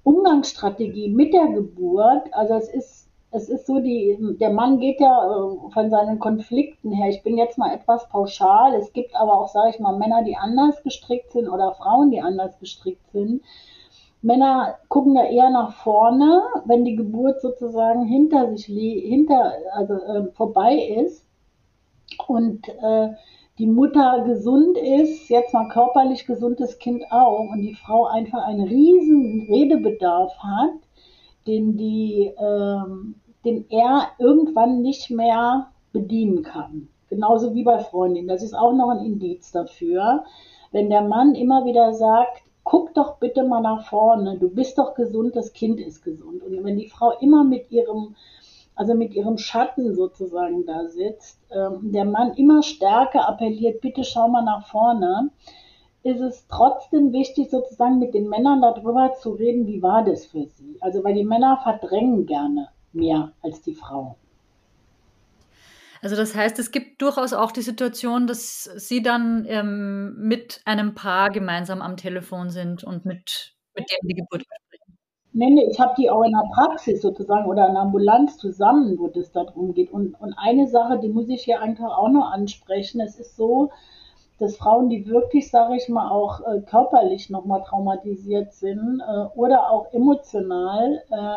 Umgangsstrategie 0.04 1.10
mit 1.10 1.34
der 1.34 1.48
Geburt. 1.48 2.32
Also 2.32 2.54
es 2.54 2.70
ist, 2.70 3.08
es 3.32 3.50
ist 3.50 3.66
so, 3.66 3.80
die, 3.80 4.16
der 4.40 4.54
Mann 4.54 4.80
geht 4.80 5.00
ja 5.00 5.18
äh, 5.18 5.70
von 5.70 5.90
seinen 5.90 6.18
Konflikten 6.18 6.92
her. 6.92 7.10
Ich 7.10 7.22
bin 7.22 7.36
jetzt 7.36 7.58
mal 7.58 7.74
etwas 7.74 8.08
pauschal. 8.08 8.72
Es 8.76 8.90
gibt 8.94 9.14
aber 9.16 9.38
auch, 9.38 9.48
sage 9.48 9.68
ich 9.68 9.80
mal, 9.80 9.98
Männer, 9.98 10.24
die 10.24 10.38
anders 10.38 10.82
gestrickt 10.82 11.32
sind 11.32 11.46
oder 11.46 11.74
Frauen, 11.74 12.10
die 12.10 12.22
anders 12.22 12.58
gestrickt 12.58 13.12
sind. 13.12 13.42
Männer 14.26 14.74
gucken 14.88 15.14
ja 15.14 15.24
eher 15.24 15.50
nach 15.50 15.72
vorne, 15.72 16.42
wenn 16.64 16.84
die 16.84 16.96
Geburt 16.96 17.40
sozusagen 17.40 18.06
hinter 18.06 18.50
sich 18.50 18.66
hinter, 18.66 19.52
also 19.72 19.94
äh, 19.94 20.32
vorbei 20.32 20.74
ist 20.74 21.24
und 22.26 22.68
äh, 22.68 23.10
die 23.58 23.68
Mutter 23.68 24.24
gesund 24.26 24.78
ist, 24.78 25.28
jetzt 25.28 25.54
mal 25.54 25.68
körperlich 25.68 26.26
gesundes 26.26 26.80
Kind 26.80 27.04
auch 27.10 27.50
und 27.52 27.62
die 27.62 27.74
Frau 27.74 28.06
einfach 28.06 28.44
einen 28.44 28.66
riesen 28.66 29.46
Redebedarf 29.48 30.36
hat, 30.40 30.74
den 31.46 31.76
die, 31.76 32.26
äh, 32.26 32.84
den 33.44 33.64
er 33.70 34.08
irgendwann 34.18 34.82
nicht 34.82 35.08
mehr 35.08 35.68
bedienen 35.92 36.42
kann. 36.42 36.88
Genauso 37.08 37.54
wie 37.54 37.62
bei 37.62 37.78
Freundinnen. 37.78 38.26
Das 38.26 38.42
ist 38.42 38.54
auch 38.54 38.72
noch 38.72 38.88
ein 38.88 39.06
Indiz 39.06 39.52
dafür. 39.52 40.24
Wenn 40.72 40.90
der 40.90 41.02
Mann 41.02 41.36
immer 41.36 41.64
wieder 41.64 41.94
sagt, 41.94 42.42
guck 42.66 42.94
doch 42.94 43.18
bitte 43.18 43.44
mal 43.44 43.60
nach 43.60 43.86
vorne, 43.86 44.38
du 44.38 44.50
bist 44.50 44.76
doch 44.76 44.94
gesund, 44.94 45.36
das 45.36 45.52
Kind 45.52 45.78
ist 45.78 46.02
gesund. 46.02 46.42
Und 46.42 46.64
wenn 46.64 46.76
die 46.76 46.88
Frau 46.88 47.12
immer 47.20 47.44
mit 47.44 47.70
ihrem, 47.70 48.16
also 48.74 48.94
mit 48.94 49.14
ihrem 49.14 49.38
Schatten 49.38 49.94
sozusagen 49.94 50.66
da 50.66 50.88
sitzt, 50.88 51.38
ähm, 51.50 51.92
der 51.92 52.04
Mann 52.04 52.34
immer 52.34 52.64
stärker 52.64 53.28
appelliert, 53.28 53.80
bitte 53.80 54.02
schau 54.02 54.26
mal 54.26 54.42
nach 54.42 54.66
vorne, 54.66 55.30
ist 56.02 56.20
es 56.20 56.44
trotzdem 56.48 57.12
wichtig, 57.12 57.50
sozusagen 57.50 58.00
mit 58.00 58.14
den 58.14 58.28
Männern 58.28 58.60
darüber 58.60 59.12
zu 59.14 59.30
reden, 59.30 59.68
wie 59.68 59.80
war 59.80 60.04
das 60.04 60.26
für 60.26 60.46
sie. 60.46 60.76
Also 60.80 61.04
weil 61.04 61.14
die 61.14 61.24
Männer 61.24 61.60
verdrängen 61.62 62.26
gerne 62.26 62.68
mehr 62.92 63.30
als 63.42 63.62
die 63.62 63.74
Frauen. 63.74 64.16
Also 66.02 66.16
das 66.16 66.34
heißt, 66.34 66.58
es 66.58 66.70
gibt 66.70 67.02
durchaus 67.02 67.32
auch 67.32 67.52
die 67.52 67.62
Situation, 67.62 68.26
dass 68.26 68.64
Sie 68.64 69.02
dann 69.02 69.44
ähm, 69.48 70.16
mit 70.18 70.60
einem 70.64 70.94
Paar 70.94 71.30
gemeinsam 71.30 71.82
am 71.82 71.96
Telefon 71.96 72.50
sind 72.50 72.84
und 72.84 73.04
mit, 73.04 73.54
mit 73.74 73.90
dem 73.90 74.08
die 74.08 74.14
Geburt 74.14 74.44
besprechen. 74.48 74.98
Nee, 75.38 75.68
ich 75.70 75.78
habe 75.78 75.94
die 75.98 76.08
auch 76.08 76.22
in 76.22 76.32
der 76.32 76.48
Praxis 76.54 77.02
sozusagen 77.02 77.44
oder 77.46 77.66
in 77.66 77.74
der 77.74 77.82
Ambulanz 77.82 78.38
zusammen, 78.38 78.98
wo 78.98 79.08
das 79.08 79.32
darum 79.32 79.74
geht. 79.74 79.92
Und, 79.92 80.14
und 80.18 80.32
eine 80.32 80.66
Sache, 80.66 80.98
die 80.98 81.10
muss 81.10 81.28
ich 81.28 81.44
hier 81.44 81.60
einfach 81.60 81.98
auch 81.98 82.08
noch 82.08 82.32
ansprechen. 82.32 83.02
Es 83.02 83.20
ist 83.20 83.36
so, 83.36 83.70
dass 84.38 84.56
Frauen, 84.56 84.88
die 84.88 85.06
wirklich, 85.06 85.50
sage 85.50 85.76
ich 85.76 85.90
mal, 85.90 86.10
auch 86.10 86.40
äh, 86.40 86.60
körperlich 86.60 87.30
nochmal 87.30 87.62
traumatisiert 87.64 88.54
sind 88.54 89.00
äh, 89.00 89.24
oder 89.34 89.70
auch 89.70 89.92
emotional, 89.92 91.02
äh, 91.10 91.36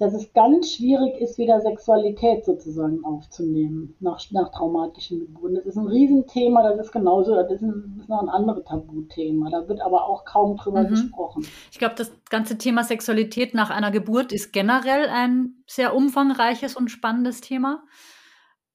dass 0.00 0.14
es 0.14 0.32
ganz 0.32 0.72
schwierig 0.72 1.20
ist, 1.20 1.36
wieder 1.36 1.60
Sexualität 1.60 2.46
sozusagen 2.46 3.04
aufzunehmen 3.04 3.94
nach, 4.00 4.18
nach 4.30 4.50
traumatischen 4.50 5.20
Geburten. 5.20 5.56
Das 5.56 5.66
ist 5.66 5.76
ein 5.76 5.86
Riesenthema, 5.86 6.62
das 6.62 6.86
ist 6.86 6.92
genauso, 6.92 7.34
das 7.34 7.52
ist, 7.52 7.62
ein, 7.62 7.92
das 7.96 8.04
ist 8.04 8.08
noch 8.08 8.22
ein 8.22 8.30
anderes 8.30 8.64
Tabuthema. 8.64 9.50
Da 9.50 9.68
wird 9.68 9.82
aber 9.82 10.06
auch 10.06 10.24
kaum 10.24 10.56
drüber 10.56 10.84
mhm. 10.84 10.88
gesprochen. 10.88 11.46
Ich 11.70 11.78
glaube, 11.78 11.96
das 11.96 12.10
ganze 12.30 12.56
Thema 12.56 12.82
Sexualität 12.82 13.52
nach 13.52 13.68
einer 13.68 13.90
Geburt 13.90 14.32
ist 14.32 14.54
generell 14.54 15.06
ein 15.10 15.62
sehr 15.66 15.94
umfangreiches 15.94 16.76
und 16.76 16.90
spannendes 16.90 17.42
Thema. 17.42 17.82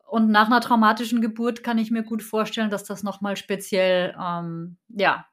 Und 0.07 0.29
nach 0.29 0.45
einer 0.45 0.61
traumatischen 0.61 1.21
Geburt 1.21 1.63
kann 1.63 1.79
ich 1.79 1.89
mir 1.89 2.03
gut 2.03 2.21
vorstellen, 2.21 2.69
dass 2.69 2.83
das 2.83 3.01
nochmal 3.01 3.35
speziell 3.35 4.15
ähm, 4.23 4.77
ja, 4.89 5.25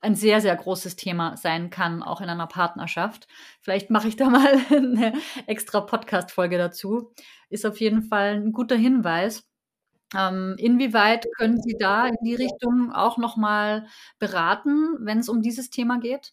ein 0.00 0.14
sehr, 0.14 0.40
sehr 0.40 0.56
großes 0.56 0.96
Thema 0.96 1.36
sein 1.36 1.70
kann, 1.70 2.02
auch 2.02 2.20
in 2.20 2.28
einer 2.28 2.46
Partnerschaft. 2.46 3.28
Vielleicht 3.60 3.90
mache 3.90 4.08
ich 4.08 4.16
da 4.16 4.30
mal 4.30 4.58
eine 4.70 5.12
extra 5.46 5.80
Podcast-Folge 5.80 6.58
dazu. 6.58 7.12
Ist 7.48 7.66
auf 7.66 7.80
jeden 7.80 8.02
Fall 8.02 8.36
ein 8.36 8.52
guter 8.52 8.76
Hinweis. 8.76 9.44
Ähm, 10.16 10.56
inwieweit 10.58 11.26
können 11.36 11.60
Sie 11.62 11.76
da 11.78 12.06
in 12.06 12.16
die 12.22 12.34
Richtung 12.34 12.90
auch 12.92 13.16
nochmal 13.16 13.86
beraten, 14.18 14.96
wenn 15.00 15.18
es 15.18 15.28
um 15.28 15.40
dieses 15.40 15.70
Thema 15.70 16.00
geht? 16.00 16.32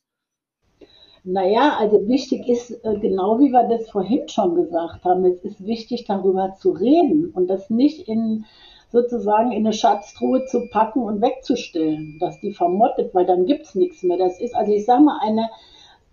Naja, 1.24 1.76
also 1.78 2.08
wichtig 2.08 2.48
ist, 2.48 2.72
äh, 2.72 3.00
genau 3.00 3.38
wie 3.40 3.52
wir 3.52 3.68
das 3.68 3.90
vorhin 3.90 4.30
schon 4.30 4.56
gesagt 4.56 5.04
haben, 5.04 5.26
es 5.26 5.44
ist 5.44 5.66
wichtig, 5.66 6.06
darüber 6.06 6.56
zu 6.56 6.72
reden 6.72 7.32
und 7.32 7.48
das 7.48 7.70
nicht 7.70 8.08
in 8.08 8.46
sozusagen 8.90 9.52
in 9.52 9.66
eine 9.66 9.74
Schatztruhe 9.74 10.46
zu 10.46 10.68
packen 10.70 11.02
und 11.02 11.22
wegzustellen, 11.22 12.18
dass 12.20 12.40
die 12.40 12.54
vermottet, 12.54 13.14
weil 13.14 13.26
dann 13.26 13.46
gibt's 13.46 13.76
nichts 13.76 14.04
mehr. 14.04 14.18
Das 14.18 14.40
ist, 14.40 14.56
also 14.56 14.72
ich 14.72 14.86
sage 14.86 15.04
mal, 15.04 15.20
eine, 15.22 15.50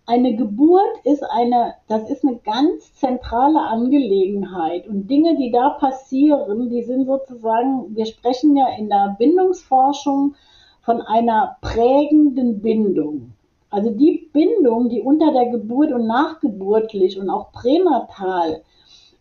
eine 0.07 0.37
Geburt 0.37 0.99
ist 1.05 1.22
eine, 1.22 1.75
das 1.89 2.11
ist 2.11 2.25
eine 2.25 2.37
ganz 2.39 2.95
zentrale 2.95 3.61
Angelegenheit 3.61 4.87
und 4.89 5.09
Dinge, 5.09 5.37
die 5.37 5.51
da 5.51 5.70
passieren, 5.70 6.68
die 6.68 6.83
sind 6.83 7.07
sozusagen, 7.07 7.95
wir 7.95 8.07
sprechen 8.07 8.57
ja 8.57 8.68
in 8.77 8.89
der 8.89 9.16
Bindungsforschung 9.18 10.35
von 10.83 11.01
einer 11.01 11.57
prägenden 11.62 12.61
Bindung. 12.61 13.33
Also 13.70 13.91
die 13.91 14.29
Bindung, 14.33 14.89
die 14.89 15.01
unter 15.01 15.33
der 15.33 15.47
Geburt 15.47 15.91
und 15.93 16.07
nachgeburtlich 16.07 17.18
und 17.18 17.31
auch 17.31 17.51
pränatal 17.53 18.62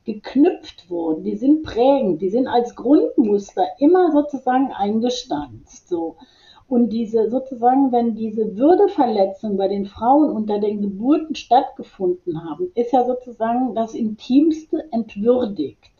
geknüpft 0.06 0.89
wurden, 0.89 1.24
die 1.24 1.36
sind 1.36 1.64
prägend, 1.64 2.22
die 2.22 2.30
sind 2.30 2.47
als 2.47 2.76
Grundmuster 2.76 3.64
immer 3.80 4.12
sozusagen 4.12 4.72
eingestanzt. 4.72 5.88
So. 5.88 6.18
Und 6.68 6.89
diese 6.89 7.30
sozusagen, 7.30 7.91
wenn 7.91 8.16
diese 8.16 8.58
Würdeverletzungen 8.58 9.58
bei 9.58 9.68
den 9.68 9.86
Frauen 9.86 10.32
unter 10.32 10.60
den 10.60 10.82
Geburten 10.82 11.36
stattgefunden 11.36 12.43
haben, 12.43 12.72
ist 12.76 12.91
ja 12.91 13.06
sozusagen 13.06 13.76
das 13.76 13.93
Intimste 13.93 14.91
entwürdigt. 14.91 15.91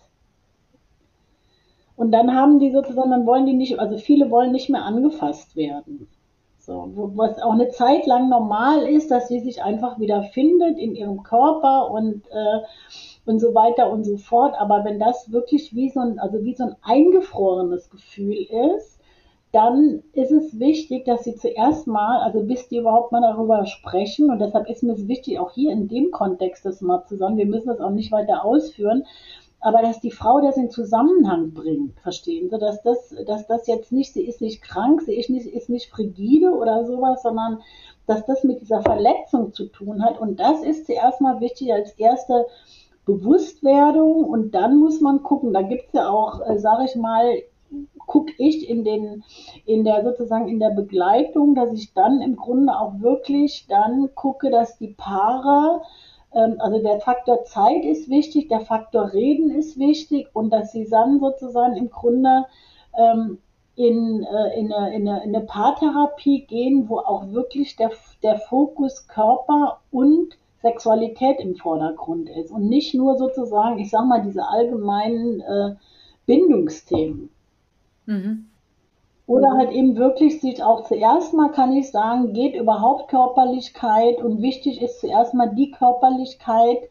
Und 1.95 2.12
dann 2.12 2.34
haben 2.34 2.60
die 2.60 2.72
sozusagen, 2.72 3.12
dann 3.12 3.26
wollen 3.26 3.45
die 3.45 3.54
nicht, 3.54 3.80
also 3.80 3.97
viele 3.97 4.32
wollen 4.32 4.51
nicht 4.51 4.70
mehr 4.70 4.84
angefasst 4.84 5.56
werden. 5.56 6.08
So, 6.66 6.89
was 7.16 7.41
auch 7.41 7.51
eine 7.51 7.72
Zeit 7.72 8.05
lang 8.05 8.30
normal 8.30 8.88
ist, 8.88 9.11
dass 9.11 9.28
sie 9.28 9.41
sich 9.41 9.61
einfach 9.61 9.99
wieder 9.99 10.24
findet 10.24 10.78
in 10.78 10.95
ihrem 10.95 11.22
Körper 11.22 11.91
und, 11.91 12.24
äh, 12.32 12.59
und 13.26 13.39
so 13.39 13.53
weiter 13.53 13.91
und 13.91 14.05
so 14.05 14.16
fort. 14.16 14.55
Aber 14.57 14.86
wenn 14.86 14.97
das 14.97 15.30
wirklich 15.30 15.76
wie 15.76 15.89
so 15.89 15.99
ein, 15.99 16.20
also 16.20 16.41
wie 16.45 16.55
so 16.55 16.64
ein 16.64 16.76
eingefrorenes 16.82 17.89
Gefühl 17.89 18.47
ist, 18.78 18.97
dann 19.51 20.03
ist 20.14 20.32
es 20.32 20.57
wichtig, 20.57 21.03
dass 21.03 21.26
sie 21.26 21.36
zuerst 21.36 21.86
mal, 21.86 22.22
also 22.22 22.41
bis 22.43 22.70
die 22.70 22.78
überhaupt 22.78 23.11
mal 23.11 23.22
darüber 23.22 23.66
sprechen, 23.66 24.32
und 24.32 24.39
deshalb 24.39 24.70
ist 24.70 24.84
mir 24.84 24.93
es 24.93 25.07
wichtig, 25.09 25.39
auch 25.39 25.51
hier 25.51 25.74
in 25.74 25.89
dem 25.89 26.11
Kontext 26.11 26.66
das 26.66 26.80
mal 26.80 27.03
zu 27.05 27.18
sagen, 27.18 27.38
wir 27.38 27.45
müssen 27.45 27.68
das 27.68 27.82
auch 27.82 27.91
nicht 27.91 28.14
weiter 28.14 28.45
ausführen, 28.45 29.03
aber 29.64 29.82
dass 29.82 30.01
die 30.01 30.11
Frau 30.11 30.41
das 30.41 30.57
in 30.57 30.70
Zusammenhang 30.70 31.53
bringt, 31.53 31.97
verstehen 32.01 32.49
Sie, 32.49 32.59
dass 32.59 32.84
das, 32.84 33.16
dass 33.26 33.47
das 33.47 33.66
jetzt 33.68 33.93
nicht, 33.93 34.14
sie 34.14 34.26
ist 34.26 34.41
nicht 34.41 34.61
krank, 34.61 35.01
sie 35.01 35.16
ist 35.16 35.30
nicht, 35.30 35.47
ist 35.47 35.70
nicht 35.70 35.89
frigide 35.89 36.51
oder 36.51 36.86
sowas, 36.86 37.24
sondern 37.24 37.61
dass 38.05 38.26
das 38.26 38.43
mit 38.43 38.59
dieser 38.59 38.82
Verletzung 38.82 39.53
zu 39.53 39.68
tun 39.68 40.03
hat. 40.03 40.20
Und 40.20 40.39
das 40.41 40.61
ist 40.64 40.86
zuerst 40.86 41.22
mal 41.22 41.39
wichtig 41.39 41.72
als 41.72 41.93
erste 41.93 42.45
Bewusstwerdung 43.05 44.26
und 44.26 44.53
dann 44.53 44.78
muss 44.78 44.99
man 44.99 45.24
gucken, 45.24 45.53
da 45.53 45.61
gibt 45.61 45.88
es 45.88 45.93
ja 45.93 46.09
auch, 46.09 46.41
äh, 46.45 46.57
sage 46.59 46.84
ich 46.86 46.95
mal, 46.95 47.26
gucke 48.05 48.34
ich 48.38 48.70
in 48.70 48.84
den, 48.84 49.24
in 49.66 49.84
der 49.84 50.03
sozusagen 50.03 50.47
in 50.47 50.59
der 50.59 50.72
Begleitung, 50.72 51.55
dass 51.55 51.72
ich 51.74 51.93
dann 51.93 52.22
im 52.22 52.36
Grunde 52.36 52.74
auch 52.78 52.99
wirklich 52.99 53.66
dann 53.68 54.09
gucke, 54.14 54.51
dass 54.51 54.78
die 54.78 54.93
Paare 54.95 55.82
also 56.34 56.82
der 56.82 57.00
Faktor 57.00 57.44
Zeit 57.46 57.86
ist 57.86 58.10
wichtig, 58.10 58.48
der 58.48 58.62
Faktor 58.62 59.14
Reden 59.14 59.52
ist 59.52 59.78
wichtig 59.78 60.28
und 60.34 60.50
dass 60.52 60.72
sie 60.72 60.88
dann 60.90 61.20
sozusagen 61.20 61.76
im 61.76 61.90
Grunde 61.90 62.46
ähm, 62.98 63.38
in, 63.76 64.24
äh, 64.24 64.60
in, 64.60 64.72
eine, 64.72 64.96
in, 64.96 65.08
eine, 65.08 65.24
in 65.24 65.36
eine 65.36 65.46
Paartherapie 65.46 66.46
gehen, 66.46 66.90
wo 66.90 67.00
auch 67.00 67.32
wirklich 67.32 67.76
der, 67.76 67.92
der 68.22 68.38
Fokus 68.38 69.08
Körper 69.08 69.80
und 69.92 70.38
Sexualität 70.62 71.40
im 71.40 71.56
Vordergrund 71.56 72.30
ist 72.30 72.52
und 72.52 72.70
nicht 72.70 72.94
nur 72.94 73.18
sozusagen, 73.18 73.80
ich 73.80 73.90
sag 73.90 74.06
mal, 74.06 74.22
diese 74.22 74.48
allgemeinen 74.48 75.42
äh, 75.42 75.76
Bindungsthemen. 76.26 77.30
Mhm. 78.06 78.46
Oder 79.26 79.54
halt 79.54 79.72
eben 79.72 79.96
wirklich 79.96 80.42
sieht 80.42 80.62
auch 80.62 80.84
zuerst 80.84 81.34
mal, 81.34 81.50
kann 81.52 81.72
ich 81.72 81.92
sagen, 81.92 82.34
geht 82.34 82.56
überhaupt 82.56 83.10
Körperlichkeit 83.10 84.22
und 84.22 84.42
wichtig 84.42 84.82
ist 84.82 85.00
zuerst 85.00 85.34
mal 85.34 85.54
die 85.56 85.72
Körperlichkeit 85.72 86.90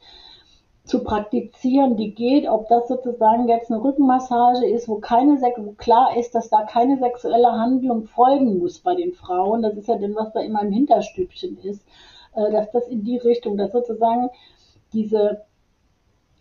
zu 0.84 1.04
praktizieren, 1.04 1.96
die 1.96 2.14
geht, 2.14 2.48
ob 2.48 2.68
das 2.68 2.88
sozusagen 2.88 3.48
jetzt 3.48 3.70
eine 3.70 3.84
Rückenmassage 3.84 4.66
ist, 4.66 4.88
wo 4.88 4.96
keine 4.96 5.40
wo 5.40 5.72
klar 5.72 6.16
ist, 6.16 6.34
dass 6.34 6.48
da 6.48 6.64
keine 6.64 6.98
sexuelle 6.98 7.52
Handlung 7.52 8.06
folgen 8.06 8.58
muss 8.58 8.80
bei 8.80 8.94
den 8.94 9.12
Frauen. 9.12 9.62
Das 9.62 9.76
ist 9.76 9.88
ja 9.88 9.96
denn, 9.96 10.16
was 10.16 10.32
da 10.32 10.40
immer 10.40 10.62
im 10.62 10.72
Hinterstübchen 10.72 11.58
ist, 11.62 11.86
äh, 12.34 12.50
dass 12.50 12.70
das 12.72 12.88
in 12.88 13.04
die 13.04 13.18
Richtung, 13.18 13.56
dass 13.56 13.72
sozusagen 13.72 14.30
diese 14.92 15.44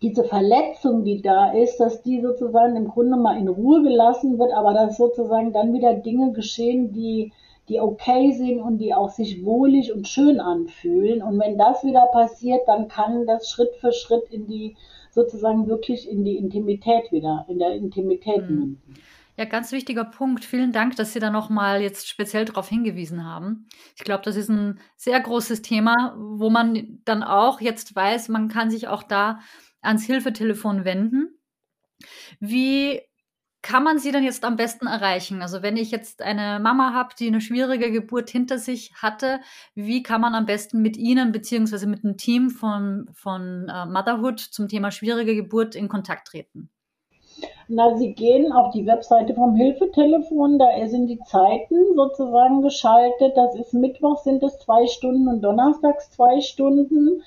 diese 0.02 0.24
Verletzung, 0.24 1.04
die 1.04 1.22
da 1.22 1.52
ist, 1.52 1.78
dass 1.78 2.02
die 2.02 2.20
sozusagen 2.20 2.76
im 2.76 2.88
Grunde 2.88 3.16
mal 3.16 3.38
in 3.38 3.48
Ruhe 3.48 3.82
gelassen 3.82 4.38
wird, 4.38 4.52
aber 4.52 4.74
dass 4.74 4.96
sozusagen 4.96 5.52
dann 5.52 5.72
wieder 5.72 5.94
Dinge 5.94 6.32
geschehen, 6.32 6.92
die, 6.92 7.32
die 7.68 7.80
okay 7.80 8.32
sind 8.32 8.60
und 8.60 8.78
die 8.78 8.92
auch 8.92 9.10
sich 9.10 9.44
wohlig 9.44 9.92
und 9.92 10.08
schön 10.08 10.40
anfühlen. 10.40 11.22
Und 11.22 11.38
wenn 11.38 11.56
das 11.56 11.84
wieder 11.84 12.06
passiert, 12.12 12.62
dann 12.66 12.88
kann 12.88 13.26
das 13.26 13.48
Schritt 13.48 13.74
für 13.80 13.92
Schritt 13.92 14.24
in 14.30 14.48
die, 14.48 14.76
sozusagen 15.12 15.68
wirklich 15.68 16.10
in 16.10 16.24
die 16.24 16.36
Intimität 16.36 17.12
wieder, 17.12 17.44
in 17.48 17.60
der 17.60 17.72
Intimität 17.72 18.50
mhm. 18.50 18.58
münden. 18.58 18.94
Ja, 19.36 19.46
ganz 19.46 19.72
wichtiger 19.72 20.04
Punkt. 20.04 20.44
Vielen 20.44 20.72
Dank, 20.72 20.96
dass 20.96 21.14
Sie 21.14 21.18
da 21.18 21.30
nochmal 21.30 21.80
jetzt 21.80 22.06
speziell 22.08 22.44
darauf 22.44 22.68
hingewiesen 22.68 23.24
haben. 23.24 23.66
Ich 23.96 24.04
glaube, 24.04 24.22
das 24.24 24.36
ist 24.36 24.50
ein 24.50 24.78
sehr 24.96 25.18
großes 25.20 25.62
Thema, 25.62 26.14
wo 26.18 26.50
man 26.50 27.00
dann 27.04 27.22
auch 27.22 27.60
jetzt 27.60 27.96
weiß, 27.96 28.28
man 28.28 28.48
kann 28.48 28.70
sich 28.70 28.88
auch 28.88 29.02
da 29.02 29.40
ans 29.82 30.04
Hilfetelefon 30.04 30.84
wenden. 30.84 31.38
Wie 32.40 33.00
kann 33.62 33.84
man 33.84 33.98
sie 33.98 34.10
denn 34.10 34.24
jetzt 34.24 34.44
am 34.44 34.56
besten 34.56 34.86
erreichen? 34.86 35.40
Also 35.40 35.62
wenn 35.62 35.76
ich 35.76 35.92
jetzt 35.92 36.20
eine 36.20 36.58
Mama 36.60 36.92
habe, 36.92 37.14
die 37.18 37.28
eine 37.28 37.40
schwierige 37.40 37.92
Geburt 37.92 38.28
hinter 38.28 38.58
sich 38.58 38.92
hatte, 39.00 39.40
wie 39.74 40.02
kann 40.02 40.20
man 40.20 40.34
am 40.34 40.46
besten 40.46 40.82
mit 40.82 40.96
Ihnen 40.96 41.30
beziehungsweise 41.30 41.86
mit 41.86 42.02
dem 42.02 42.16
Team 42.16 42.50
von, 42.50 43.08
von 43.12 43.68
äh, 43.68 43.86
Motherhood 43.86 44.40
zum 44.40 44.66
Thema 44.66 44.90
schwierige 44.90 45.36
Geburt 45.36 45.76
in 45.76 45.88
Kontakt 45.88 46.28
treten? 46.28 46.70
Na, 47.68 47.96
Sie 47.96 48.12
gehen 48.12 48.52
auf 48.52 48.72
die 48.72 48.86
Webseite 48.86 49.34
vom 49.34 49.54
Hilfetelefon, 49.54 50.58
da 50.58 50.66
sind 50.88 51.06
die 51.06 51.20
Zeiten 51.20 51.94
sozusagen 51.94 52.62
geschaltet. 52.62 53.36
Das 53.36 53.54
ist 53.54 53.72
Mittwoch 53.72 54.18
sind 54.22 54.42
es 54.42 54.58
zwei 54.58 54.86
Stunden 54.86 55.28
und 55.28 55.40
Donnerstags 55.40 56.10
zwei 56.10 56.40
Stunden. 56.40 57.22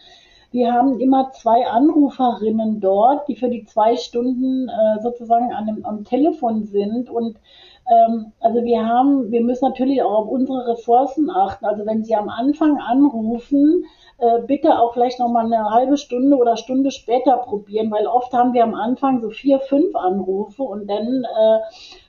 Wir 0.56 0.72
haben 0.72 1.02
immer 1.02 1.32
zwei 1.34 1.68
Anruferinnen 1.68 2.80
dort, 2.80 3.28
die 3.28 3.36
für 3.36 3.50
die 3.50 3.66
zwei 3.66 3.98
Stunden 3.98 4.70
äh, 4.70 5.02
sozusagen 5.02 5.52
an 5.52 5.66
dem, 5.66 5.86
am 5.86 6.06
Telefon 6.06 6.64
sind. 6.64 7.10
Und 7.10 7.36
ähm, 7.92 8.32
also 8.40 8.64
wir 8.64 8.86
haben, 8.86 9.32
wir 9.32 9.42
müssen 9.42 9.66
natürlich 9.66 10.02
auch 10.02 10.20
auf 10.20 10.28
unsere 10.30 10.66
Ressourcen 10.66 11.30
achten. 11.30 11.66
Also 11.66 11.86
wenn 11.86 12.06
Sie 12.06 12.16
am 12.16 12.30
Anfang 12.30 12.80
anrufen, 12.80 13.84
äh, 14.18 14.44
bitte 14.48 14.80
auch 14.80 14.94
vielleicht 14.94 15.20
noch 15.20 15.28
mal 15.28 15.44
eine 15.44 15.72
halbe 15.72 15.98
Stunde 15.98 16.38
oder 16.38 16.56
Stunde 16.56 16.90
später 16.92 17.36
probieren, 17.36 17.92
weil 17.92 18.08
oft 18.08 18.32
haben 18.32 18.54
wir 18.54 18.64
am 18.64 18.76
Anfang 18.76 19.20
so 19.20 19.32
vier, 19.32 19.60
fünf 19.60 19.94
Anrufe 19.94 20.64
und 20.64 20.88
dann 20.88 21.26
äh, 21.26 21.60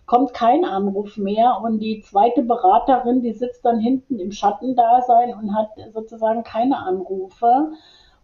kommt 0.06 0.34
kein 0.34 0.64
Anruf 0.64 1.16
mehr 1.16 1.60
und 1.64 1.80
die 1.80 2.00
zweite 2.02 2.42
Beraterin, 2.42 3.22
die 3.22 3.32
sitzt 3.32 3.64
dann 3.64 3.80
hinten 3.80 4.20
im 4.20 4.30
Schattendasein 4.30 5.34
und 5.34 5.52
hat 5.52 5.70
sozusagen 5.92 6.44
keine 6.44 6.76
Anrufe 6.78 7.72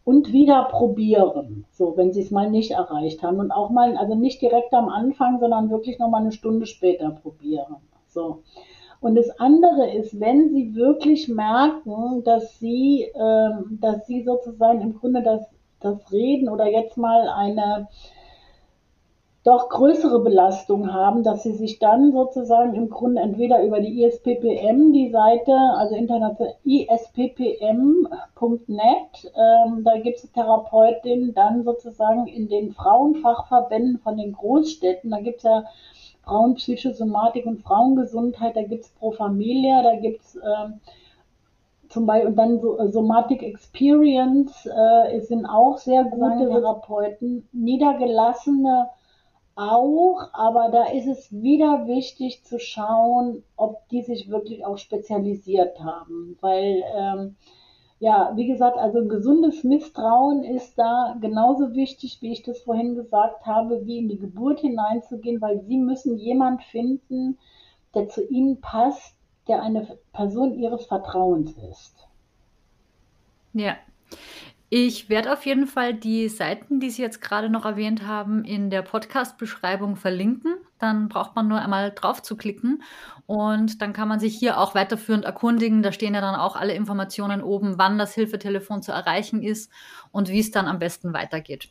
und 0.04 0.32
wieder 0.32 0.64
probieren, 0.64 1.64
so 1.70 1.96
wenn 1.96 2.12
sie 2.12 2.22
es 2.22 2.30
mal 2.30 2.50
nicht 2.50 2.72
erreicht 2.72 3.22
haben 3.22 3.38
und 3.38 3.52
auch 3.52 3.70
mal, 3.70 3.96
also 3.96 4.14
nicht 4.14 4.42
direkt 4.42 4.72
am 4.74 4.88
Anfang, 4.88 5.38
sondern 5.38 5.70
wirklich 5.70 5.98
noch 5.98 6.10
mal 6.10 6.22
eine 6.22 6.32
Stunde 6.32 6.66
später 6.66 7.10
probieren. 7.10 7.76
So. 8.08 8.42
Und 9.00 9.16
das 9.16 9.30
andere 9.40 9.90
ist, 9.92 10.20
wenn 10.20 10.50
Sie 10.50 10.76
wirklich 10.76 11.26
merken, 11.28 12.22
dass 12.24 12.58
Sie, 12.60 13.02
äh, 13.02 13.50
dass 13.80 14.06
Sie 14.06 14.22
sozusagen 14.22 14.80
im 14.80 14.94
Grunde 14.94 15.22
das, 15.22 15.42
das 15.80 16.12
Reden 16.12 16.48
oder 16.48 16.68
jetzt 16.68 16.96
mal 16.96 17.28
eine 17.28 17.88
doch 19.44 19.68
größere 19.70 20.20
Belastung 20.20 20.92
haben, 20.92 21.24
dass 21.24 21.42
sie 21.42 21.54
sich 21.54 21.80
dann 21.80 22.12
sozusagen 22.12 22.74
im 22.74 22.88
Grunde 22.90 23.22
entweder 23.22 23.64
über 23.64 23.80
die 23.80 24.04
ISPPM, 24.04 24.92
die 24.92 25.10
Seite, 25.10 25.52
also 25.76 25.96
international 25.96 26.54
isppm.net, 26.64 28.08
ähm, 29.34 29.82
da 29.84 29.98
gibt 29.98 30.18
es 30.18 30.30
Therapeutinnen, 30.32 31.34
dann 31.34 31.64
sozusagen 31.64 32.28
in 32.28 32.48
den 32.48 32.72
Frauenfachverbänden 32.72 33.98
von 33.98 34.16
den 34.16 34.32
Großstädten, 34.32 35.10
da 35.10 35.18
gibt 35.18 35.38
es 35.38 35.42
ja 35.42 35.64
Frauenpsychosomatik 36.22 37.44
und 37.44 37.62
Frauengesundheit, 37.62 38.54
da 38.54 38.62
gibt 38.62 38.84
es 38.84 38.90
Pro 38.90 39.10
Familia, 39.10 39.82
da 39.82 39.96
gibt 39.96 40.22
es 40.22 40.36
ähm, 40.36 40.78
zum 41.88 42.06
Beispiel 42.06 42.28
und 42.28 42.36
dann 42.36 42.60
so, 42.60 42.78
Somatic 42.90 43.42
Experience 43.42 44.66
äh, 44.66 45.18
sind 45.20 45.46
auch 45.46 45.78
sehr 45.78 46.04
gute 46.04 46.48
Therapeuten, 46.48 47.48
niedergelassene 47.52 48.88
auch, 49.54 50.30
aber 50.32 50.70
da 50.70 50.84
ist 50.86 51.06
es 51.06 51.30
wieder 51.32 51.86
wichtig 51.86 52.44
zu 52.44 52.58
schauen, 52.58 53.42
ob 53.56 53.88
die 53.88 54.02
sich 54.02 54.30
wirklich 54.30 54.64
auch 54.64 54.78
spezialisiert 54.78 55.80
haben, 55.80 56.36
weil 56.40 56.82
ähm, 56.96 57.36
ja, 58.02 58.32
wie 58.34 58.48
gesagt, 58.48 58.78
also 58.78 58.98
ein 58.98 59.08
gesundes 59.08 59.62
Misstrauen 59.62 60.42
ist 60.42 60.76
da 60.76 61.16
genauso 61.20 61.74
wichtig, 61.74 62.18
wie 62.20 62.32
ich 62.32 62.42
das 62.42 62.60
vorhin 62.62 62.96
gesagt 62.96 63.46
habe, 63.46 63.86
wie 63.86 63.98
in 63.98 64.08
die 64.08 64.18
Geburt 64.18 64.58
hineinzugehen, 64.58 65.40
weil 65.40 65.60
sie 65.60 65.76
müssen 65.76 66.18
jemand 66.18 66.64
finden, 66.64 67.38
der 67.94 68.08
zu 68.08 68.26
ihnen 68.26 68.60
passt, 68.60 69.14
der 69.46 69.62
eine 69.62 69.98
Person 70.12 70.58
ihres 70.58 70.86
Vertrauens 70.86 71.52
ist. 71.70 71.94
Ja. 73.52 73.76
Ich 74.74 75.10
werde 75.10 75.34
auf 75.34 75.44
jeden 75.44 75.66
Fall 75.66 75.92
die 75.92 76.30
Seiten, 76.30 76.80
die 76.80 76.88
Sie 76.88 77.02
jetzt 77.02 77.20
gerade 77.20 77.50
noch 77.50 77.66
erwähnt 77.66 78.06
haben, 78.06 78.42
in 78.42 78.70
der 78.70 78.80
Podcast-Beschreibung 78.80 79.96
verlinken. 79.96 80.54
Dann 80.78 81.10
braucht 81.10 81.36
man 81.36 81.46
nur 81.46 81.60
einmal 81.60 81.90
drauf 81.90 82.22
zu 82.22 82.38
klicken 82.38 82.82
und 83.26 83.82
dann 83.82 83.92
kann 83.92 84.08
man 84.08 84.18
sich 84.18 84.34
hier 84.34 84.56
auch 84.56 84.74
weiterführend 84.74 85.26
erkundigen. 85.26 85.82
Da 85.82 85.92
stehen 85.92 86.14
ja 86.14 86.22
dann 86.22 86.36
auch 86.36 86.56
alle 86.56 86.72
Informationen 86.72 87.42
oben, 87.42 87.76
wann 87.76 87.98
das 87.98 88.14
Hilfetelefon 88.14 88.80
zu 88.80 88.92
erreichen 88.92 89.42
ist 89.42 89.70
und 90.10 90.30
wie 90.30 90.40
es 90.40 90.52
dann 90.52 90.66
am 90.66 90.78
besten 90.78 91.12
weitergeht. 91.12 91.68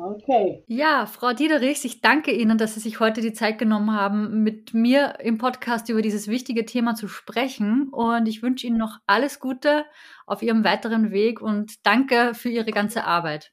Okay. 0.00 0.62
Ja, 0.68 1.06
Frau 1.06 1.32
Diederichs, 1.32 1.84
ich 1.84 2.00
danke 2.00 2.30
Ihnen, 2.30 2.56
dass 2.56 2.74
Sie 2.74 2.80
sich 2.80 3.00
heute 3.00 3.20
die 3.20 3.32
Zeit 3.32 3.58
genommen 3.58 3.92
haben, 3.92 4.44
mit 4.44 4.72
mir 4.72 5.14
im 5.18 5.38
Podcast 5.38 5.88
über 5.88 6.02
dieses 6.02 6.28
wichtige 6.28 6.64
Thema 6.64 6.94
zu 6.94 7.08
sprechen. 7.08 7.88
Und 7.88 8.28
ich 8.28 8.40
wünsche 8.40 8.66
Ihnen 8.66 8.78
noch 8.78 8.98
alles 9.08 9.40
Gute 9.40 9.84
auf 10.24 10.42
Ihrem 10.42 10.62
weiteren 10.62 11.10
Weg 11.10 11.40
und 11.40 11.84
danke 11.84 12.34
für 12.34 12.48
Ihre 12.48 12.70
ganze 12.70 13.04
Arbeit. 13.04 13.50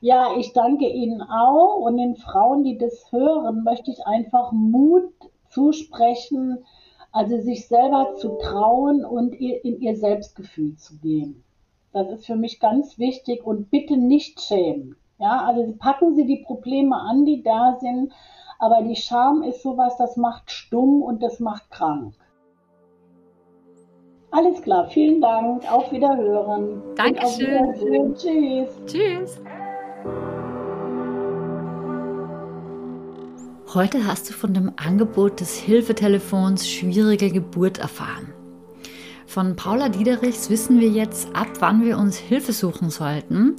Ja, 0.00 0.34
ich 0.38 0.54
danke 0.54 0.88
Ihnen 0.88 1.20
auch. 1.20 1.80
Und 1.80 1.98
den 1.98 2.16
Frauen, 2.16 2.64
die 2.64 2.78
das 2.78 3.12
hören, 3.12 3.62
möchte 3.62 3.90
ich 3.90 4.06
einfach 4.06 4.52
Mut 4.52 5.12
zusprechen, 5.50 6.64
also 7.12 7.38
sich 7.40 7.68
selber 7.68 8.14
zu 8.16 8.38
trauen 8.38 9.04
und 9.04 9.34
in 9.34 9.80
ihr 9.80 9.96
Selbstgefühl 9.96 10.76
zu 10.76 10.98
gehen. 10.98 11.44
Das 11.92 12.10
ist 12.10 12.26
für 12.26 12.36
mich 12.36 12.58
ganz 12.58 12.98
wichtig 12.98 13.44
und 13.44 13.70
bitte 13.70 13.96
nicht 13.98 14.40
schämen. 14.40 14.96
Ja, 15.18 15.46
also 15.46 15.74
packen 15.78 16.14
Sie 16.16 16.26
die 16.26 16.44
Probleme 16.44 16.96
an, 16.96 17.24
die 17.24 17.42
da 17.42 17.76
sind, 17.80 18.12
aber 18.58 18.82
die 18.82 18.96
Scham 18.96 19.42
ist 19.42 19.62
sowas, 19.62 19.96
das 19.96 20.16
macht 20.16 20.50
stumm 20.50 21.02
und 21.02 21.22
das 21.22 21.40
macht 21.40 21.70
krank. 21.70 22.14
Alles 24.32 24.60
klar, 24.62 24.88
vielen 24.88 25.20
Dank. 25.20 25.70
Auf 25.70 25.92
Wiederhören. 25.92 26.82
Dankeschön. 26.96 27.56
Auf 27.56 27.80
Wiedersehen. 27.80 28.14
Tschüss. 28.16 28.80
Tschüss. 28.86 29.40
Heute 33.72 34.04
hast 34.06 34.28
du 34.28 34.32
von 34.32 34.52
dem 34.52 34.72
Angebot 34.76 35.40
des 35.40 35.56
Hilfetelefons 35.56 36.68
Schwierige 36.68 37.30
Geburt 37.30 37.78
erfahren. 37.78 38.33
Von 39.26 39.56
Paula 39.56 39.88
Diederichs 39.88 40.50
wissen 40.50 40.80
wir 40.80 40.88
jetzt, 40.88 41.34
ab 41.34 41.48
wann 41.60 41.84
wir 41.84 41.98
uns 41.98 42.16
Hilfe 42.16 42.52
suchen 42.52 42.90
sollten 42.90 43.56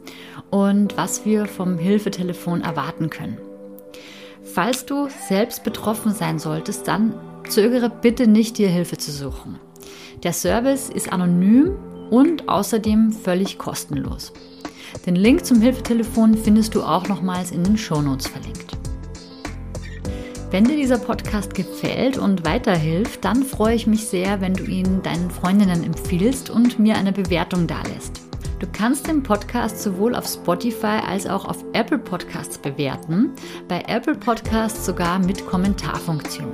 und 0.50 0.96
was 0.96 1.26
wir 1.26 1.48
vom 1.48 1.78
Hilfetelefon 1.78 2.62
erwarten 2.62 3.10
können. 3.10 3.38
Falls 4.44 4.86
du 4.86 5.10
selbst 5.28 5.64
betroffen 5.64 6.14
sein 6.14 6.40
solltest, 6.40 6.88
dann 6.88 7.14
zögere 7.50 7.90
bitte 7.90 8.28
nicht, 8.28 8.58
dir 8.58 8.70
Hilfe 8.70 8.98
zu 8.98 9.12
suchen. 9.12 9.60
Der 10.24 10.34
Service 10.34 10.90
ist 10.90 11.12
anonym 11.12 11.76
und 12.10 12.48
außerdem 12.48 13.12
völlig 13.12 13.58
kostenlos. 13.58 14.32
Den 15.06 15.16
Link 15.16 15.46
zum 15.46 15.62
Hilfetelefon 15.62 16.36
findest 16.36 16.76
du 16.76 16.84
auch 16.84 17.08
nochmals 17.08 17.52
in 17.52 17.64
den 17.64 17.78
Shownotes 17.78 18.28
verlinkt. 18.28 18.85
Wenn 20.52 20.66
dir 20.66 20.76
dieser 20.76 21.00
Podcast 21.00 21.56
gefällt 21.56 22.18
und 22.18 22.46
weiterhilft, 22.46 23.26
dann 23.26 23.44
freue 23.44 23.76
ich 23.76 23.88
mich 23.88 24.06
sehr, 24.06 24.42
wenn 24.42 24.54
du 24.54 24.64
ihn 24.64 25.02
deinen 25.02 25.32
Freundinnen 25.32 25.84
empfiehlst 25.84 26.50
und 26.50 26.78
mir 26.80 26.96
eine 26.96 27.12
Bewertung 27.12 27.68
dalässt. 27.68 28.22
Du 28.60 28.68
kannst 28.72 29.08
den 29.08 29.24
Podcast 29.24 29.82
sowohl 29.82 30.16
auf 30.16 30.28
Spotify 30.28 31.02
als 31.06 31.28
auch 31.28 31.46
auf 31.46 31.66
Apple 31.74 31.98
Podcasts 31.98 32.58
bewerten, 32.58 33.32
bei 33.68 33.84
Apple 33.88 34.16
Podcasts 34.16 34.86
sogar 34.86 35.20
mit 35.20 35.46
Kommentarfunktion. 35.46 36.54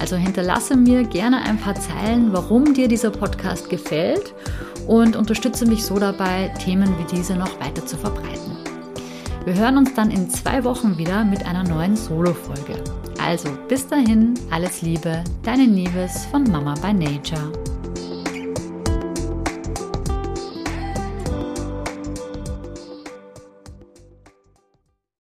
Also 0.00 0.16
hinterlasse 0.16 0.76
mir 0.76 1.02
gerne 1.04 1.42
ein 1.42 1.58
paar 1.58 1.74
Zeilen, 1.74 2.32
warum 2.32 2.74
dir 2.74 2.88
dieser 2.88 3.10
Podcast 3.10 3.68
gefällt 3.68 4.34
und 4.86 5.16
unterstütze 5.16 5.66
mich 5.66 5.84
so 5.84 5.98
dabei, 5.98 6.54
Themen 6.64 6.94
wie 6.98 7.16
diese 7.16 7.34
noch 7.34 7.60
weiter 7.60 7.84
zu 7.84 7.96
verbreiten. 7.96 8.56
Wir 9.44 9.54
hören 9.54 9.78
uns 9.78 9.94
dann 9.94 10.10
in 10.10 10.30
zwei 10.30 10.64
Wochen 10.64 10.96
wieder 10.96 11.24
mit 11.24 11.44
einer 11.44 11.64
neuen 11.64 11.96
Solo-Folge. 11.96 12.82
Also 13.18 13.48
bis 13.68 13.86
dahin, 13.86 14.34
alles 14.50 14.82
Liebe, 14.82 15.24
deine 15.42 15.66
Nieves 15.66 16.26
von 16.26 16.44
Mama 16.44 16.74
by 16.74 16.92
Nature. 16.92 17.52